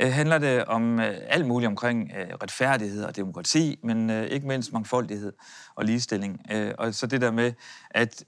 handler 0.00 0.38
det 0.38 0.64
om 0.64 1.00
øh, 1.00 1.16
alt 1.28 1.46
muligt 1.46 1.68
omkring 1.68 2.12
øh, 2.18 2.26
retfærdighed 2.42 3.04
og 3.04 3.16
demokrati, 3.16 3.78
men 3.82 4.10
øh, 4.10 4.26
ikke 4.26 4.46
mindst 4.46 4.72
mangfoldighed 4.72 5.32
og 5.74 5.84
ligestilling. 5.84 6.40
Øh, 6.52 6.72
og 6.78 6.94
så 6.94 7.06
det 7.06 7.20
der 7.20 7.30
med, 7.30 7.52
at 7.90 8.24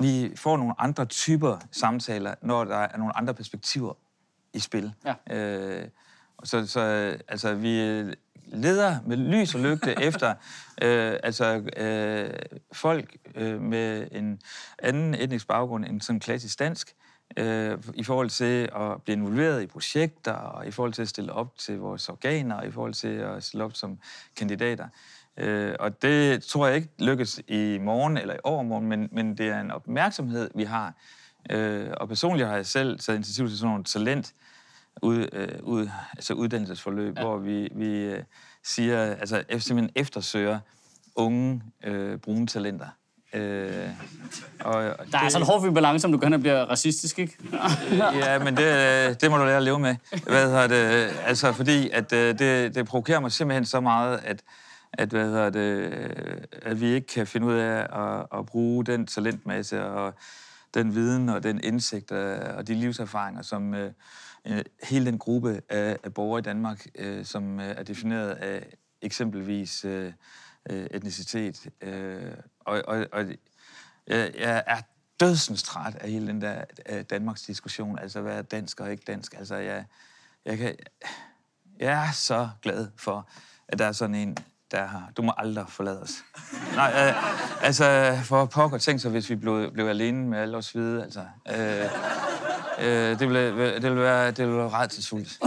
vi 0.00 0.32
får 0.36 0.56
nogle 0.56 0.74
andre 0.78 1.04
typer 1.04 1.58
samtaler, 1.72 2.34
når 2.42 2.64
der 2.64 2.76
er 2.76 2.96
nogle 2.96 3.16
andre 3.16 3.34
perspektiver 3.34 3.94
i 4.54 4.58
spil. 4.58 4.92
Ja. 5.04 5.36
Øh, 5.36 5.88
så, 6.44 6.66
så 6.66 6.80
altså, 7.28 7.54
vi 7.54 7.78
leder 8.46 8.96
med 9.06 9.16
lys 9.16 9.54
og 9.54 9.60
lygte 9.60 9.94
efter 10.08 10.34
øh, 10.82 11.16
altså, 11.22 11.62
øh, 11.76 12.30
folk 12.72 13.16
øh, 13.34 13.60
med 13.60 14.08
en 14.12 14.40
anden 14.78 15.14
etnisk 15.14 15.48
baggrund 15.48 15.84
end 15.84 16.00
sådan 16.00 16.20
klassisk 16.20 16.58
dansk, 16.58 16.94
øh, 17.36 17.78
i 17.94 18.04
forhold 18.04 18.30
til 18.30 18.68
at 18.76 19.02
blive 19.02 19.16
involveret 19.16 19.62
i 19.62 19.66
projekter, 19.66 20.32
og 20.32 20.66
i 20.66 20.70
forhold 20.70 20.92
til 20.92 21.02
at 21.02 21.08
stille 21.08 21.32
op 21.32 21.58
til 21.58 21.78
vores 21.78 22.08
organer, 22.08 22.54
og 22.54 22.66
i 22.66 22.70
forhold 22.70 22.94
til 22.94 23.08
at 23.08 23.44
stille 23.44 23.64
op 23.64 23.74
som 23.74 23.98
kandidater. 24.36 24.88
Øh, 25.36 25.74
og 25.80 26.02
det 26.02 26.42
tror 26.42 26.66
jeg 26.66 26.76
ikke 26.76 26.88
lykkes 26.98 27.40
i 27.48 27.78
morgen 27.78 28.16
eller 28.16 28.34
i 28.34 28.38
overmorgen, 28.44 28.88
men, 28.88 29.08
men 29.12 29.38
det 29.38 29.48
er 29.48 29.60
en 29.60 29.70
opmærksomhed, 29.70 30.50
vi 30.54 30.64
har. 30.64 30.94
Øh, 31.50 31.88
og 31.96 32.08
personligt 32.08 32.48
har 32.48 32.56
jeg 32.56 32.66
selv 32.66 32.98
taget 32.98 33.16
initiativ 33.16 33.48
til 33.48 33.58
sådan 33.58 33.70
nogle 33.70 33.84
talent 33.84 34.32
ud, 35.02 35.28
øh, 35.32 35.48
ud, 35.62 35.88
altså 36.16 36.34
uddannelsesforløb, 36.34 37.16
ja. 37.16 37.22
hvor 37.22 37.38
vi, 37.38 37.68
vi 37.74 37.86
øh, 37.86 38.22
siger, 38.64 39.00
altså 39.02 39.44
simpelthen 39.48 39.90
eftersøger 39.94 40.58
unge 41.16 41.62
øh, 41.84 42.18
brune 42.18 42.46
talenter. 42.46 42.86
Øh, 43.34 43.88
og, 44.60 44.74
og 44.74 45.06
der 45.12 45.18
er 45.18 45.22
det, 45.22 45.32
sådan 45.32 45.42
en 45.42 45.46
hård 45.46 45.74
balance, 45.74 46.06
om 46.06 46.12
du 46.12 46.18
gerne 46.22 46.38
bliver 46.38 46.64
racistisk, 46.64 47.18
ikke? 47.18 47.36
ja, 48.22 48.38
men 48.38 48.56
det, 48.56 49.20
det 49.20 49.30
må 49.30 49.36
du 49.36 49.44
lære 49.44 49.56
at 49.56 49.62
leve 49.62 49.78
med. 49.78 49.96
Hvad 50.22 50.46
hedder 50.46 50.66
det? 50.66 51.10
Altså, 51.24 51.52
fordi 51.52 51.90
at, 51.90 52.12
øh, 52.12 52.38
det, 52.38 52.74
det 52.74 52.86
provokerer 52.86 53.20
mig 53.20 53.32
simpelthen 53.32 53.64
så 53.64 53.80
meget, 53.80 54.20
at, 54.24 54.42
at, 54.92 55.08
hvad 55.08 55.24
hedder 55.24 55.50
det, 55.50 55.92
at 56.62 56.80
vi 56.80 56.86
ikke 56.86 57.06
kan 57.06 57.26
finde 57.26 57.46
ud 57.46 57.54
af 57.54 57.86
at, 58.02 58.38
at 58.38 58.46
bruge 58.46 58.84
den 58.84 59.06
talentmasse 59.06 59.84
og 59.84 60.14
den 60.74 60.94
viden 60.94 61.28
og 61.28 61.42
den 61.42 61.60
indsigt 61.64 62.12
øh, 62.12 62.56
og 62.56 62.68
de 62.68 62.74
livserfaringer, 62.74 63.42
som 63.42 63.74
øh, 63.74 63.92
øh, 64.44 64.64
hele 64.82 65.06
den 65.06 65.18
gruppe 65.18 65.60
af, 65.68 65.98
af 66.04 66.14
borgere 66.14 66.38
i 66.38 66.42
Danmark, 66.42 66.86
øh, 66.94 67.24
som 67.24 67.60
øh, 67.60 67.66
er 67.66 67.82
defineret 67.82 68.30
af 68.30 68.76
eksempelvis 69.02 69.84
øh, 69.84 70.12
etnicitet. 70.66 71.70
Øh, 71.80 72.34
og, 72.60 72.82
og, 72.86 73.06
og 73.12 73.26
jeg, 74.06 74.32
jeg 74.38 74.64
er 74.66 74.80
dødsens 75.20 75.62
træt 75.62 75.94
af 75.94 76.10
hele 76.10 76.26
den 76.26 76.40
der 76.40 76.64
Danmarks 77.02 77.42
diskussion, 77.42 77.98
altså 77.98 78.20
hvad 78.20 78.38
er 78.38 78.42
dansk 78.42 78.80
og 78.80 78.90
ikke 78.90 79.04
dansk. 79.06 79.34
Altså 79.34 79.56
jeg, 79.56 79.84
jeg, 80.44 80.58
kan, 80.58 80.76
jeg 81.78 82.08
er 82.08 82.12
så 82.12 82.50
glad 82.62 82.88
for, 82.96 83.28
at 83.68 83.78
der 83.78 83.86
er 83.86 83.92
sådan 83.92 84.14
en, 84.14 84.36
der 84.72 84.86
har, 84.86 85.02
du 85.16 85.22
må 85.22 85.32
aldrig 85.38 85.64
forlade 85.68 86.02
os. 86.02 86.12
Nej, 86.76 86.92
øh, 87.08 87.64
altså 87.66 88.18
for 88.24 88.44
pokker, 88.44 88.78
tænk 88.78 89.00
så, 89.00 89.08
hvis 89.08 89.30
vi 89.30 89.34
blev, 89.34 89.72
blev 89.72 89.86
alene 89.88 90.26
med 90.26 90.38
alle 90.38 90.56
os 90.56 90.70
hvide, 90.70 91.02
altså. 91.02 91.20
Øh, 91.48 91.84
øh, 92.78 93.18
det, 93.18 93.28
ville, 93.28 93.74
det, 93.74 93.82
ville 93.82 94.02
være, 94.02 94.30
det 94.30 94.38
ville 94.38 94.58
være 94.58 94.68
rædselsfuldt. 94.68 95.38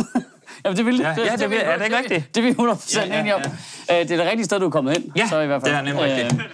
Jamen, 0.66 0.78
det 0.78 0.86
vil 0.86 0.98
ja, 0.98 1.14
det. 1.16 1.26
Ja, 1.26 1.36
det, 1.36 1.50
vil, 1.50 1.58
er 1.62 1.78
det 1.78 1.86
ikke 1.86 1.98
rigtigt? 1.98 2.36
Det 2.36 2.42
er 2.42 2.66
vi 2.66 2.72
100% 2.72 3.00
ja, 3.00 3.06
ja, 3.06 3.26
ja. 3.26 3.36
om. 3.36 3.42
Øh, 3.42 3.98
det 3.98 4.12
er 4.12 4.18
det 4.18 4.26
rigtige 4.26 4.46
sted, 4.46 4.60
du 4.60 4.66
er 4.66 4.70
kommet 4.70 4.98
hen. 4.98 5.12
Ja, 5.16 5.28
så 5.28 5.40
i 5.40 5.48
hvert 5.48 5.62
fald. 5.62 5.72
det 5.72 5.80
er 5.80 5.84
nemlig 5.84 6.04
rigtigt. 6.04 6.34
Øh, 6.34 6.50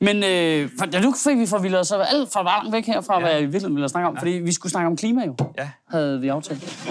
men 0.00 0.16
øh, 0.16 0.70
for, 0.78 0.86
ja, 0.92 1.00
nu 1.00 1.14
fik 1.24 1.38
vi 1.38 1.46
forvildet 1.46 1.86
så 1.86 1.96
alt 1.96 2.32
for 2.32 2.42
langt 2.42 2.72
væk 2.72 2.86
herfra, 2.86 3.14
ja. 3.14 3.20
hvad 3.20 3.30
jeg 3.30 3.52
virkelig 3.52 3.74
ville 3.74 3.88
snakke 3.88 4.08
om. 4.08 4.14
Ja. 4.14 4.20
Fordi 4.20 4.30
vi 4.30 4.52
skulle 4.52 4.72
snakke 4.72 4.86
om 4.86 4.96
klima 4.96 5.24
jo, 5.24 5.36
ja. 5.58 5.68
havde 5.90 6.20
vi 6.20 6.28
aftalt. 6.28 6.88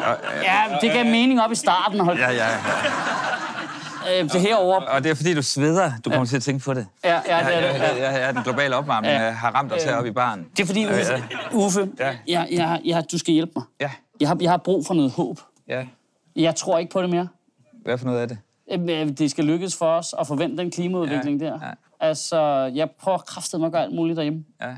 Ja, 0.00 0.10
ja, 0.10 0.16
ja, 0.42 0.78
det 0.80 0.92
gav 0.92 1.04
mening 1.04 1.42
op 1.42 1.52
i 1.52 1.54
starten. 1.54 2.00
Hold. 2.00 2.18
Ja, 2.18 2.30
ja, 2.30 2.46
ja. 2.46 2.58
Øh, 4.14 4.30
det 4.32 4.40
herover. 4.40 4.80
Og, 4.80 4.86
og 4.86 5.04
det 5.04 5.10
er 5.10 5.14
fordi, 5.14 5.34
du 5.34 5.42
sveder. 5.42 5.92
Du 6.04 6.10
kommer 6.10 6.18
ja. 6.18 6.24
til 6.24 6.36
at 6.36 6.42
tænke 6.42 6.64
på 6.64 6.74
det. 6.74 6.86
Ja, 7.04 7.20
ja, 7.28 7.38
det 7.46 7.56
er 7.56 7.72
det. 7.72 7.78
Ja. 7.78 7.96
Ja, 7.96 8.26
ja, 8.26 8.32
den 8.32 8.42
globale 8.42 8.76
opvarmning 8.76 9.14
ja. 9.14 9.30
har 9.30 9.50
ramt 9.50 9.72
os 9.72 9.84
heroppe 9.84 10.08
i 10.08 10.12
baren. 10.12 10.46
Det 10.56 10.62
er 10.62 10.66
fordi, 10.66 10.86
Uffe, 10.86 11.12
ja. 11.12 11.20
Uffe 11.52 11.88
ja. 11.98 12.16
Jeg, 12.28 12.48
jeg, 12.50 12.80
jeg, 12.84 13.04
du 13.12 13.18
skal 13.18 13.34
hjælpe 13.34 13.52
mig. 13.56 13.64
Ja. 13.80 13.90
Jeg 14.20 14.28
har, 14.28 14.36
jeg 14.40 14.50
har 14.50 14.56
brug 14.56 14.86
for 14.86 14.94
noget 14.94 15.10
håb. 15.10 15.40
Ja. 15.68 15.86
Jeg 16.36 16.54
tror 16.54 16.78
ikke 16.78 16.92
på 16.92 17.02
det 17.02 17.10
mere. 17.10 17.28
Hvad 17.84 17.98
for 17.98 18.06
noget 18.06 18.22
er 18.22 18.26
det? 18.26 18.38
Øh, 18.72 19.08
det 19.08 19.30
skal 19.30 19.44
lykkes 19.44 19.76
for 19.76 19.86
os 19.86 20.14
at 20.20 20.26
forvente 20.26 20.56
den 20.56 20.70
klimaudvikling 20.70 21.40
ja. 21.40 21.46
der. 21.46 21.58
Ja. 21.62 21.70
Altså, 22.00 22.40
jeg 22.74 22.90
prøver 23.00 23.18
kraftigt 23.18 23.64
at 23.64 23.72
gøre 23.72 23.82
alt 23.82 23.94
muligt 23.94 24.16
derhjemme. 24.16 24.44
Ja. 24.62 24.74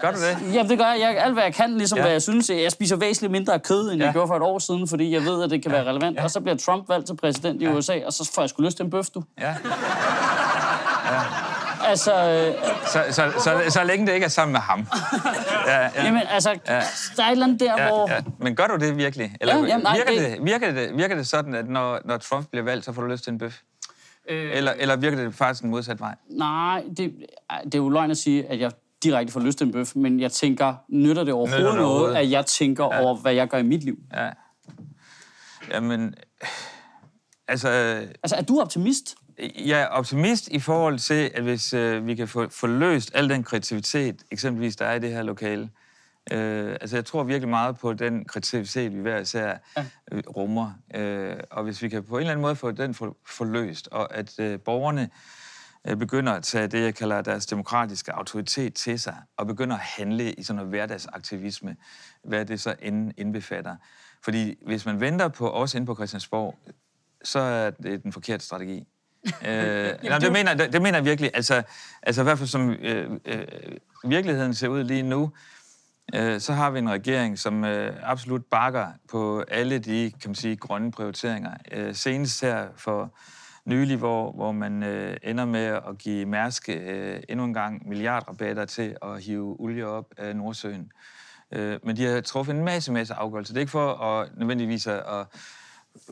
Gør 0.00 0.10
du 0.10 0.18
det? 0.18 0.54
Jamen, 0.54 0.70
det 0.70 0.78
gør 0.78 0.84
jeg. 0.84 1.00
jeg 1.00 1.24
alt, 1.24 1.32
hvad 1.32 1.42
jeg 1.42 1.54
kan, 1.54 1.76
ligesom 1.76 1.98
ja. 1.98 2.02
hvad 2.02 2.12
jeg 2.12 2.22
synes. 2.22 2.50
Jeg 2.50 2.72
spiser 2.72 2.96
væsentligt 2.96 3.30
mindre 3.30 3.58
kød, 3.58 3.90
end 3.90 4.00
ja. 4.00 4.04
jeg 4.04 4.12
gjorde 4.12 4.28
for 4.28 4.36
et 4.36 4.42
år 4.42 4.58
siden, 4.58 4.88
fordi 4.88 5.12
jeg 5.14 5.24
ved, 5.24 5.42
at 5.42 5.50
det 5.50 5.62
kan 5.62 5.70
ja. 5.70 5.76
være 5.76 5.88
relevant. 5.90 6.16
Ja. 6.16 6.24
Og 6.24 6.30
så 6.30 6.40
bliver 6.40 6.56
Trump 6.56 6.88
valgt 6.88 7.06
til 7.06 7.16
præsident 7.16 7.62
i 7.62 7.64
ja. 7.64 7.72
USA, 7.72 8.00
og 8.06 8.12
så 8.12 8.30
får 8.34 8.42
jeg 8.42 8.48
sgu 8.48 8.62
lyst 8.62 8.76
til 8.76 8.84
en 8.84 8.90
bøf, 8.90 9.06
du. 9.14 9.22
Ja. 9.40 9.48
ja. 11.10 11.20
Altså... 11.84 12.12
Øh, 12.12 12.54
så, 12.86 13.04
så, 13.10 13.32
så, 13.38 13.70
så 13.70 13.84
længe 13.84 14.06
det 14.06 14.12
ikke 14.12 14.24
er 14.24 14.28
sammen 14.28 14.52
med 14.52 14.60
ham. 14.60 14.86
Ja, 15.66 15.80
ja. 15.80 16.04
Jamen, 16.04 16.22
altså, 16.30 16.50
ja. 16.50 16.82
der 17.16 17.22
er 17.22 17.26
et 17.26 17.32
eller 17.32 17.46
andet 17.46 17.60
der, 17.60 17.82
ja, 17.82 17.88
hvor... 17.88 18.10
Ja. 18.10 18.20
Men 18.38 18.56
gør 18.56 18.66
du 18.66 18.76
det 18.76 18.96
virkelig? 18.96 19.36
Eller 19.40 19.56
ja, 19.56 19.64
jamen, 19.64 19.82
nej, 19.82 19.96
virker, 19.96 20.22
det... 20.22 20.38
Det, 20.38 20.44
virker, 20.44 20.72
det, 20.72 20.96
virker 20.96 21.16
det 21.16 21.26
sådan, 21.26 21.54
at 21.54 21.68
når, 21.68 22.00
når 22.04 22.16
Trump 22.16 22.46
bliver 22.50 22.64
valgt, 22.64 22.84
så 22.84 22.92
får 22.92 23.02
du 23.02 23.08
lyst 23.08 23.24
til 23.24 23.32
en 23.32 23.38
bøf? 23.38 23.58
Øh, 24.28 24.56
eller, 24.56 24.72
eller 24.78 24.96
virker 24.96 25.24
det 25.24 25.34
faktisk 25.34 25.64
en 25.64 25.70
modsat 25.70 26.00
vej? 26.00 26.14
Nej, 26.30 26.82
det, 26.96 27.14
det 27.64 27.74
er 27.74 27.78
jo 27.78 27.88
løgn 27.88 28.10
at 28.10 28.16
sige, 28.16 28.46
at 28.46 28.60
jeg 28.60 28.70
direkte 29.02 29.32
får 29.32 29.40
lyst 29.40 29.58
til 29.58 29.66
en 29.66 29.72
bøf, 29.72 29.96
men 29.96 30.20
jeg 30.20 30.32
tænker, 30.32 30.74
nytter 30.88 31.24
det 31.24 31.34
overhovedet, 31.34 31.60
Nytter 31.60 31.74
noget, 31.74 31.90
overhovedet? 31.90 32.16
at 32.16 32.30
jeg 32.30 32.46
tænker 32.46 32.84
ja. 32.84 33.02
over, 33.02 33.16
hvad 33.16 33.32
jeg 33.32 33.48
gør 33.48 33.58
i 33.58 33.62
mit 33.62 33.84
liv? 33.84 33.98
Ja. 34.12 34.30
Jamen, 35.70 36.14
altså, 37.48 37.68
Altså, 38.22 38.36
er 38.36 38.42
du 38.42 38.60
optimist? 38.60 39.14
jeg 39.64 39.80
er 39.80 39.86
optimist 39.86 40.48
i 40.48 40.58
forhold 40.58 40.98
til, 40.98 41.30
at 41.34 41.42
hvis 41.42 41.72
øh, 41.72 42.06
vi 42.06 42.14
kan 42.14 42.28
få, 42.28 42.48
få 42.48 42.66
løst 42.66 43.10
al 43.14 43.28
den 43.28 43.44
kreativitet, 43.44 44.22
eksempelvis 44.30 44.76
der 44.76 44.84
er 44.86 44.94
i 44.94 44.98
det 44.98 45.10
her 45.10 45.22
lokale. 45.22 45.70
Øh, 46.32 46.76
altså, 46.80 46.96
jeg 46.96 47.04
tror 47.04 47.24
virkelig 47.24 47.48
meget 47.48 47.78
på 47.78 47.92
den 47.92 48.24
kreativitet, 48.24 48.94
vi 48.94 49.00
hver 49.00 49.18
især 49.18 49.56
øh, 50.12 50.22
rummer. 50.36 50.72
Øh, 50.94 51.36
og 51.50 51.64
hvis 51.64 51.82
vi 51.82 51.88
kan 51.88 52.04
på 52.04 52.14
en 52.16 52.20
eller 52.20 52.30
anden 52.32 52.42
måde 52.42 52.56
få 52.56 52.70
den 52.70 52.94
for, 52.94 53.16
forløst, 53.26 53.88
og 53.92 54.14
at 54.14 54.38
øh, 54.38 54.60
borgerne 54.60 55.10
begynder 55.84 56.32
at 56.32 56.42
tage 56.42 56.66
det, 56.66 56.82
jeg 56.82 56.94
kalder 56.94 57.22
deres 57.22 57.46
demokratiske 57.46 58.12
autoritet 58.12 58.74
til 58.74 59.00
sig, 59.00 59.16
og 59.36 59.46
begynder 59.46 59.76
at 59.76 59.82
handle 59.82 60.32
i 60.32 60.42
sådan 60.42 60.56
noget 60.56 60.70
hverdagsaktivisme, 60.70 61.76
hvad 62.24 62.46
det 62.46 62.60
så 62.60 62.74
end 62.82 63.12
indbefatter. 63.16 63.76
Fordi 64.22 64.54
hvis 64.66 64.86
man 64.86 65.00
venter 65.00 65.28
på 65.28 65.50
os 65.50 65.74
inde 65.74 65.86
på 65.86 65.94
Christiansborg, 65.94 66.58
så 67.24 67.38
er 67.38 67.70
det 67.70 68.02
den 68.02 68.12
forkerte 68.12 68.44
strategi. 68.44 68.86
øh, 69.46 69.92
nej, 70.02 70.18
det, 70.18 70.32
mener, 70.32 70.54
det, 70.54 70.72
det 70.72 70.82
mener 70.82 70.98
jeg 70.98 71.04
virkelig. 71.04 71.30
Altså, 71.34 71.62
altså 72.02 72.20
i 72.20 72.24
hvert 72.24 72.38
fald 72.38 72.48
som 72.48 72.70
øh, 72.70 73.10
øh, 73.24 73.46
virkeligheden 74.04 74.54
ser 74.54 74.68
ud 74.68 74.84
lige 74.84 75.02
nu, 75.02 75.32
øh, 76.14 76.40
så 76.40 76.52
har 76.52 76.70
vi 76.70 76.78
en 76.78 76.90
regering, 76.90 77.38
som 77.38 77.64
øh, 77.64 77.96
absolut 78.02 78.44
bakker 78.44 78.86
på 79.10 79.44
alle 79.48 79.78
de, 79.78 80.12
kan 80.20 80.30
man 80.30 80.34
sige, 80.34 80.56
grønne 80.56 80.92
prioriteringer. 80.92 81.54
Øh, 81.72 81.94
senest 81.94 82.40
her 82.40 82.68
for 82.76 83.14
nylig, 83.64 83.96
hvor, 83.96 84.32
hvor 84.32 84.52
man 84.52 84.82
øh, 84.82 85.16
ender 85.22 85.44
med 85.44 85.64
at 85.64 85.98
give 85.98 86.26
Mærsk 86.26 86.68
øh, 86.68 87.20
endnu 87.28 87.44
en 87.44 87.54
gang 87.54 87.88
milliardrabatter 87.88 88.64
til 88.64 88.96
at 89.02 89.22
hive 89.22 89.60
olie 89.60 89.86
op 89.86 90.06
af 90.16 90.36
Nordsøen. 90.36 90.92
Øh, 91.52 91.78
men 91.82 91.96
de 91.96 92.04
har 92.04 92.20
truffet 92.20 92.54
en 92.54 92.64
masse, 92.64 92.92
masse 92.92 93.14
afgørelser. 93.14 93.54
Det 93.54 93.58
er 93.58 93.62
ikke 93.62 93.70
for 93.70 93.94
at 93.94 94.28
nødvendigvis 94.38 94.86
at, 94.86 94.98
at 94.98 95.26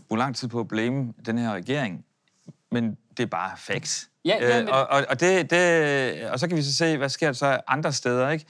bruge 0.08 0.18
lang 0.18 0.37
tid 0.37 0.48
på 0.48 0.61
at 0.61 0.68
blame 0.68 1.12
den 1.26 1.38
her 1.38 1.52
regering, 1.52 2.04
men 2.70 2.96
det 3.16 3.22
er 3.22 3.26
bare 3.26 3.50
facts. 3.56 4.08
Ja, 4.24 4.37
ja, 4.40 4.58
Øh, 4.58 4.64
men- 4.64 4.74
og, 4.74 4.87
og, 4.87 5.04
og, 5.08 5.20
det, 5.20 5.50
det, 5.50 6.30
og 6.30 6.38
så 6.38 6.48
kan 6.48 6.56
vi 6.56 6.62
så 6.62 6.74
se, 6.76 6.96
hvad 6.96 7.08
sker 7.08 7.26
der 7.26 7.32
så 7.32 7.61
andre 7.66 7.92
steder, 7.92 8.30
ikke? 8.30 8.44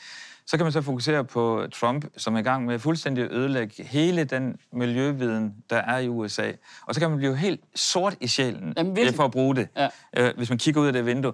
Så 0.48 0.56
kan 0.56 0.64
man 0.64 0.72
så 0.72 0.82
fokusere 0.82 1.24
på 1.24 1.66
Trump, 1.72 2.04
som 2.16 2.34
er 2.34 2.38
i 2.38 2.42
gang 2.42 2.64
med 2.66 2.78
fuldstændig 2.78 3.24
at 3.24 3.32
ødelægge 3.32 3.84
hele 3.84 4.24
den 4.24 4.56
miljøviden, 4.72 5.54
der 5.70 5.76
er 5.76 5.98
i 5.98 6.08
USA. 6.08 6.52
Og 6.86 6.94
så 6.94 7.00
kan 7.00 7.10
man 7.10 7.18
blive 7.18 7.36
helt 7.36 7.60
sort 7.74 8.16
i 8.20 8.26
sjælen, 8.26 8.74
Jamen, 8.76 8.98
øh, 8.98 9.12
for 9.14 9.24
at 9.24 9.30
bruge 9.30 9.56
det, 9.56 9.68
Ja. 9.76 9.88
øh, 10.16 10.36
hvis 10.36 10.48
man 10.48 10.58
kigger 10.58 10.80
ud 10.80 10.86
af 10.86 10.92
det 10.92 11.06
vindue. 11.06 11.32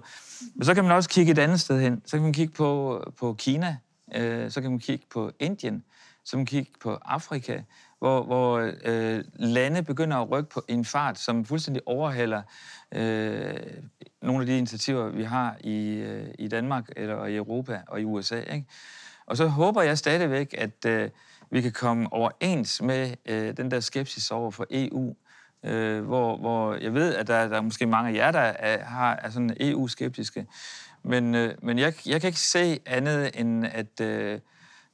Men 0.55 0.65
så 0.65 0.73
kan 0.73 0.83
man 0.83 0.93
også 0.93 1.09
kigge 1.09 1.31
et 1.31 1.39
andet 1.39 1.61
sted 1.61 1.81
hen. 1.81 2.01
Så 2.05 2.17
kan 2.17 2.23
man 2.23 2.33
kigge 2.33 2.53
på, 2.53 3.03
på 3.19 3.33
Kina, 3.33 3.77
øh, 4.15 4.51
så 4.51 4.61
kan 4.61 4.71
man 4.71 4.79
kigge 4.79 5.05
på 5.13 5.31
Indien, 5.39 5.83
så 6.25 6.31
kan 6.31 6.39
man 6.39 6.45
kigge 6.45 6.71
på 6.81 6.97
Afrika, 7.05 7.61
hvor, 7.99 8.23
hvor 8.23 8.71
øh, 8.85 9.23
lande 9.33 9.83
begynder 9.83 10.17
at 10.17 10.31
rykke 10.31 10.49
på 10.49 10.63
en 10.67 10.85
fart, 10.85 11.19
som 11.19 11.45
fuldstændig 11.45 11.81
overhaler 11.85 12.41
øh, 12.91 13.53
nogle 14.21 14.39
af 14.41 14.45
de 14.45 14.57
initiativer, 14.57 15.09
vi 15.09 15.23
har 15.23 15.55
i, 15.63 15.87
øh, 15.87 16.27
i 16.39 16.47
Danmark, 16.47 16.89
eller 16.95 17.25
i 17.25 17.35
Europa 17.35 17.81
og 17.87 18.01
i 18.01 18.03
USA. 18.03 18.39
Ikke? 18.39 18.65
Og 19.27 19.37
så 19.37 19.47
håber 19.47 19.81
jeg 19.81 19.97
stadigvæk, 19.97 20.55
at 20.57 20.85
øh, 20.85 21.09
vi 21.51 21.61
kan 21.61 21.71
komme 21.71 22.13
overens 22.13 22.81
med 22.81 23.13
øh, 23.25 23.57
den 23.57 23.71
der 23.71 23.79
skepsis 23.79 24.31
over 24.31 24.51
for 24.51 24.67
EU, 24.71 25.15
øh, 25.63 26.03
hvor, 26.03 26.37
hvor 26.37 26.73
jeg 26.75 26.93
ved, 26.93 27.15
at 27.15 27.27
der, 27.27 27.47
der 27.47 27.57
er 27.57 27.61
måske 27.61 27.85
mange 27.85 28.09
af 28.09 28.13
jer, 28.13 28.31
der 28.31 28.39
er, 28.39 28.83
har, 28.83 29.15
er 29.15 29.29
sådan 29.29 29.57
EU-skeptiske. 29.59 30.45
Men, 31.03 31.35
øh, 31.35 31.53
men 31.61 31.79
jeg, 31.79 31.93
jeg 32.05 32.21
kan 32.21 32.27
ikke 32.27 32.39
se 32.39 32.79
andet 32.85 33.39
end, 33.39 33.65
at, 33.65 34.01
øh, 34.01 34.39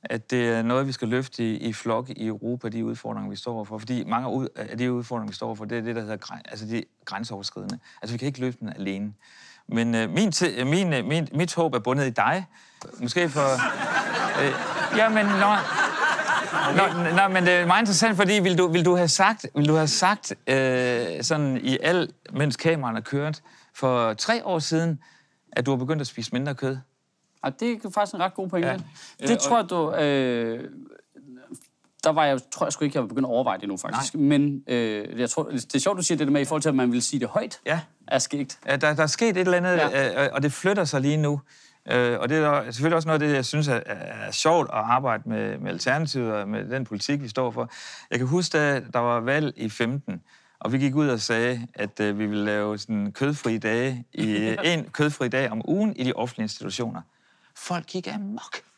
at 0.04 0.32
det 0.32 0.50
er 0.50 0.62
noget, 0.62 0.88
vi 0.88 0.92
skal 0.92 1.08
løfte 1.08 1.44
i, 1.44 1.58
i 1.58 1.74
flok 1.74 2.10
i 2.10 2.28
Europa, 2.28 2.70
de 2.70 2.86
udfordringer, 2.86 3.30
vi 3.30 3.36
står 3.36 3.54
overfor. 3.54 3.78
Fordi 3.78 4.04
mange 4.04 4.50
af 4.56 4.78
de 4.78 4.94
udfordringer, 4.94 5.32
vi 5.32 5.36
står 5.36 5.48
overfor, 5.48 5.66
det 5.66 5.78
er 5.78 5.82
det, 5.82 5.96
der 5.96 6.02
hedder 6.02 6.38
altså 6.46 6.66
de 6.66 6.84
grænseoverskridende. 7.06 7.80
Altså, 8.02 8.14
vi 8.14 8.18
kan 8.18 8.28
ikke 8.28 8.40
løfte 8.40 8.60
den 8.60 8.74
alene. 8.76 9.14
Men 9.68 9.96
øh, 9.96 10.10
min, 10.10 10.34
min, 10.66 10.94
øh, 10.94 11.06
min, 11.06 11.28
mit 11.34 11.56
håb 11.56 11.74
er 11.76 11.80
bundet 11.80 12.08
i 12.08 12.10
dig. 12.10 12.46
Måske 13.00 13.30
for... 13.30 13.48
Øh, 14.40 14.54
jamen, 14.98 15.26
når, 15.26 15.58
Nå, 16.76 17.16
nå, 17.16 17.28
men 17.34 17.44
det 17.46 17.54
er 17.54 17.66
meget 17.66 17.82
interessant, 17.82 18.16
fordi 18.18 18.34
vil 18.34 18.58
du, 18.58 18.68
vil 18.68 18.86
du 18.86 18.96
have 18.96 19.08
sagt, 19.08 19.46
vil 19.56 19.68
du 19.68 19.74
have 19.76 19.88
sagt 19.88 20.34
øh, 20.48 21.06
sådan 21.24 21.58
i 21.64 21.78
al, 21.82 22.14
mens 22.34 22.56
kameraerne 22.58 22.98
er 22.98 23.02
kørt, 23.04 23.42
for 23.76 24.14
tre 24.14 24.46
år 24.46 24.60
siden, 24.60 25.00
at 25.52 25.66
du 25.66 25.72
har 25.72 25.78
begyndt 25.78 26.02
at 26.02 26.08
spise 26.08 26.30
mindre 26.34 26.56
kød? 26.56 26.78
Ej, 27.44 27.50
det 27.60 27.72
er 27.86 27.90
faktisk 27.94 28.14
en 28.16 28.20
ret 28.22 28.34
god 28.34 28.50
pointe. 28.50 28.68
Ja. 28.68 28.74
Ja. 29.20 29.26
Det 29.28 29.32
Øh, 29.34 29.38
tror 29.38 29.58
jeg, 29.60 29.70
du... 29.70 29.94
Øh, 29.96 30.70
der 32.04 32.10
var 32.12 32.26
jeg, 32.26 32.40
tror 32.52 32.66
jeg 32.66 32.74
sgu 32.74 32.86
ikke, 32.86 32.96
jeg 32.98 33.02
var 33.04 33.08
begyndt 33.08 33.26
at 33.26 33.30
overveje 33.32 33.60
det 33.60 33.68
nu, 33.68 33.78
faktisk. 33.78 34.14
Nej. 34.14 34.24
Men 34.40 34.64
øh, 34.68 35.20
jeg 35.20 35.30
tror, 35.30 35.44
det 35.44 35.76
er 35.76 35.80
sjovt, 35.80 35.98
du 35.98 36.04
siger 36.04 36.18
det 36.18 36.28
der 36.28 36.34
med, 36.34 36.42
i 36.42 36.46
forhold 36.46 36.62
til, 36.62 36.70
at 36.70 36.76
man 36.76 36.92
vil 36.92 37.02
sige 37.02 37.20
det 37.20 37.28
højt, 37.28 37.60
Ja. 37.66 37.80
er 38.08 38.20
skægt. 38.20 38.60
Ja, 38.68 38.76
der, 38.76 38.94
der 38.94 39.04
er 39.04 39.08
sket 39.08 39.30
et 39.30 39.38
eller 39.38 39.58
andet, 39.58 39.72
Ja. 39.78 39.88
ja. 39.90 40.26
øh, 40.26 40.30
og 40.34 40.44
det 40.44 40.54
flytter 40.54 40.84
sig 40.86 41.02
lige 41.02 41.18
nu. 41.18 41.42
Øh, 41.86 42.20
og 42.20 42.30
det 42.30 42.38
er 42.38 42.72
selvfølgelig 42.72 42.96
også 42.96 43.08
noget 43.08 43.22
af 43.22 43.28
det, 43.28 43.36
jeg 43.36 43.46
synes 43.46 43.68
er, 43.68 43.82
er 43.86 44.32
sjovt 44.32 44.70
at 44.70 44.80
arbejde 44.80 45.24
med, 45.26 45.58
med 45.58 45.72
Alternativet 45.72 46.34
og 46.34 46.50
med 46.50 46.70
den 46.70 46.86
politik, 46.86 47.22
vi 47.22 47.28
står 47.28 47.52
for. 47.52 47.72
Jeg 48.12 48.20
kan 48.20 48.28
huske, 48.28 48.58
da 48.58 48.80
der 48.94 49.00
var 49.00 49.20
valg 49.20 49.54
i 49.56 49.70
15, 49.70 50.22
og 50.60 50.74
vi 50.74 50.78
gik 50.78 50.96
ud 50.96 51.08
og 51.08 51.20
sagde, 51.20 51.68
at 51.74 52.00
øh, 52.00 52.20
vi 52.20 52.26
ville 52.26 52.46
lave 52.46 52.78
sådan 52.78 53.12
kødfri 53.12 53.58
dage, 53.58 54.06
i, 54.14 54.56
en 54.74 54.90
kødfri 54.90 55.28
dag 55.28 55.52
om 55.52 55.62
ugen 55.70 55.96
i 55.96 56.04
de 56.04 56.14
offentlige 56.14 56.44
institutioner. 56.44 57.02
Folk 57.56 57.86
gik 57.86 58.08
amok. 58.08 58.71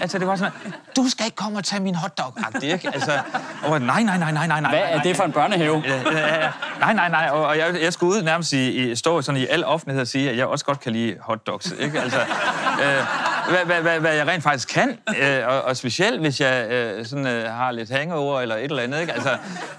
Altså, 0.00 0.18
det 0.18 0.26
var 0.26 0.36
sådan, 0.36 0.52
du 0.96 1.08
skal 1.08 1.24
ikke 1.24 1.36
komme 1.36 1.58
og 1.58 1.64
tage 1.64 1.82
min 1.82 1.94
hotdog 1.94 2.34
ikke? 2.62 2.90
Altså, 2.94 3.18
og 3.64 3.80
nej, 3.80 4.02
nej, 4.02 4.18
nej, 4.18 4.32
nej, 4.32 4.46
nej, 4.46 4.60
nej. 4.60 4.70
Hvad 4.70 4.80
er 4.82 5.02
det 5.02 5.16
for 5.16 5.24
en 5.24 5.32
børnehave? 5.32 5.82
Ja, 5.86 6.12
ja, 6.12 6.44
ja. 6.44 6.50
Nej, 6.80 6.92
nej, 6.92 7.08
nej. 7.08 7.28
Og 7.32 7.46
og 7.46 7.58
jeg, 7.58 7.82
jeg 7.82 7.92
skulle 7.92 8.16
ud 8.16 8.22
nærmest 8.22 8.52
i, 8.52 8.90
i, 8.90 8.96
stå 8.96 9.22
sådan 9.22 9.40
i 9.40 9.46
al 9.46 9.64
offentlighed 9.64 10.00
og 10.00 10.08
sige, 10.08 10.30
at 10.30 10.36
jeg 10.36 10.46
også 10.46 10.64
godt 10.64 10.80
kan 10.80 10.92
lide 10.92 11.16
hotdogs. 11.20 11.74
Ikke? 11.78 12.00
Altså, 12.00 12.18
øh, 12.18 13.06
hvad, 13.48 13.64
hvad, 13.64 13.82
hvad, 13.82 14.00
hvad 14.00 14.14
jeg 14.14 14.26
rent 14.26 14.42
faktisk 14.42 14.68
kan. 14.68 14.98
Øh, 15.22 15.48
og, 15.48 15.62
og 15.62 15.76
specielt, 15.76 16.20
hvis 16.20 16.40
jeg 16.40 16.70
øh, 16.70 17.06
sådan, 17.06 17.26
øh, 17.26 17.52
har 17.52 17.70
lidt 17.70 17.90
hangover 17.90 18.40
eller 18.40 18.56
et 18.56 18.64
eller 18.64 18.82
andet. 18.82 19.00
Ikke? 19.00 19.12
Altså, 19.12 19.30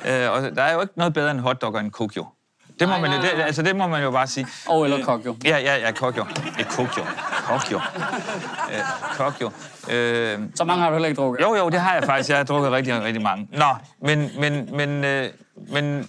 øh, 0.06 0.32
og 0.32 0.56
der 0.56 0.64
er 0.64 0.74
jo 0.74 0.82
ikke 0.82 0.94
noget 0.98 1.14
bedre 1.14 1.32
end 1.32 1.40
hotdog 1.40 1.80
end 1.80 1.92
kokjo. 1.92 2.26
Det 2.82 2.90
må, 2.90 2.98
Nej, 2.98 3.02
man, 3.02 3.12
jo- 3.12 3.22
det, 3.22 3.44
altså, 3.44 3.62
det 3.62 3.76
må 3.76 3.88
man 3.88 4.04
jo 4.04 4.12
bare 4.12 4.28
sige. 4.28 4.48
Og 4.68 4.84
eller 4.84 5.06
kokjo. 5.06 5.36
Ja, 5.46 5.58
ja, 5.58 5.76
ja, 5.78 5.92
kokjo. 5.92 6.26
Et 6.60 6.68
kokjo. 6.70 7.04
Kokjo. 7.48 7.78
Øh, 7.78 8.80
kokjo. 9.18 9.52
Øh, 9.92 10.40
Så 10.56 10.64
mange 10.64 10.82
har 10.84 10.90
du 10.90 10.96
heller 10.96 11.10
ikke 11.10 11.22
drukket. 11.22 11.42
jo, 11.42 11.56
jo, 11.56 11.70
det 11.70 11.80
har 11.80 11.94
jeg 11.94 12.04
faktisk. 12.04 12.30
Jeg 12.30 12.38
har 12.38 12.44
drukket 12.44 12.72
rigtig, 12.72 13.02
rigtig 13.04 13.22
mange. 13.24 13.48
Nå, 13.52 13.66
men, 14.02 14.32
men, 14.40 14.70
men, 14.78 15.04
øh, 15.04 15.30
men 15.56 16.08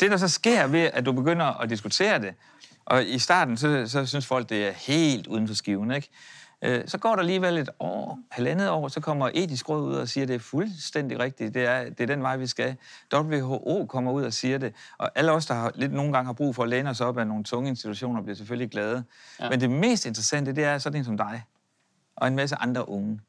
det, 0.00 0.10
der 0.10 0.16
så 0.16 0.28
sker 0.28 0.66
ved, 0.66 0.90
at 0.92 1.06
du 1.06 1.12
begynder 1.12 1.60
at 1.62 1.70
diskutere 1.70 2.18
det, 2.20 2.34
og 2.86 3.04
i 3.04 3.18
starten, 3.18 3.56
så, 3.56 3.84
så 3.86 4.06
synes 4.06 4.26
folk, 4.26 4.48
det 4.48 4.66
er 4.68 4.72
helt 4.76 5.26
uden 5.26 5.48
for 5.48 5.54
skiven, 5.54 5.90
ikke? 5.90 6.08
Øh, 6.62 6.82
så 6.86 6.98
går 6.98 7.10
der 7.10 7.18
alligevel 7.18 7.58
et 7.58 7.70
år, 7.80 8.18
halvandet 8.30 8.70
år, 8.70 8.88
så 8.88 9.00
kommer 9.00 9.30
etisk 9.34 9.68
råd 9.68 9.82
ud 9.82 9.94
og 9.94 10.08
siger, 10.08 10.24
at 10.24 10.28
det 10.28 10.34
er 10.34 10.38
fuldstændig 10.38 11.18
rigtigt. 11.18 11.54
Det 11.54 11.64
er, 11.64 11.84
det 11.84 12.00
er 12.00 12.06
den 12.06 12.22
vej, 12.22 12.36
vi 12.36 12.46
skal. 12.46 12.76
WHO 13.14 13.86
kommer 13.88 14.12
ud 14.12 14.24
og 14.24 14.32
siger 14.32 14.58
det. 14.58 14.74
Og 14.98 15.10
alle 15.14 15.32
os, 15.32 15.46
der 15.46 15.54
har, 15.54 15.72
lidt 15.74 15.92
nogle 15.92 16.12
gange 16.12 16.26
har 16.26 16.32
brug 16.32 16.54
for 16.54 16.62
at 16.62 16.68
læne 16.68 16.90
os 16.90 17.00
op 17.00 17.18
af 17.18 17.26
nogle 17.26 17.44
tunge 17.44 17.68
institutioner, 17.68 18.22
bliver 18.22 18.36
selvfølgelig 18.36 18.70
glade. 18.70 19.04
Ja. 19.40 19.50
Men 19.50 19.60
det 19.60 19.70
mest 19.70 20.06
interessante, 20.06 20.52
det 20.52 20.64
er 20.64 20.78
sådan 20.78 20.98
en 20.98 21.04
som 21.04 21.16
dig 21.16 21.44
og 22.16 22.28
en 22.28 22.36
masse 22.36 22.56
andre 22.56 22.88
unge, 22.88 23.20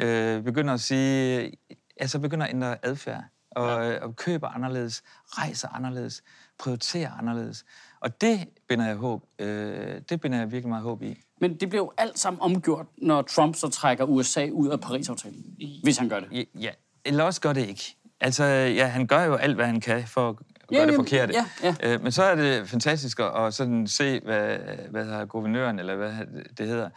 øh, 0.00 0.42
begynder 0.42 0.74
at 0.74 0.80
sige, 0.80 1.52
altså 2.00 2.18
begynder 2.18 2.46
at 2.46 2.54
ændre 2.54 2.76
adfærd, 2.82 3.24
og, 3.50 3.84
ja. 3.84 4.04
og 4.04 4.16
køber 4.16 4.48
anderledes, 4.48 5.02
rejser 5.26 5.68
anderledes, 5.68 6.22
prioriterer 6.58 7.12
anderledes. 7.18 7.64
Og 8.00 8.20
det 8.20 8.48
binder 8.68 8.86
jeg 8.86 8.96
håb, 8.96 9.24
øh, 9.38 10.00
det 10.08 10.20
binder 10.20 10.38
jeg 10.38 10.52
virkelig 10.52 10.68
meget 10.68 10.82
håb 10.82 11.02
i. 11.02 11.22
Men 11.40 11.54
det 11.56 11.68
bliver 11.68 11.82
jo 11.84 11.92
alt 11.98 12.18
sammen 12.18 12.42
omgjort, 12.42 12.86
når 12.98 13.22
Trump 13.22 13.54
så 13.56 13.68
trækker 13.68 14.04
USA 14.04 14.48
ud 14.52 14.68
af 14.68 14.80
Paris-aftalen. 14.80 15.44
Hvis 15.82 15.98
han 15.98 16.08
gør 16.08 16.20
det. 16.20 16.46
Ja, 16.60 16.70
eller 17.04 17.24
også 17.24 17.40
gør 17.40 17.52
det 17.52 17.66
ikke. 17.68 17.96
Altså, 18.20 18.44
ja, 18.44 18.86
han 18.86 19.06
gør 19.06 19.22
jo 19.24 19.34
alt, 19.34 19.54
hvad 19.54 19.66
han 19.66 19.80
kan 19.80 20.06
for 20.06 20.28
at 20.28 20.36
gøre 20.36 20.80
Ja, 20.80 20.86
det 20.86 20.94
forkerte. 20.94 21.32
ja, 21.34 21.74
ja. 21.82 21.94
Øh, 21.94 22.02
men 22.02 22.12
så 22.12 22.22
er 22.22 22.34
det 22.34 22.68
fantastisk 22.68 23.20
at, 23.20 23.36
at 23.46 23.54
sådan 23.54 23.86
se, 23.86 24.20
hvad, 24.20 24.58
hvad 24.90 25.04
hedder 25.04 25.24
guvernøren, 25.24 25.78
eller 25.78 25.96
hvad 25.96 26.12
det 26.58 26.66
hedder, 26.66 26.88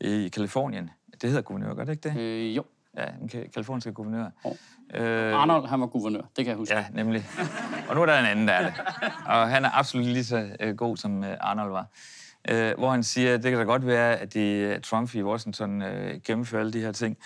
i 0.00 0.28
Kalifornien. 0.28 0.90
Det 1.20 1.28
hedder 1.28 1.42
guvernør, 1.42 1.74
gør 1.74 1.84
det 1.84 1.92
ikke 1.92 2.08
det? 2.08 2.16
Øh, 2.20 2.56
jo. 2.56 2.64
Ja, 2.96 3.04
den 3.20 3.30
ka- 3.34 3.50
kaliforniske 3.50 3.92
guvernør. 3.92 4.26
Oh. 4.44 4.52
Øh, 4.94 5.34
Arnold, 5.34 5.66
han 5.68 5.80
var 5.80 5.86
guvernør. 5.86 6.20
Det 6.20 6.28
kan 6.36 6.46
jeg 6.46 6.56
huske. 6.56 6.74
Ja, 6.74 6.84
nemlig. 6.94 7.26
Og 7.88 7.94
nu 7.94 8.02
er 8.02 8.06
der 8.06 8.18
en 8.18 8.26
anden, 8.26 8.48
der 8.48 8.54
er 8.54 8.64
det. 8.64 8.74
Og 9.26 9.48
han 9.48 9.64
er 9.64 9.70
absolut 9.78 10.06
lige 10.06 10.24
så 10.24 10.48
øh, 10.60 10.76
god, 10.76 10.96
som 10.96 11.24
øh, 11.24 11.36
Arnold 11.40 11.70
var 11.70 11.86
øh, 12.50 12.72
hvor 12.78 12.90
han 12.90 13.02
siger, 13.02 13.34
at 13.34 13.42
det 13.42 13.50
kan 13.50 13.58
da 13.58 13.64
godt 13.64 13.86
være, 13.86 14.16
at 14.16 14.34
de, 14.34 14.80
Trump 14.80 15.14
i 15.14 15.22
Washington 15.22 15.82
øh, 15.82 16.20
gennemfører 16.24 16.60
alle 16.60 16.72
de 16.72 16.80
her 16.80 16.92
ting, 16.92 17.16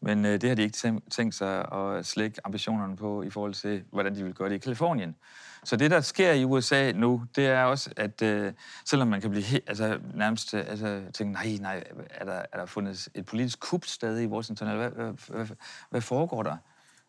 men 0.00 0.24
øh, 0.24 0.40
det 0.40 0.48
har 0.48 0.56
de 0.56 0.62
ikke 0.62 1.00
tænkt 1.10 1.34
sig 1.34 1.72
at 1.72 2.06
slække 2.06 2.40
ambitionerne 2.44 2.96
på 2.96 3.22
i 3.22 3.30
forhold 3.30 3.54
til, 3.54 3.82
hvordan 3.92 4.14
de 4.14 4.24
vil 4.24 4.34
gøre 4.34 4.48
det 4.48 4.54
i 4.54 4.58
Kalifornien. 4.58 5.16
Så 5.64 5.76
det, 5.76 5.90
der 5.90 6.00
sker 6.00 6.32
i 6.32 6.44
USA 6.44 6.92
nu, 6.92 7.22
det 7.36 7.46
er 7.46 7.62
også, 7.62 7.90
at 7.96 8.22
øh, 8.22 8.52
selvom 8.84 9.08
man 9.08 9.20
kan 9.20 9.30
blive 9.30 9.44
helt, 9.44 9.64
altså, 9.66 9.98
nærmest 10.14 10.54
øh, 10.54 10.64
altså, 10.68 11.02
tænke, 11.14 11.32
nej, 11.32 11.56
nej, 11.60 11.84
er 12.10 12.24
der, 12.24 12.42
er 12.52 12.58
der 12.58 12.66
fundet 12.66 13.08
et 13.14 13.26
politisk 13.26 13.60
kup 13.60 13.84
stadig 13.84 14.24
i 14.24 14.26
Washington, 14.26 14.68
eller 14.68 14.88
hvad, 14.88 15.04
hvad, 15.04 15.12
hvad, 15.28 15.56
hvad 15.90 16.00
foregår 16.00 16.42
der? 16.42 16.56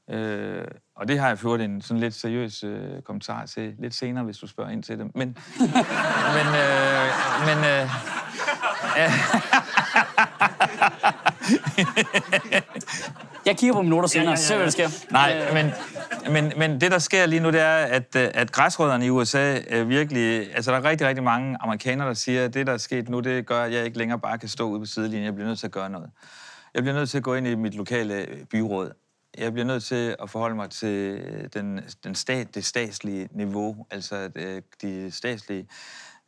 Øh, 0.10 0.66
og 0.96 1.08
det 1.08 1.20
har 1.20 1.28
jeg 1.28 1.40
fået 1.40 1.62
en 1.62 1.82
sådan 1.82 2.02
lidt 2.02 2.14
seriøs 2.14 2.64
øh, 2.64 3.02
kommentar 3.02 3.46
til 3.46 3.76
lidt 3.80 3.94
senere, 3.94 4.24
hvis 4.24 4.38
du 4.38 4.48
spørger 4.48 4.72
ind 4.72 4.84
til 4.84 5.00
det. 5.00 5.16
Men, 5.16 5.28
men, 6.38 6.48
øh, 6.48 7.06
men 7.46 7.58
øh, 7.58 7.90
ja. 8.98 9.12
Jeg 13.46 13.58
kigger 13.58 13.74
på 13.74 13.82
minutter 13.82 14.10
senere, 14.10 14.26
ja, 14.26 14.30
ja, 14.30 14.36
ja. 14.36 14.42
så 14.42 14.56
hvad 14.56 14.66
der 14.66 14.72
sker. 14.72 15.12
Nej, 15.12 15.54
men, 15.54 15.72
men, 16.34 16.54
men 16.58 16.82
det, 16.82 16.92
der 16.92 17.00
sker 17.00 17.26
lige 17.26 17.40
nu, 17.40 17.52
det 17.52 17.62
er, 17.62 17.76
at, 17.76 18.16
øh, 18.16 18.30
at 18.34 18.52
græsrødderne 18.52 19.06
i 19.06 19.10
USA 19.10 19.60
øh, 19.70 19.90
virkelig... 19.90 20.56
Altså, 20.56 20.72
der 20.72 20.78
er 20.78 20.84
rigtig, 20.84 21.08
rigtig 21.08 21.24
mange 21.24 21.58
amerikanere, 21.62 22.08
der 22.08 22.14
siger, 22.14 22.46
at 22.46 22.54
det, 22.54 22.68
der 22.68 22.74
er 22.74 22.78
sket 22.78 23.10
nu, 23.10 23.20
det 23.20 23.46
gør, 23.46 23.64
at 23.64 23.74
jeg 23.74 23.86
ikke 23.86 23.98
længere 23.98 24.20
bare 24.20 24.38
kan 24.38 24.50
stå 24.50 24.70
ude 24.70 24.80
på 24.80 24.86
sidelinjen. 24.86 25.26
Jeg 25.26 25.36
bliver 25.36 25.48
nødt 25.48 25.60
til 25.60 25.68
at 25.68 25.72
gøre 25.72 25.90
noget. 25.90 26.10
Jeg 26.74 26.84
bliver 26.84 26.96
nødt 26.96 27.10
til 27.10 27.18
at 27.18 27.24
gå 27.24 27.34
ind 27.34 27.48
i 27.48 27.56
mit 27.56 27.76
lokale 27.76 28.28
byråd. 28.52 28.92
Jeg 29.38 29.54
bliver 29.54 29.66
nødt 29.66 29.84
til 29.84 30.16
at 30.20 30.30
forholde 30.30 30.56
mig 30.56 30.70
til 30.70 31.20
den, 31.54 31.82
den 32.04 32.16
stat, 32.16 32.56
det 32.56 32.66
statslige 32.66 33.30
niveau, 33.32 33.86
altså 33.92 34.30
øh, 34.36 34.62
de 34.82 35.12
statslige 35.12 35.68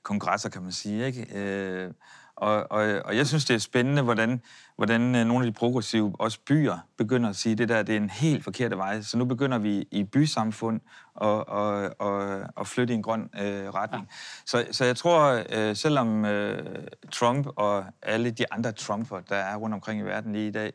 kongresser, 0.04 0.50
kan 0.50 0.62
man 0.64 0.72
sige. 0.72 1.06
Ikke? 1.06 1.28
Øh, 1.36 1.92
og, 2.38 2.72
og, 2.72 3.02
og 3.06 3.18
jeg 3.18 3.28
synes, 3.28 3.46
det 3.46 3.54
er 3.54 3.60
spændende, 3.60 4.02
hvordan, 4.02 4.42
hvordan 4.76 5.16
øh, 5.16 5.26
nogle 5.26 5.46
af 5.46 5.52
de 5.52 5.58
progressive, 5.58 6.14
også 6.20 6.40
byer, 6.48 6.78
begynder 6.98 7.30
at 7.30 7.36
sige, 7.36 7.52
at 7.52 7.58
det 7.58 7.70
der 7.70 7.84
det 7.84 7.94
er 7.94 8.00
en 8.00 8.10
helt 8.10 8.44
forkert 8.44 8.78
vej. 8.78 9.02
Så 9.02 9.18
nu 9.18 9.26
begynder 9.26 9.58
vi 9.58 9.88
i 9.92 10.04
bysamfund 10.04 10.82
at, 11.22 11.44
at, 11.52 11.94
at, 12.08 12.48
at 12.60 12.68
flytte 12.68 12.94
i 12.94 12.96
en 12.96 13.04
grøn 13.04 13.30
øh, 13.40 13.70
retning. 13.70 14.04
Ja. 14.10 14.16
Så, 14.46 14.66
så 14.72 14.86
jeg 14.86 14.98
tror, 14.98 15.44
øh, 15.50 15.76
selvom 15.76 16.26
øh, 16.26 16.86
Trump 17.12 17.48
og 17.56 17.86
alle 18.02 18.32
de 18.32 18.54
andre 18.54 18.72
Trumper, 18.72 19.20
der 19.20 19.36
er 19.36 19.56
rundt 19.56 19.74
omkring 19.74 20.00
i 20.02 20.04
verden 20.04 20.34
lige 20.34 20.48
i 20.48 20.52
dag, 20.52 20.74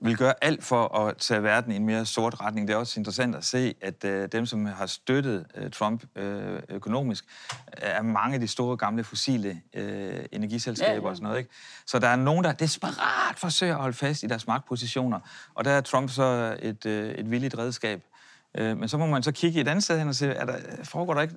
vil 0.00 0.16
gøre 0.16 0.34
alt 0.44 0.64
for 0.64 0.98
at 0.98 1.16
tage 1.16 1.42
verden 1.42 1.72
i 1.72 1.76
en 1.76 1.86
mere 1.86 2.06
sort 2.06 2.40
retning. 2.40 2.68
Det 2.68 2.74
er 2.74 2.78
også 2.78 3.00
interessant 3.00 3.36
at 3.36 3.44
se, 3.44 3.74
at 3.80 4.04
øh, 4.04 4.28
dem, 4.32 4.46
som 4.46 4.66
har 4.66 4.86
støttet 4.86 5.46
øh, 5.54 5.70
Trump 5.70 6.04
øh, 6.16 6.60
økonomisk, 6.68 7.24
er 7.72 8.02
mange 8.02 8.34
af 8.34 8.40
de 8.40 8.48
store 8.48 8.76
gamle 8.76 9.04
fossile 9.04 9.60
øh, 9.74 10.24
energiselskaber 10.32 10.92
ja, 10.92 11.00
ja. 11.00 11.08
og 11.08 11.16
sådan 11.16 11.24
noget. 11.24 11.38
Ikke? 11.38 11.50
Så 11.86 11.98
der 11.98 12.08
er 12.08 12.16
nogen, 12.16 12.44
der 12.44 12.52
desperat 12.52 13.38
forsøger 13.38 13.74
at 13.74 13.80
holde 13.80 13.96
fast 13.96 14.22
i 14.22 14.26
deres 14.26 14.46
magtpositioner, 14.46 15.20
og 15.54 15.64
der 15.64 15.70
er 15.70 15.80
Trump 15.80 16.10
så 16.10 16.56
et, 16.62 16.86
øh, 16.86 17.10
et 17.10 17.30
villigt 17.30 17.58
redskab. 17.58 18.02
Øh, 18.54 18.78
men 18.78 18.88
så 18.88 18.98
må 18.98 19.06
man 19.06 19.22
så 19.22 19.32
kigge 19.32 19.60
et 19.60 19.68
andet 19.68 19.84
sted 19.84 19.98
hen 19.98 20.08
og 20.08 20.14
se, 20.14 20.26
er 20.26 20.46
der, 20.46 20.56
foregår 20.84 21.14
der 21.14 21.22
ikke 21.22 21.34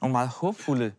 nogle 0.00 0.12
meget 0.12 0.28
håbfulde 0.28 0.84
øh, 0.84 0.92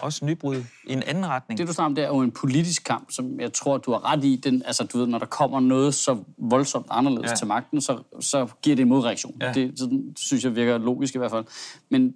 også 0.00 0.24
nybrud 0.24 0.56
i 0.84 0.92
en 0.92 1.02
anden 1.02 1.26
retning. 1.26 1.58
Det, 1.58 1.68
du 1.68 1.72
snakker 1.72 1.86
om, 1.86 1.94
det 1.94 2.04
er 2.04 2.08
jo 2.08 2.18
en 2.18 2.30
politisk 2.30 2.84
kamp, 2.84 3.10
som 3.10 3.40
jeg 3.40 3.52
tror, 3.52 3.78
du 3.78 3.92
har 3.92 4.12
ret 4.12 4.24
i. 4.24 4.36
Den, 4.36 4.62
altså, 4.66 4.84
du 4.84 4.98
ved, 4.98 5.06
når 5.06 5.18
der 5.18 5.26
kommer 5.26 5.60
noget 5.60 5.94
så 5.94 6.16
voldsomt 6.38 6.86
anderledes 6.90 7.30
ja. 7.30 7.36
til 7.36 7.46
magten, 7.46 7.80
så, 7.80 7.98
så 8.20 8.46
giver 8.62 8.76
det 8.76 8.82
en 8.82 8.88
modreaktion. 8.88 9.34
Ja. 9.40 9.52
Det, 9.52 9.78
sådan, 9.78 10.14
synes 10.16 10.44
jeg 10.44 10.56
virker 10.56 10.78
logisk 10.78 11.14
i 11.14 11.18
hvert 11.18 11.30
fald. 11.30 11.44
Men 11.88 12.14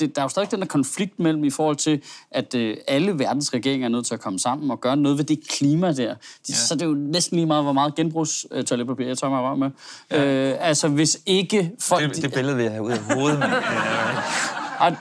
det, 0.00 0.16
der 0.16 0.22
er 0.22 0.24
jo 0.24 0.28
stadig 0.28 0.50
den 0.50 0.60
der 0.60 0.66
konflikt 0.66 1.18
mellem 1.18 1.44
i 1.44 1.50
forhold 1.50 1.76
til, 1.76 2.02
at 2.30 2.54
øh, 2.54 2.76
alle 2.88 3.18
verdens 3.18 3.54
regeringer 3.54 3.88
er 3.88 3.90
nødt 3.90 4.06
til 4.06 4.14
at 4.14 4.20
komme 4.20 4.38
sammen 4.38 4.70
og 4.70 4.80
gøre 4.80 4.96
noget 4.96 5.18
ved 5.18 5.24
det 5.24 5.48
klima 5.48 5.86
der. 5.86 5.94
De, 5.94 6.14
ja. 6.48 6.54
Så 6.54 6.74
det 6.74 6.82
er 6.82 6.86
jo 6.86 6.94
næsten 6.94 7.36
lige 7.36 7.46
meget, 7.46 7.64
hvor 7.64 7.72
meget 7.72 7.94
genbrugstoiletpapir 7.94 9.06
jeg 9.06 9.18
tager 9.18 9.30
mig 9.30 9.42
røv 9.42 9.56
med. 9.56 9.70
Ja. 10.10 10.50
Øh, 10.50 10.56
altså, 10.60 10.88
hvis 10.88 11.18
ikke 11.26 11.72
folk... 11.80 12.14
Det, 12.14 12.22
det 12.22 12.34
billede 12.34 12.56
vil 12.56 12.62
jeg 12.62 12.72
have 12.72 12.84
ud 12.84 12.90
af 12.90 13.14
hovedet, 13.14 13.38
men... 13.38 13.48
Og, 14.78 14.96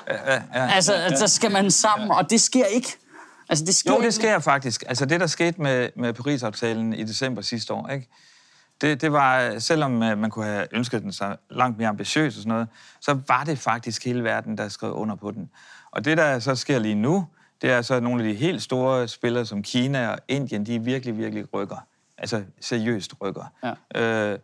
altså, 0.54 1.14
så 1.18 1.28
skal 1.28 1.52
man 1.52 1.72
sammen, 1.72 2.12
og 2.12 2.30
det 2.30 2.42
sker 2.42 2.66
ikke. 2.66 2.98
Altså, 3.50 3.66
det 3.66 3.76
sker 3.76 3.94
jo, 3.94 4.02
det 4.02 4.14
sker 4.14 4.40
faktisk. 4.40 4.84
Altså, 4.88 5.06
det, 5.06 5.20
der 5.20 5.28
skete 5.28 5.62
med, 5.62 5.90
med 5.96 6.14
Paris-aftalen 6.14 6.94
i 6.94 7.04
december 7.04 7.42
sidste 7.42 7.74
år, 7.74 7.88
ikke? 7.88 8.08
Det, 8.82 9.02
det 9.02 9.12
var, 9.12 9.60
selvom 9.60 10.04
øh, 10.04 10.18
man 10.18 10.30
kunne 10.30 10.46
have 10.46 10.68
ønsket 10.72 11.02
den 11.02 11.14
så 11.14 11.36
langt 11.50 11.78
mere 11.78 11.90
ambitiøs 11.90 12.36
og 12.36 12.40
sådan 12.40 12.50
noget, 12.50 12.68
så 13.02 13.20
var 13.28 13.44
det 13.44 13.60
faktisk 13.60 14.06
hele 14.06 14.24
verden, 14.24 14.58
der 14.58 14.70
skrev 14.70 14.94
under 14.94 15.16
på 15.16 15.32
den. 15.32 15.50
Og 15.92 16.06
det, 16.06 16.18
der 16.18 16.40
så 16.40 16.56
sker 16.56 16.80
lige 16.80 16.96
nu, 16.96 17.28
det 17.62 17.72
er 17.72 17.82
så 17.82 18.00
nogle 18.00 18.24
af 18.24 18.30
de 18.30 18.36
helt 18.40 18.62
store 18.62 19.08
spillere 19.08 19.46
som 19.46 19.64
Kina 19.64 20.10
og 20.10 20.20
Indien, 20.28 20.66
de 20.66 20.84
virkelig, 20.84 21.18
virkelig 21.18 21.54
rykker. 21.54 21.78
Altså 22.18 22.44
seriøst 22.62 23.14
rykker. 23.22 23.46
Ja. 23.96 24.02
Øh, 24.02 24.40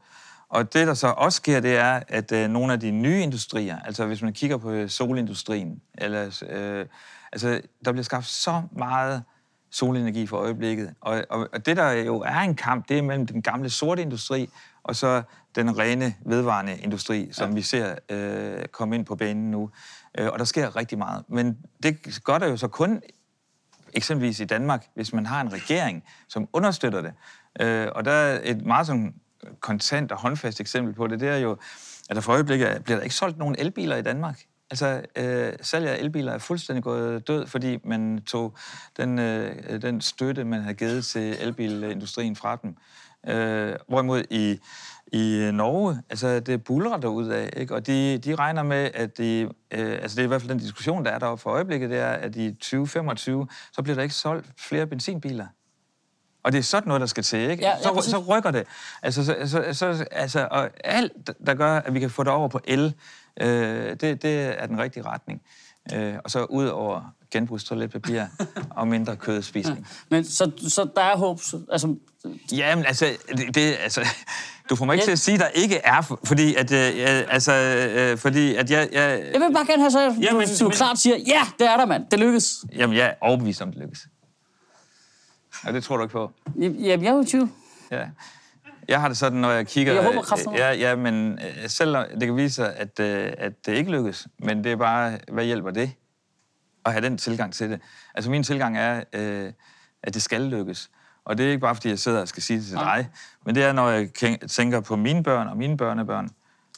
og 0.54 0.74
det, 0.74 0.88
der 0.88 0.94
så 0.94 1.08
også 1.08 1.36
sker, 1.36 1.60
det 1.60 1.78
er, 1.78 2.00
at 2.08 2.32
øh, 2.32 2.50
nogle 2.50 2.74
af 2.74 2.80
de 2.80 2.92
nye 2.92 3.22
industrier, 3.22 3.80
altså 3.80 4.06
hvis 4.06 4.22
man 4.22 4.34
kigger 4.34 4.58
på 4.58 4.88
solindustrien, 4.88 5.82
eller, 5.98 6.44
øh, 6.50 6.86
altså, 7.32 7.62
der 7.86 7.92
bliver 7.92 8.04
skabt 8.04 8.26
så 8.26 8.62
meget 8.78 9.24
solenergi 9.72 10.28
for 10.28 10.38
øjeblikket. 10.38 10.94
Og, 11.02 11.24
og, 11.30 11.50
og 11.54 11.66
det, 11.66 11.78
der 11.78 11.92
jo 11.92 12.20
er 12.20 12.40
en 12.40 12.56
kamp, 12.56 12.90
det 12.90 12.98
er 12.98 13.02
mellem 13.02 13.28
den 13.28 13.42
gamle 13.42 13.70
sorte 13.70 14.02
industri, 14.02 14.50
og 14.84 14.96
så 14.96 15.22
den 15.56 15.78
rene, 15.78 16.16
vedvarende 16.26 16.78
industri, 16.78 17.30
som 17.32 17.50
ja. 17.50 17.56
vi 17.56 17.62
ser 17.62 17.96
øh, 18.10 18.66
komme 18.66 18.96
ind 18.96 19.06
på 19.06 19.16
banen 19.16 19.52
nu. 19.52 19.70
Øh, 20.18 20.30
og 20.32 20.40
der 20.40 20.46
sker 20.46 20.76
rigtig 20.76 20.98
meget. 20.98 21.24
Men 21.28 21.58
det 21.84 22.20
gør 22.24 22.38
der 22.38 22.48
jo 22.48 22.58
så 22.58 22.68
kun 22.68 23.02
eksempelvis 23.94 24.40
i 24.40 24.46
Danmark, 24.46 24.86
hvis 24.96 25.14
man 25.14 25.26
har 25.26 25.42
en 25.42 25.54
regering, 25.54 26.04
som 26.28 26.48
understøtter 26.54 27.02
det. 27.02 27.14
Øh, 27.60 27.88
og 27.96 28.06
der 28.06 28.12
er 28.12 28.40
et 28.44 28.66
meget 28.66 28.88
sådan 28.88 29.14
kontant 29.60 30.12
og 30.12 30.18
håndfast 30.18 30.62
eksempel 30.62 30.94
på 30.94 31.08
det, 31.08 31.20
det 31.20 31.30
er 31.30 31.38
jo, 31.38 31.58
at 32.10 32.16
der 32.16 32.22
for 32.22 32.34
øjeblikket 32.34 32.84
bliver 32.84 32.98
der 32.98 33.04
ikke 33.04 33.16
solgt 33.16 33.38
nogen 33.38 33.56
elbiler 33.60 33.96
i 33.96 34.02
Danmark. 34.02 34.44
Altså, 34.70 35.02
øh, 35.16 35.54
salget 35.62 35.90
af 35.90 35.98
elbiler 36.00 36.32
er 36.32 36.38
fuldstændig 36.38 36.84
gået 36.84 37.28
død, 37.28 37.48
fordi 37.48 37.78
man 37.84 38.22
tog 38.28 38.56
den, 38.98 39.20
øh, 39.20 39.82
den 39.82 40.02
støtte, 40.02 40.44
man 40.44 40.62
havde 40.62 40.76
givet 40.76 41.06
til 41.06 41.36
elbilindustrien 41.40 42.36
fra 42.36 42.56
dem. 42.56 42.76
Øh, 43.28 43.76
hvorimod 43.88 44.24
i, 44.30 44.60
i 45.14 45.50
Norge, 45.54 46.02
altså 46.10 46.40
det 46.40 46.64
bulrer 46.64 46.98
derud 46.98 47.28
af, 47.28 47.54
ikke? 47.58 47.76
og 47.76 47.88
de, 47.88 48.18
de 48.18 48.36
regner 48.36 48.64
med, 48.64 48.92
at 48.94 49.18
de, 49.18 49.50
øh, 49.72 49.92
altså 49.92 50.16
det 50.16 50.22
er 50.22 50.26
i 50.26 50.28
hvert 50.28 50.42
fald 50.42 50.50
den 50.50 50.60
diskussion, 50.60 51.06
der 51.06 51.12
er 51.12 51.20
der 51.20 51.36
for 51.36 51.50
øjeblikket, 51.50 51.90
det 51.90 52.00
er, 52.00 52.12
at 52.12 52.36
i 52.36 52.52
2025, 52.52 53.48
så 53.74 53.82
bliver 53.82 53.96
der 53.96 54.04
ikke 54.04 54.16
solgt 54.16 54.48
flere 54.58 54.88
benzinbiler. 54.88 55.48
Og 56.44 56.52
det 56.52 56.60
er 56.60 56.64
sådan 56.64 56.88
noget, 56.88 57.02
der 57.02 57.08
skal 57.08 57.24
til, 57.24 57.40
ikke? 57.40 57.64
Ja, 57.64 57.70
ja, 57.70 58.02
så, 58.02 58.10
så 58.10 58.18
rykker 58.18 58.52
det. 58.52 58.64
Altså, 59.02 59.26
så, 59.26 59.36
så, 59.46 59.74
så, 59.74 60.06
altså, 60.12 60.48
og 60.52 60.70
alt, 60.84 61.12
der 61.46 61.54
gør, 61.54 61.72
at 61.72 61.94
vi 61.94 62.00
kan 62.00 62.10
få 62.10 62.24
det 62.24 62.32
over 62.32 62.48
på 62.48 62.60
el, 62.64 62.94
øh, 63.42 63.90
det, 63.90 64.02
det 64.22 64.62
er 64.62 64.66
den 64.66 64.80
rigtige 64.80 65.04
retning. 65.04 65.42
Øh, 65.94 66.16
og 66.24 66.32
så 66.32 66.44
ud 66.44 66.66
over 66.66 67.14
genbrugstoiletpapir 67.32 68.22
og 68.78 68.88
mindre 68.88 69.16
kødspisning. 69.16 69.78
Ja. 69.80 70.16
Men 70.16 70.26
så, 70.26 70.52
så 70.68 70.88
der 70.96 71.02
er 71.02 71.18
håb? 71.18 71.40
Altså... 71.72 71.96
Jamen, 72.52 72.86
altså, 72.86 73.06
det, 73.38 73.56
det, 73.56 73.76
altså, 73.84 74.08
du 74.70 74.76
får 74.76 74.86
mig 74.86 74.94
ikke 74.94 75.02
ja. 75.02 75.06
til 75.06 75.12
at 75.12 75.20
sige, 75.20 75.36
at 75.36 75.42
der 75.42 75.48
ikke 75.48 75.78
er, 75.78 76.18
fordi 76.24 76.56
at, 76.56 76.72
øh, 76.72 77.24
altså, 77.30 77.54
øh, 77.54 78.18
fordi 78.18 78.56
at 78.56 78.72
jeg, 78.72 78.90
jeg... 78.92 79.24
Jeg 79.34 79.42
vil 79.42 79.54
bare 79.54 79.66
gerne 79.66 79.82
have 79.82 79.92
så, 79.92 80.00
jamen, 80.00 80.48
du, 80.48 80.60
du 80.60 80.64
men, 80.64 80.72
klart 80.72 81.00
siger, 81.00 81.18
ja, 81.28 81.42
det 81.60 81.68
er 81.68 81.78
der, 81.78 81.86
mand. 81.86 82.06
Det 82.12 82.20
lykkes. 82.20 82.56
Jamen, 82.76 82.98
jeg 82.98 83.06
er 83.06 83.14
overbevist 83.22 83.62
om, 83.62 83.72
det 83.72 83.82
lykkes. 83.82 84.08
Ja, 85.66 85.72
det 85.72 85.84
tror 85.84 85.98
du 85.98 86.04
ikke 86.04 86.12
på? 86.12 86.32
Jamen, 86.56 86.86
jeg 86.86 87.06
er 87.06 87.14
jo 87.14 87.24
20. 87.24 87.50
Ja. 87.92 88.08
Jeg 88.88 89.02
har 89.02 89.08
det 89.08 89.18
sådan, 89.18 89.40
når 89.40 89.52
jeg 89.52 89.68
kigger... 89.68 89.94
Jeg 89.94 90.04
håber 90.04 90.22
kraftigt. 90.22 90.56
Ja, 90.56 90.72
ja, 90.72 90.96
men 90.96 91.32
øh, 91.34 91.70
selv 91.70 91.96
det 91.96 92.22
kan 92.22 92.36
vise 92.36 92.56
sig, 92.56 92.76
at, 92.76 93.00
øh, 93.00 93.34
at 93.38 93.66
det 93.66 93.74
ikke 93.74 93.92
lykkes, 93.92 94.28
men 94.40 94.64
det 94.64 94.72
er 94.72 94.76
bare, 94.76 95.20
hvad 95.32 95.46
hjælper 95.46 95.72
det? 95.72 95.92
At 96.86 96.92
have 96.92 97.06
den 97.06 97.18
tilgang 97.18 97.54
til 97.54 97.70
det. 97.70 97.80
Altså 98.16 98.32
min 98.32 98.44
tilgang 98.44 98.78
er, 98.78 99.04
øh, 99.14 99.52
at 100.04 100.14
det 100.14 100.22
skal 100.22 100.42
lykkes. 100.42 100.90
Og 101.26 101.38
det 101.38 101.46
er 101.46 101.50
ikke 101.50 101.62
bare, 101.62 101.76
fordi 101.76 101.90
jeg 101.90 102.00
sidder 102.00 102.22
og 102.22 102.28
skal 102.28 102.44
sige 102.44 102.60
det 102.60 102.66
til 102.66 102.78
ja. 102.78 102.84
dig, 102.84 103.10
men 103.46 103.56
det 103.56 103.64
er, 103.64 103.74
når 103.74 103.90
jeg 103.90 104.10
tænker 104.50 104.80
på 104.80 104.96
mine 104.96 105.24
børn 105.24 105.48
og 105.48 105.58
mine 105.58 105.78
børnebørn, 105.78 106.30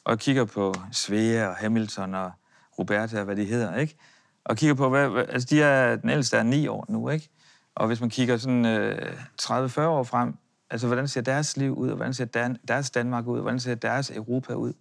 og 0.03 0.11
jeg 0.11 0.19
kigger 0.19 0.45
på 0.45 0.73
Svea 0.91 1.47
og 1.47 1.55
Hamilton 1.55 2.15
og 2.15 2.31
Roberta, 2.79 3.23
hvad 3.23 3.35
de 3.35 3.45
hedder, 3.45 3.75
ikke? 3.75 3.97
Og 4.45 4.57
kigger 4.57 4.75
på, 4.75 4.89
hvad, 4.89 5.25
altså 5.29 5.47
de 5.49 5.61
er, 5.61 5.95
den 5.95 6.09
ældste 6.09 6.37
er 6.37 6.43
ni 6.43 6.67
år 6.67 6.85
nu, 6.89 7.09
ikke? 7.09 7.29
Og 7.75 7.87
hvis 7.87 8.01
man 8.01 8.09
kigger 8.09 8.37
sådan 8.37 8.65
øh, 8.65 9.13
30-40 9.41 9.81
år 9.81 10.03
frem, 10.03 10.33
altså 10.69 10.87
hvordan 10.87 11.07
ser 11.07 11.21
deres 11.21 11.57
liv 11.57 11.77
ud, 11.77 11.89
og 11.89 11.95
hvordan 11.95 12.13
ser 12.13 12.57
deres 12.67 12.91
Danmark 12.91 13.27
ud, 13.27 13.37
og 13.37 13.41
hvordan 13.41 13.59
ser 13.59 13.75
deres 13.75 14.11
Europa 14.15 14.53
ud? 14.53 14.73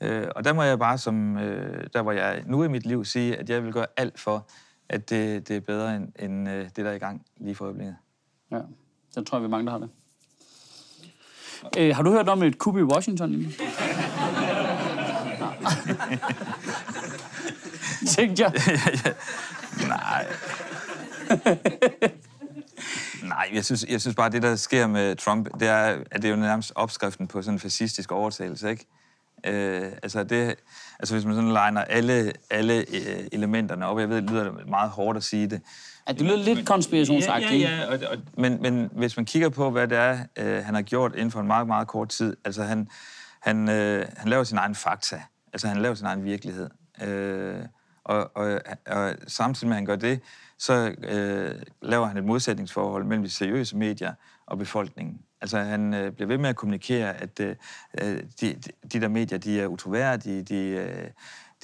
Øh, 0.00 0.26
og 0.36 0.44
der 0.44 0.52
må 0.52 0.62
jeg 0.62 0.78
bare, 0.78 0.98
som 0.98 1.38
øh, 1.38 1.86
der 1.92 2.02
hvor 2.02 2.12
jeg 2.12 2.42
nu 2.46 2.64
i 2.64 2.68
mit 2.68 2.86
liv, 2.86 3.04
sige, 3.04 3.36
at 3.36 3.50
jeg 3.50 3.64
vil 3.64 3.72
gøre 3.72 3.86
alt 3.96 4.20
for, 4.20 4.46
at 4.88 5.10
det, 5.10 5.48
det 5.48 5.56
er 5.56 5.60
bedre 5.60 5.96
end, 5.96 6.12
end 6.18 6.48
øh, 6.48 6.64
det, 6.64 6.76
der 6.76 6.90
er 6.90 6.94
i 6.94 6.98
gang 6.98 7.26
lige 7.36 7.54
for 7.54 7.64
øjeblikket. 7.64 7.96
Ja, 8.50 8.60
det 9.14 9.26
tror 9.26 9.38
jeg, 9.38 9.42
vi 9.42 9.48
mange, 9.48 9.66
der 9.66 9.72
har 9.72 9.78
det. 9.78 9.88
Øh, 11.78 11.96
har 11.96 12.02
du 12.02 12.10
hørt 12.10 12.28
om 12.28 12.42
et 12.42 12.58
kub 12.58 12.76
i 12.76 12.82
Washington? 12.82 13.30
Tænkte 18.16 18.42
jeg. 18.42 18.52
Nej. 19.88 20.26
Nej, 23.22 23.50
jeg 23.54 23.64
synes, 23.64 23.84
jeg 23.88 24.00
synes 24.00 24.16
bare, 24.16 24.26
at 24.26 24.32
det, 24.32 24.42
der 24.42 24.56
sker 24.56 24.86
med 24.86 25.16
Trump, 25.16 25.60
det 25.60 25.68
er, 25.68 25.98
at 26.10 26.22
det 26.22 26.24
er 26.24 26.30
jo 26.30 26.36
nærmest 26.36 26.72
opskriften 26.74 27.26
på 27.26 27.42
sådan 27.42 27.54
en 27.54 27.60
fascistisk 27.60 28.12
overtagelse, 28.12 28.70
ikke? 28.70 28.86
Øh, 29.46 29.92
altså, 30.02 30.24
det, 30.24 30.54
altså, 30.98 31.14
hvis 31.14 31.24
man 31.24 31.34
sådan 31.34 31.52
legner 31.52 31.84
alle, 31.84 32.32
alle 32.50 32.74
øh, 32.78 33.26
elementerne 33.32 33.86
op, 33.86 33.98
jeg 33.98 34.08
ved, 34.08 34.16
det 34.22 34.30
lyder 34.30 34.66
meget 34.66 34.90
hårdt 34.90 35.16
at 35.16 35.24
sige 35.24 35.46
det. 35.46 35.60
Ja, 36.08 36.12
det 36.12 36.22
lyder 36.22 36.36
lidt 36.36 36.66
konspirationsagtigt. 36.66 37.62
Ja, 37.62 37.70
ja, 37.70 37.76
ja. 37.76 37.86
Og, 37.86 37.98
og, 38.10 38.18
men, 38.38 38.62
men 38.62 38.90
hvis 38.92 39.16
man 39.16 39.26
kigger 39.26 39.48
på, 39.48 39.70
hvad 39.70 39.88
det 39.88 39.98
er, 39.98 40.18
øh, 40.36 40.64
han 40.64 40.74
har 40.74 40.82
gjort 40.82 41.14
inden 41.14 41.30
for 41.30 41.40
en 41.40 41.46
meget, 41.46 41.66
meget 41.66 41.88
kort 41.88 42.08
tid, 42.08 42.36
altså 42.44 42.62
han, 42.62 42.88
han, 43.40 43.68
øh, 43.68 44.06
han 44.16 44.28
laver 44.28 44.44
sin 44.44 44.58
egen 44.58 44.74
fakta, 44.74 45.22
altså 45.52 45.68
han 45.68 45.76
laver 45.76 45.94
sin 45.94 46.06
egen 46.06 46.24
virkelighed. 46.24 46.70
Øh, 47.02 47.58
og, 48.04 48.36
og, 48.36 48.60
og 48.86 49.14
samtidig 49.26 49.68
med, 49.68 49.76
at 49.76 49.78
han 49.78 49.86
gør 49.86 49.96
det, 49.96 50.20
så 50.62 50.94
øh, 51.02 51.62
laver 51.82 52.06
han 52.06 52.16
et 52.16 52.24
modsætningsforhold 52.24 53.04
mellem 53.04 53.24
de 53.24 53.30
seriøse 53.30 53.76
medier 53.76 54.14
og 54.46 54.58
befolkningen. 54.58 55.18
Altså 55.40 55.58
han 55.58 55.94
øh, 55.94 56.12
bliver 56.12 56.28
ved 56.28 56.38
med 56.38 56.48
at 56.48 56.56
kommunikere, 56.56 57.14
at 57.14 57.40
øh, 57.40 57.56
øh 58.00 58.22
de, 58.40 58.60
de 58.92 59.00
der 59.00 59.08
medier, 59.08 59.38
de 59.38 59.60
er 59.60 59.66
utroværdige, 59.66 60.42
de, 60.42 60.66
øh, 60.68 61.10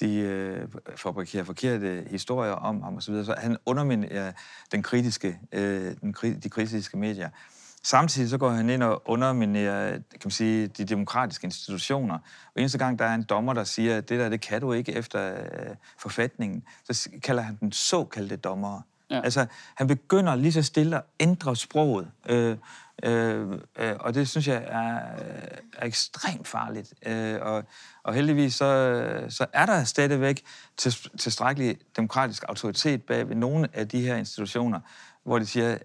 de 0.01 0.15
øh, 0.15 0.69
fabrikerer 0.97 1.45
forkerte 1.45 2.07
historier 2.11 2.53
om 2.53 2.83
ham 2.83 2.97
osv. 2.97 3.25
Så 3.25 3.35
han 3.39 3.57
underminerer 3.67 4.33
den 4.73 4.83
kritiske, 4.83 5.39
øh, 5.53 5.95
den, 6.01 6.15
de 6.43 6.49
kritiske 6.51 6.99
medier. 6.99 7.29
Samtidig 7.89 8.31
så 8.31 8.39
går 8.39 8.51
han 8.51 8.71
ind 8.71 8.83
og 8.83 9.03
underminerer 9.07 9.91
kan 9.91 10.21
man 10.25 10.31
sige, 10.31 10.67
de 10.67 10.85
demokratiske 10.85 11.45
institutioner. 11.45 12.15
Og 12.55 12.61
eneste 12.61 12.79
gang, 12.79 12.99
der 12.99 13.05
er 13.05 13.15
en 13.15 13.23
dommer, 13.23 13.53
der 13.53 13.65
siger, 13.65 13.97
at 13.97 14.09
det 14.09 14.19
der, 14.19 14.29
det 14.29 14.41
kan 14.41 14.61
du 14.61 14.73
ikke 14.73 14.93
efter 14.93 15.35
øh, 15.35 15.77
forfatningen, 15.99 16.63
så 16.91 17.11
kalder 17.23 17.43
han 17.43 17.57
den 17.61 17.73
såkaldte 17.73 18.37
dommer. 18.37 18.81
Ja. 19.11 19.21
Altså, 19.21 19.47
han 19.75 19.87
begynder 19.87 20.35
lige 20.35 20.53
så 20.53 20.63
stille 20.63 20.97
at 20.97 21.03
ændre 21.21 21.57
sproget. 21.57 22.11
Øh, 22.29 22.57
øh, 23.03 23.53
øh, 23.79 23.97
og 24.01 24.15
det 24.15 24.29
synes 24.29 24.49
jeg 24.49 24.65
er, 24.67 25.01
er 25.79 25.87
ekstremt 25.87 26.49
farligt. 26.49 26.95
Øh, 27.07 27.39
og, 27.41 27.65
og 28.03 28.15
heldigvis 28.15 28.55
så, 28.55 29.25
så 29.29 29.47
er 29.53 29.67
der 29.67 29.85
stadigvæk 29.85 30.43
til, 30.77 30.97
tilstrækkelig 31.19 31.77
demokratisk 31.97 32.45
autoritet 32.49 33.03
bag 33.03 33.29
ved 33.29 33.37
nogle 33.37 33.69
af 33.73 33.89
de 33.89 34.01
her 34.01 34.17
institutioner, 34.17 34.81
hvor 35.25 35.39
de 35.39 35.47
siger, 35.47 35.79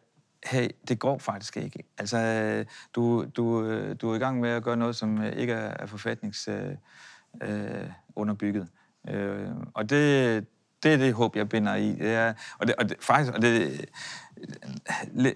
hey, 0.46 0.70
det 0.88 1.00
går 1.00 1.18
faktisk 1.18 1.58
ikke. 1.58 1.84
Altså, 1.98 2.66
du, 2.96 3.26
du, 3.36 3.64
øh, 3.64 3.96
du 4.02 4.12
er 4.12 4.16
i 4.16 4.20
gang 4.20 4.40
med 4.40 4.50
at 4.50 4.64
gøre 4.64 4.78
noget, 4.78 4.96
som 4.96 5.22
øh, 5.22 5.38
ikke 5.38 5.54
er, 5.54 5.86
forfatningsunderbygget. 5.86 8.68
Øh, 9.10 9.16
øh, 9.16 9.42
øh, 9.42 9.50
og 9.74 9.90
det, 9.90 10.46
det 10.84 10.94
er 10.94 10.98
det 10.98 11.14
håb, 11.14 11.36
jeg 11.36 11.50
binder 11.50 11.76
i. 11.76 11.90
Det 11.90 12.14
er, 12.14 12.34
og, 12.60 12.68
det, 12.68 12.76
og 12.76 12.90
det, 12.90 12.98
faktisk, 13.00 13.34
og 13.34 13.42
det, 13.42 13.86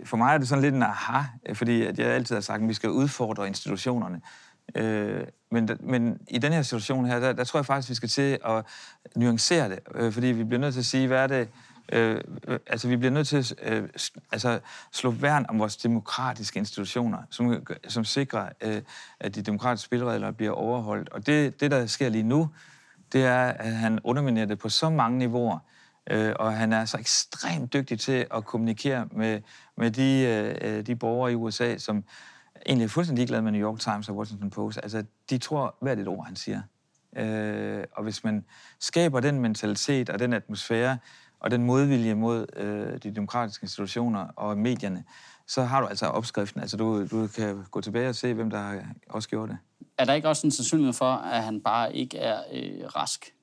for 0.03 0.17
mig 0.17 0.33
er 0.33 0.37
det 0.37 0.47
sådan 0.47 0.61
lidt 0.61 0.75
en 0.75 0.83
aha, 0.83 1.21
fordi 1.53 1.85
at 1.85 1.99
jeg 1.99 2.07
altid 2.07 2.35
har 2.35 2.41
sagt, 2.41 2.61
at 2.61 2.69
vi 2.69 2.73
skal 2.73 2.89
udfordre 2.89 3.47
institutionerne. 3.47 4.21
Øh, 4.75 5.23
men, 5.51 5.69
men 5.79 6.19
i 6.27 6.37
den 6.37 6.53
her 6.53 6.61
situation 6.61 7.05
her, 7.05 7.19
der, 7.19 7.33
der 7.33 7.43
tror 7.43 7.59
jeg 7.59 7.65
faktisk, 7.65 7.87
at 7.87 7.89
vi 7.89 7.95
skal 7.95 8.09
til 8.09 8.37
at 8.45 8.65
nuancere 9.15 9.69
det, 9.69 9.79
øh, 9.95 10.13
fordi 10.13 10.27
vi 10.27 10.43
bliver 10.43 10.59
nødt 10.59 10.73
til 10.73 10.81
at 10.81 10.85
sige, 10.85 11.07
hvad 11.07 11.23
er 11.23 11.27
det, 11.27 11.49
Øh, 11.93 12.21
øh, 12.47 12.59
altså, 12.67 12.87
vi 12.87 12.97
bliver 12.97 13.11
nødt 13.11 13.27
til 13.27 13.37
at 13.37 13.73
øh, 13.73 13.89
altså, 14.31 14.59
slå 14.91 15.11
værn 15.11 15.45
om 15.49 15.59
vores 15.59 15.77
demokratiske 15.77 16.59
institutioner, 16.59 17.17
som, 17.29 17.65
som 17.87 18.05
sikrer, 18.05 18.49
øh, 18.61 18.81
at 19.19 19.35
de 19.35 19.41
demokratiske 19.41 19.85
spilleregler 19.85 20.31
bliver 20.31 20.51
overholdt. 20.51 21.09
Og 21.09 21.27
det, 21.27 21.59
det, 21.59 21.71
der 21.71 21.85
sker 21.85 22.09
lige 22.09 22.23
nu, 22.23 22.49
det 23.13 23.23
er, 23.23 23.43
at 23.43 23.75
han 23.75 23.99
underminerer 24.03 24.45
det 24.45 24.59
på 24.59 24.69
så 24.69 24.89
mange 24.89 25.17
niveauer, 25.17 25.59
øh, 26.09 26.33
og 26.39 26.53
han 26.53 26.73
er 26.73 26.85
så 26.85 26.97
ekstremt 26.97 27.73
dygtig 27.73 27.99
til 27.99 28.25
at 28.35 28.45
kommunikere 28.45 29.07
med, 29.11 29.41
med 29.77 29.91
de, 29.91 30.21
øh, 30.21 30.77
øh 30.77 30.87
de 30.87 30.95
borgere 30.95 31.31
i 31.31 31.35
USA, 31.35 31.77
som 31.77 32.03
egentlig 32.65 32.85
er 32.85 32.89
fuldstændig 32.89 33.21
ligeglade 33.21 33.41
med 33.41 33.51
New 33.51 33.61
York 33.61 33.79
Times 33.79 34.09
og 34.09 34.15
Washington 34.15 34.49
Post. 34.49 34.79
Altså, 34.83 35.03
de 35.29 35.37
tror 35.37 35.75
hvert 35.81 35.99
et 35.99 36.07
ord, 36.07 36.25
han 36.25 36.35
siger. 36.35 36.61
Øh, 37.17 37.83
og 37.91 38.03
hvis 38.03 38.23
man 38.23 38.45
skaber 38.79 39.19
den 39.19 39.39
mentalitet 39.39 40.09
og 40.09 40.19
den 40.19 40.33
atmosfære, 40.33 40.97
og 41.39 41.51
den 41.51 41.63
modvilje 41.63 42.15
mod 42.15 42.45
øh, 42.55 42.97
de 43.03 43.15
demokratiske 43.15 43.63
institutioner 43.63 44.27
og 44.35 44.57
medierne, 44.57 45.03
så 45.47 45.63
har 45.63 45.81
du 45.81 45.87
altså 45.87 46.05
opskriften. 46.05 46.61
Altså, 46.61 46.77
du, 46.77 47.07
du 47.07 47.27
kan 47.27 47.65
gå 47.71 47.81
tilbage 47.81 48.09
og 48.09 48.15
se, 48.15 48.33
hvem 48.33 48.49
der 48.49 48.57
har 48.57 48.83
også 49.09 49.29
gjort 49.29 49.49
det. 49.49 49.57
Er 49.97 50.05
der 50.05 50.13
ikke 50.13 50.29
også 50.29 50.47
en 50.47 50.51
sandsynlighed 50.51 50.93
for, 50.93 51.11
at 51.13 51.43
han 51.43 51.61
bare 51.61 51.95
ikke 51.95 52.17
er 52.17 52.39
øh, 52.53 52.85
rask? 52.95 53.33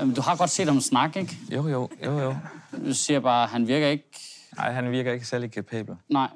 du 0.16 0.20
har 0.20 0.36
godt 0.36 0.50
set 0.50 0.66
ham 0.66 0.80
snakke, 0.80 1.20
ikke? 1.20 1.38
Jo, 1.52 1.68
jo, 1.68 1.88
jo, 2.04 2.18
jo. 2.18 2.36
Du 2.86 2.94
siger 2.94 3.20
bare, 3.20 3.42
at 3.42 3.48
han 3.48 3.68
virker 3.68 3.88
ikke... 3.88 4.10
Nej, 4.56 4.72
han 4.72 4.90
virker 4.90 5.12
ikke 5.12 5.26
særlig 5.26 5.52
kapabel. 5.52 5.96
Nej, 6.08 6.28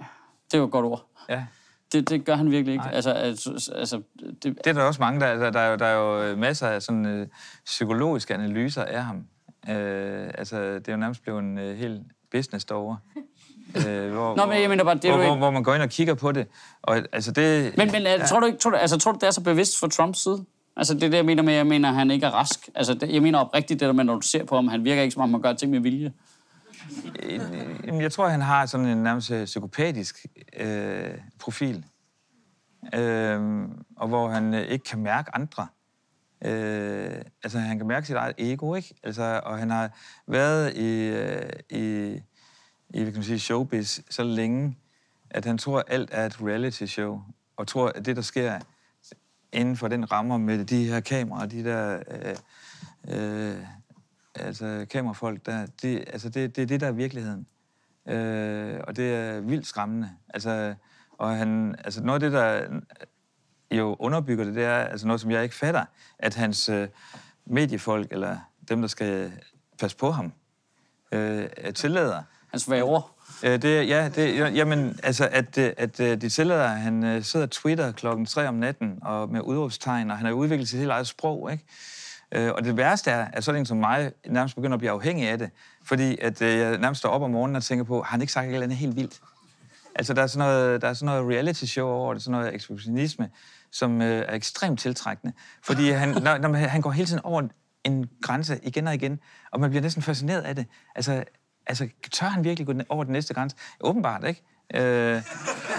det 0.53 0.61
var 0.61 0.67
et 0.67 0.73
godt 0.73 0.85
ord. 0.85 1.07
Ja. 1.29 1.47
Det, 1.93 2.09
det 2.09 2.25
gør 2.25 2.35
han 2.35 2.51
virkelig 2.51 2.73
ikke. 2.73 2.89
Altså, 2.89 3.11
altså, 3.11 3.73
altså, 3.75 4.03
det... 4.23 4.45
det 4.45 4.67
er 4.67 4.73
der 4.73 4.83
også 4.83 5.01
mange, 5.01 5.21
der, 5.21 5.35
der, 5.35 5.51
der, 5.51 5.61
er 5.61 5.71
jo, 5.71 5.77
der 5.77 5.87
er 5.87 6.29
jo 6.29 6.37
masser 6.37 6.69
af 6.69 6.83
sådan, 6.83 7.07
øh, 7.07 7.27
psykologiske 7.65 8.35
analyser 8.35 8.85
af 8.85 9.05
ham. 9.05 9.27
Øh, 9.69 10.31
altså, 10.39 10.75
det 10.75 10.89
er 10.89 10.93
jo 10.93 10.99
nærmest 10.99 11.23
blevet 11.23 11.39
en 11.39 11.59
øh, 11.59 11.77
helt 11.77 12.03
business 12.31 12.65
derovre. 12.65 12.99
Øh, 13.77 14.13
hvor, 14.13 14.37
Nå, 14.37 14.47
men 14.47 14.63
jeg 14.63 14.71
mener 14.71 14.85
bare, 14.85 14.95
det 14.95 15.11
hvor, 15.11 15.25
hvor, 15.25 15.37
hvor, 15.37 15.51
man 15.51 15.63
går 15.63 15.75
ind 15.75 15.83
og 15.83 15.89
kigger 15.89 16.15
på 16.15 16.33
det. 16.33 16.47
Og, 16.83 16.97
altså, 17.13 17.33
det 17.33 17.77
men 17.77 17.93
men 17.93 18.03
ja. 18.03 18.27
tror, 18.27 18.41
du 18.41 18.47
ikke, 18.47 18.59
tror, 18.59 18.71
du, 18.71 18.77
altså, 18.77 18.99
tror 18.99 19.13
du, 19.13 19.19
det 19.21 19.27
er 19.27 19.31
så 19.31 19.43
bevidst 19.43 19.79
for 19.79 19.87
Trumps 19.87 20.23
side? 20.23 20.45
Altså, 20.77 20.95
det 20.95 21.03
er 21.03 21.09
det, 21.09 21.17
jeg 21.17 21.25
mener 21.25 21.43
med, 21.43 21.55
jeg 21.55 21.67
mener, 21.67 21.89
at 21.89 21.95
han 21.95 22.11
ikke 22.11 22.27
er 22.27 22.31
rask. 22.31 22.69
Altså, 22.75 22.95
det, 22.95 23.13
jeg 23.15 23.23
mener 23.23 23.39
oprigtigt 23.39 23.81
det 23.81 23.87
der 23.87 23.93
med, 23.93 24.05
når 24.05 24.15
du 24.15 24.21
ser 24.21 24.45
på 24.45 24.55
ham, 24.55 24.69
han 24.69 24.85
virker 24.85 25.03
ikke, 25.03 25.13
som 25.13 25.23
om 25.23 25.31
han 25.31 25.43
gør 25.43 25.53
ting 25.53 25.71
med 25.73 25.81
vilje. 25.81 26.13
Jeg 28.01 28.13
tror, 28.13 28.29
han 28.29 28.41
har 28.41 28.67
sådan 28.67 28.87
en 28.87 28.99
nærmest 28.99 29.33
psykopatisk 29.45 30.27
øh, 30.57 31.11
profil. 31.39 31.85
Øh, 32.95 33.69
og 33.97 34.09
hvor 34.09 34.29
han 34.29 34.55
øh, 34.55 34.61
ikke 34.61 34.85
kan 34.85 34.99
mærke 34.99 35.35
andre. 35.35 35.67
Øh, 36.45 37.23
altså, 37.43 37.59
han 37.59 37.79
kan 37.79 37.87
mærke 37.87 38.07
sit 38.07 38.17
eget 38.17 38.35
ego, 38.39 38.75
ikke? 38.75 38.95
Altså, 39.03 39.41
og 39.45 39.59
han 39.59 39.71
har 39.71 39.91
været 40.27 40.77
i, 40.77 41.09
øh, 41.09 41.51
i, 41.71 42.15
i 42.95 43.05
kan 43.05 43.15
man 43.15 43.23
sige, 43.23 43.39
showbiz 43.39 44.01
så 44.11 44.23
længe, 44.23 44.79
at 45.31 45.45
han 45.45 45.59
tror, 45.59 45.79
at 45.79 45.85
alt 45.89 46.09
er 46.13 46.27
et 46.27 46.43
reality 46.43 46.85
show, 46.85 47.23
og 47.57 47.69
tror, 47.69 47.89
at 47.89 48.07
det, 48.07 48.17
der 48.17 48.23
sker 48.23 48.61
inden 49.53 49.77
for 49.77 49.89
den 49.89 50.13
rammer 50.13 50.39
med 50.39 50.65
de 50.65 50.85
her 50.85 51.01
kameraer, 51.01 51.47
de 51.47 51.65
der 51.65 52.03
øh, 52.11 52.37
øh, 53.09 53.67
altså 54.35 54.87
kamerafolk, 54.91 55.47
der, 55.47 55.67
det, 55.83 56.05
altså 56.07 56.29
det, 56.29 56.57
det 56.57 56.63
er 56.63 56.67
det, 56.67 56.81
der 56.81 56.87
er 56.87 56.93
virkeligheden. 56.93 57.47
Øh, 58.09 58.81
og 58.87 58.97
det 58.97 59.15
er 59.15 59.41
vildt 59.41 59.67
skræmmende. 59.67 60.11
Altså, 60.29 60.75
og 61.19 61.37
han, 61.37 61.75
altså 61.85 62.03
noget 62.03 62.23
af 62.23 62.31
det, 62.31 62.33
der 62.33 62.81
jo 63.73 63.97
underbygger 63.99 64.45
det, 64.45 64.55
det 64.55 64.65
er 64.65 64.79
altså 64.79 65.07
noget, 65.07 65.21
som 65.21 65.31
jeg 65.31 65.43
ikke 65.43 65.55
fatter, 65.55 65.85
at 66.19 66.35
hans 66.35 66.69
øh, 66.69 66.89
mediefolk, 67.47 68.13
eller 68.13 68.37
dem, 68.69 68.81
der 68.81 68.89
skal 68.89 69.33
passe 69.79 69.97
på 69.97 70.11
ham, 70.11 70.33
øh, 71.13 71.49
tillader. 71.75 72.23
Hans 72.51 72.71
væver. 72.71 73.15
Øh, 73.43 73.63
det, 73.63 73.89
ja, 73.89 74.09
det, 74.09 74.55
jamen, 74.57 75.01
altså, 75.03 75.29
at, 75.33 75.59
øh, 75.59 75.65
at, 75.65 75.75
at 75.77 76.01
øh, 76.01 76.21
de 76.21 76.29
tillader, 76.29 76.65
at 76.65 76.79
han 76.81 77.05
øh, 77.05 77.23
sidder 77.23 77.47
og 77.47 77.51
twitter 77.51 77.93
klokken 77.93 78.27
3 78.27 78.49
om 78.49 78.55
natten 78.55 78.99
og 79.03 79.29
med 79.29 79.41
udråbstegn, 79.41 80.11
og 80.11 80.17
han 80.17 80.27
har 80.27 80.33
udviklet 80.33 80.69
sit 80.69 80.79
helt 80.79 80.91
eget 80.91 81.07
sprog, 81.07 81.53
ikke? 81.53 81.65
Øh, 82.33 82.53
og 82.53 82.65
det 82.65 82.77
værste 82.77 83.11
er, 83.11 83.27
at 83.33 83.45
sådan 83.45 83.61
en 83.61 83.67
som 83.67 83.77
mig 83.77 84.13
nærmest 84.27 84.55
begynder 84.55 84.75
at 84.75 84.79
blive 84.79 84.93
afhængig 84.93 85.29
af 85.29 85.39
det. 85.39 85.51
Fordi 85.85 86.19
at 86.21 86.43
øh, 86.43 86.59
jeg 86.59 86.79
nærmest 86.79 86.99
står 86.99 87.09
op 87.09 87.23
om 87.23 87.31
morgenen 87.31 87.57
og 87.57 87.63
tænker 87.63 87.85
på, 87.85 88.03
har 88.03 88.11
han 88.11 88.21
ikke 88.21 88.33
sagt 88.33 88.47
et 88.47 88.53
eller 88.53 88.65
andet 88.65 88.79
helt 88.79 88.97
vildt? 88.97 89.21
Altså, 89.95 90.15
der 90.15 90.23
er 90.23 90.27
sådan 90.27 90.49
noget, 90.49 90.83
der 90.83 90.89
er 90.89 90.95
sådan 90.95 91.15
noget 91.15 91.37
reality 91.37 91.65
show 91.65 91.89
over 91.89 92.15
det, 92.15 92.23
sådan 92.23 92.39
noget 92.39 92.55
ekspressionisme, 92.55 93.31
som 93.73 94.03
øh, 94.03 94.25
er 94.29 94.35
ekstremt 94.35 94.81
tiltrækkende. 94.81 95.33
Fordi 95.63 95.91
han, 95.91 96.09
når, 96.25 96.39
når 96.39 96.49
man, 96.49 96.69
han 96.69 96.81
går 96.81 96.91
hele 96.91 97.07
tiden 97.07 97.21
over 97.25 97.49
en 97.85 98.11
grænse 98.23 98.61
igen 98.63 98.87
og 98.87 98.95
igen, 98.95 99.21
og 99.53 99.61
man 99.61 99.71
bliver 99.71 99.83
næsten 99.83 100.03
fascineret 100.03 100.41
af 100.41 100.57
det. 100.57 100.67
Altså, 100.95 101.25
altså 101.67 101.89
tør 102.13 102.27
han 102.27 102.45
virkelig 102.45 102.67
gå 102.67 102.73
over 102.89 103.05
den 103.05 103.13
næste 103.13 103.35
grænse? 103.35 103.57
Åbenbart, 103.81 104.25
ikke? 104.29 104.43
Øh, 104.75 105.23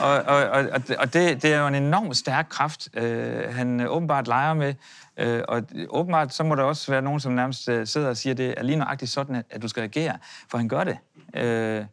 og 0.01 0.09
og, 0.09 0.49
og, 0.49 0.81
og 0.99 1.13
det, 1.13 1.41
det 1.43 1.53
er 1.53 1.59
jo 1.59 1.67
en 1.67 1.75
enorm 1.75 2.13
stærk 2.13 2.47
kraft, 2.49 2.89
øh, 2.93 3.55
han 3.55 3.87
åbenbart 3.87 4.27
leger 4.27 4.53
med. 4.53 4.73
Øh, 5.17 5.43
og 5.47 5.63
åbenbart 5.89 6.33
så 6.33 6.43
må 6.43 6.55
der 6.55 6.63
også 6.63 6.91
være 6.91 7.01
nogen, 7.01 7.19
som 7.19 7.31
nærmest 7.31 7.69
øh, 7.69 7.87
sidder 7.87 8.09
og 8.09 8.17
siger, 8.17 8.33
det 8.33 8.53
er 8.57 8.63
lige 8.63 8.75
nøjagtigt 8.75 9.11
sådan, 9.11 9.43
at 9.49 9.61
du 9.61 9.67
skal 9.67 9.81
reagere, 9.81 10.17
for 10.49 10.57
han 10.57 10.67
gør 10.67 10.83
det. 10.83 10.97
Øh, 11.33 11.85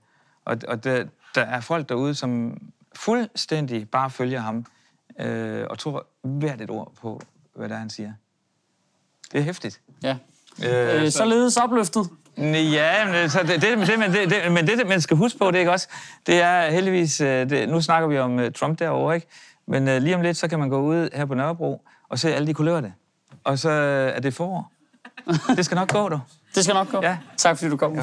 og 0.44 0.58
og 0.68 0.84
det, 0.84 1.10
der 1.34 1.42
er 1.42 1.60
folk 1.60 1.88
derude, 1.88 2.14
som 2.14 2.58
fuldstændig 2.96 3.90
bare 3.90 4.10
følger 4.10 4.40
ham, 4.40 4.66
øh, 5.20 5.66
og 5.70 5.78
tror 5.78 6.06
hvert 6.22 6.60
et 6.60 6.70
ord 6.70 6.92
på, 7.00 7.20
hvad 7.54 7.68
det 7.68 7.74
er, 7.74 7.78
han 7.78 7.90
siger. 7.90 8.12
Det 9.32 9.38
er 9.38 9.42
hæftigt. 9.42 9.80
Ja. 10.02 10.16
Øh, 10.64 11.04
øh, 11.04 11.10
således 11.10 11.56
opløftet. 11.56 12.08
Ja, 12.38 13.12
men 13.12 13.30
så 13.30 13.42
det, 13.42 13.62
det, 13.62 13.62
det, 13.62 13.98
men, 13.98 14.12
det, 14.12 14.30
det, 14.30 14.52
men 14.52 14.66
det, 14.66 14.88
man 14.88 15.00
skal 15.00 15.16
huske 15.16 15.38
på, 15.38 15.50
det 15.50 15.58
ikke 15.58 15.72
også, 15.72 15.88
det 16.26 16.40
er 16.40 16.70
heldigvis, 16.70 17.20
øh, 17.20 17.50
det, 17.50 17.68
nu 17.68 17.80
snakker 17.80 18.08
vi 18.08 18.18
om 18.18 18.38
uh, 18.38 18.44
Trump 18.56 18.78
derovre, 18.78 19.14
ikke? 19.14 19.26
Men 19.66 19.88
uh, 19.88 19.96
lige 19.96 20.14
om 20.14 20.22
lidt, 20.22 20.36
så 20.36 20.48
kan 20.48 20.58
man 20.58 20.68
gå 20.68 20.80
ud 20.80 21.08
her 21.14 21.24
på 21.24 21.34
Nørrebro 21.34 21.82
og 22.08 22.18
se 22.18 22.34
alle 22.34 22.46
de 22.46 22.54
kulørte. 22.54 22.92
Og 23.44 23.58
så 23.58 23.70
er 23.70 24.20
det 24.20 24.34
forår. 24.34 24.72
Det 25.56 25.64
skal 25.64 25.74
nok 25.74 25.92
gå, 25.92 26.08
du. 26.08 26.20
Det 26.54 26.64
skal 26.64 26.74
nok 26.74 26.90
gå. 26.90 27.02
Ja. 27.02 27.18
Tak 27.36 27.58
fordi 27.58 27.70
du 27.70 27.76
kom. 27.76 27.94
Ja. 27.94 28.02